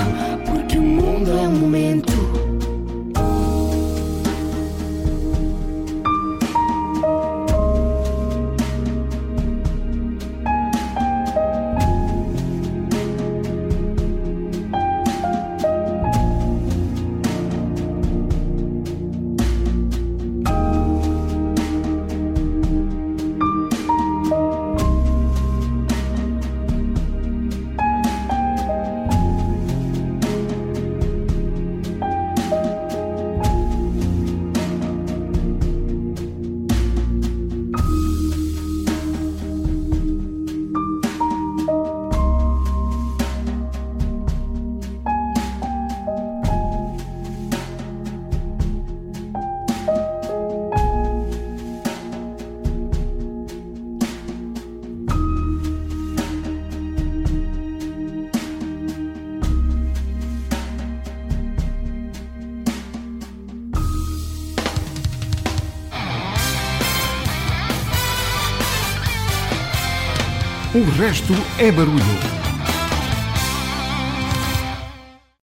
resto 71.02 71.34
é 71.58 71.72
barulho. 71.72 72.11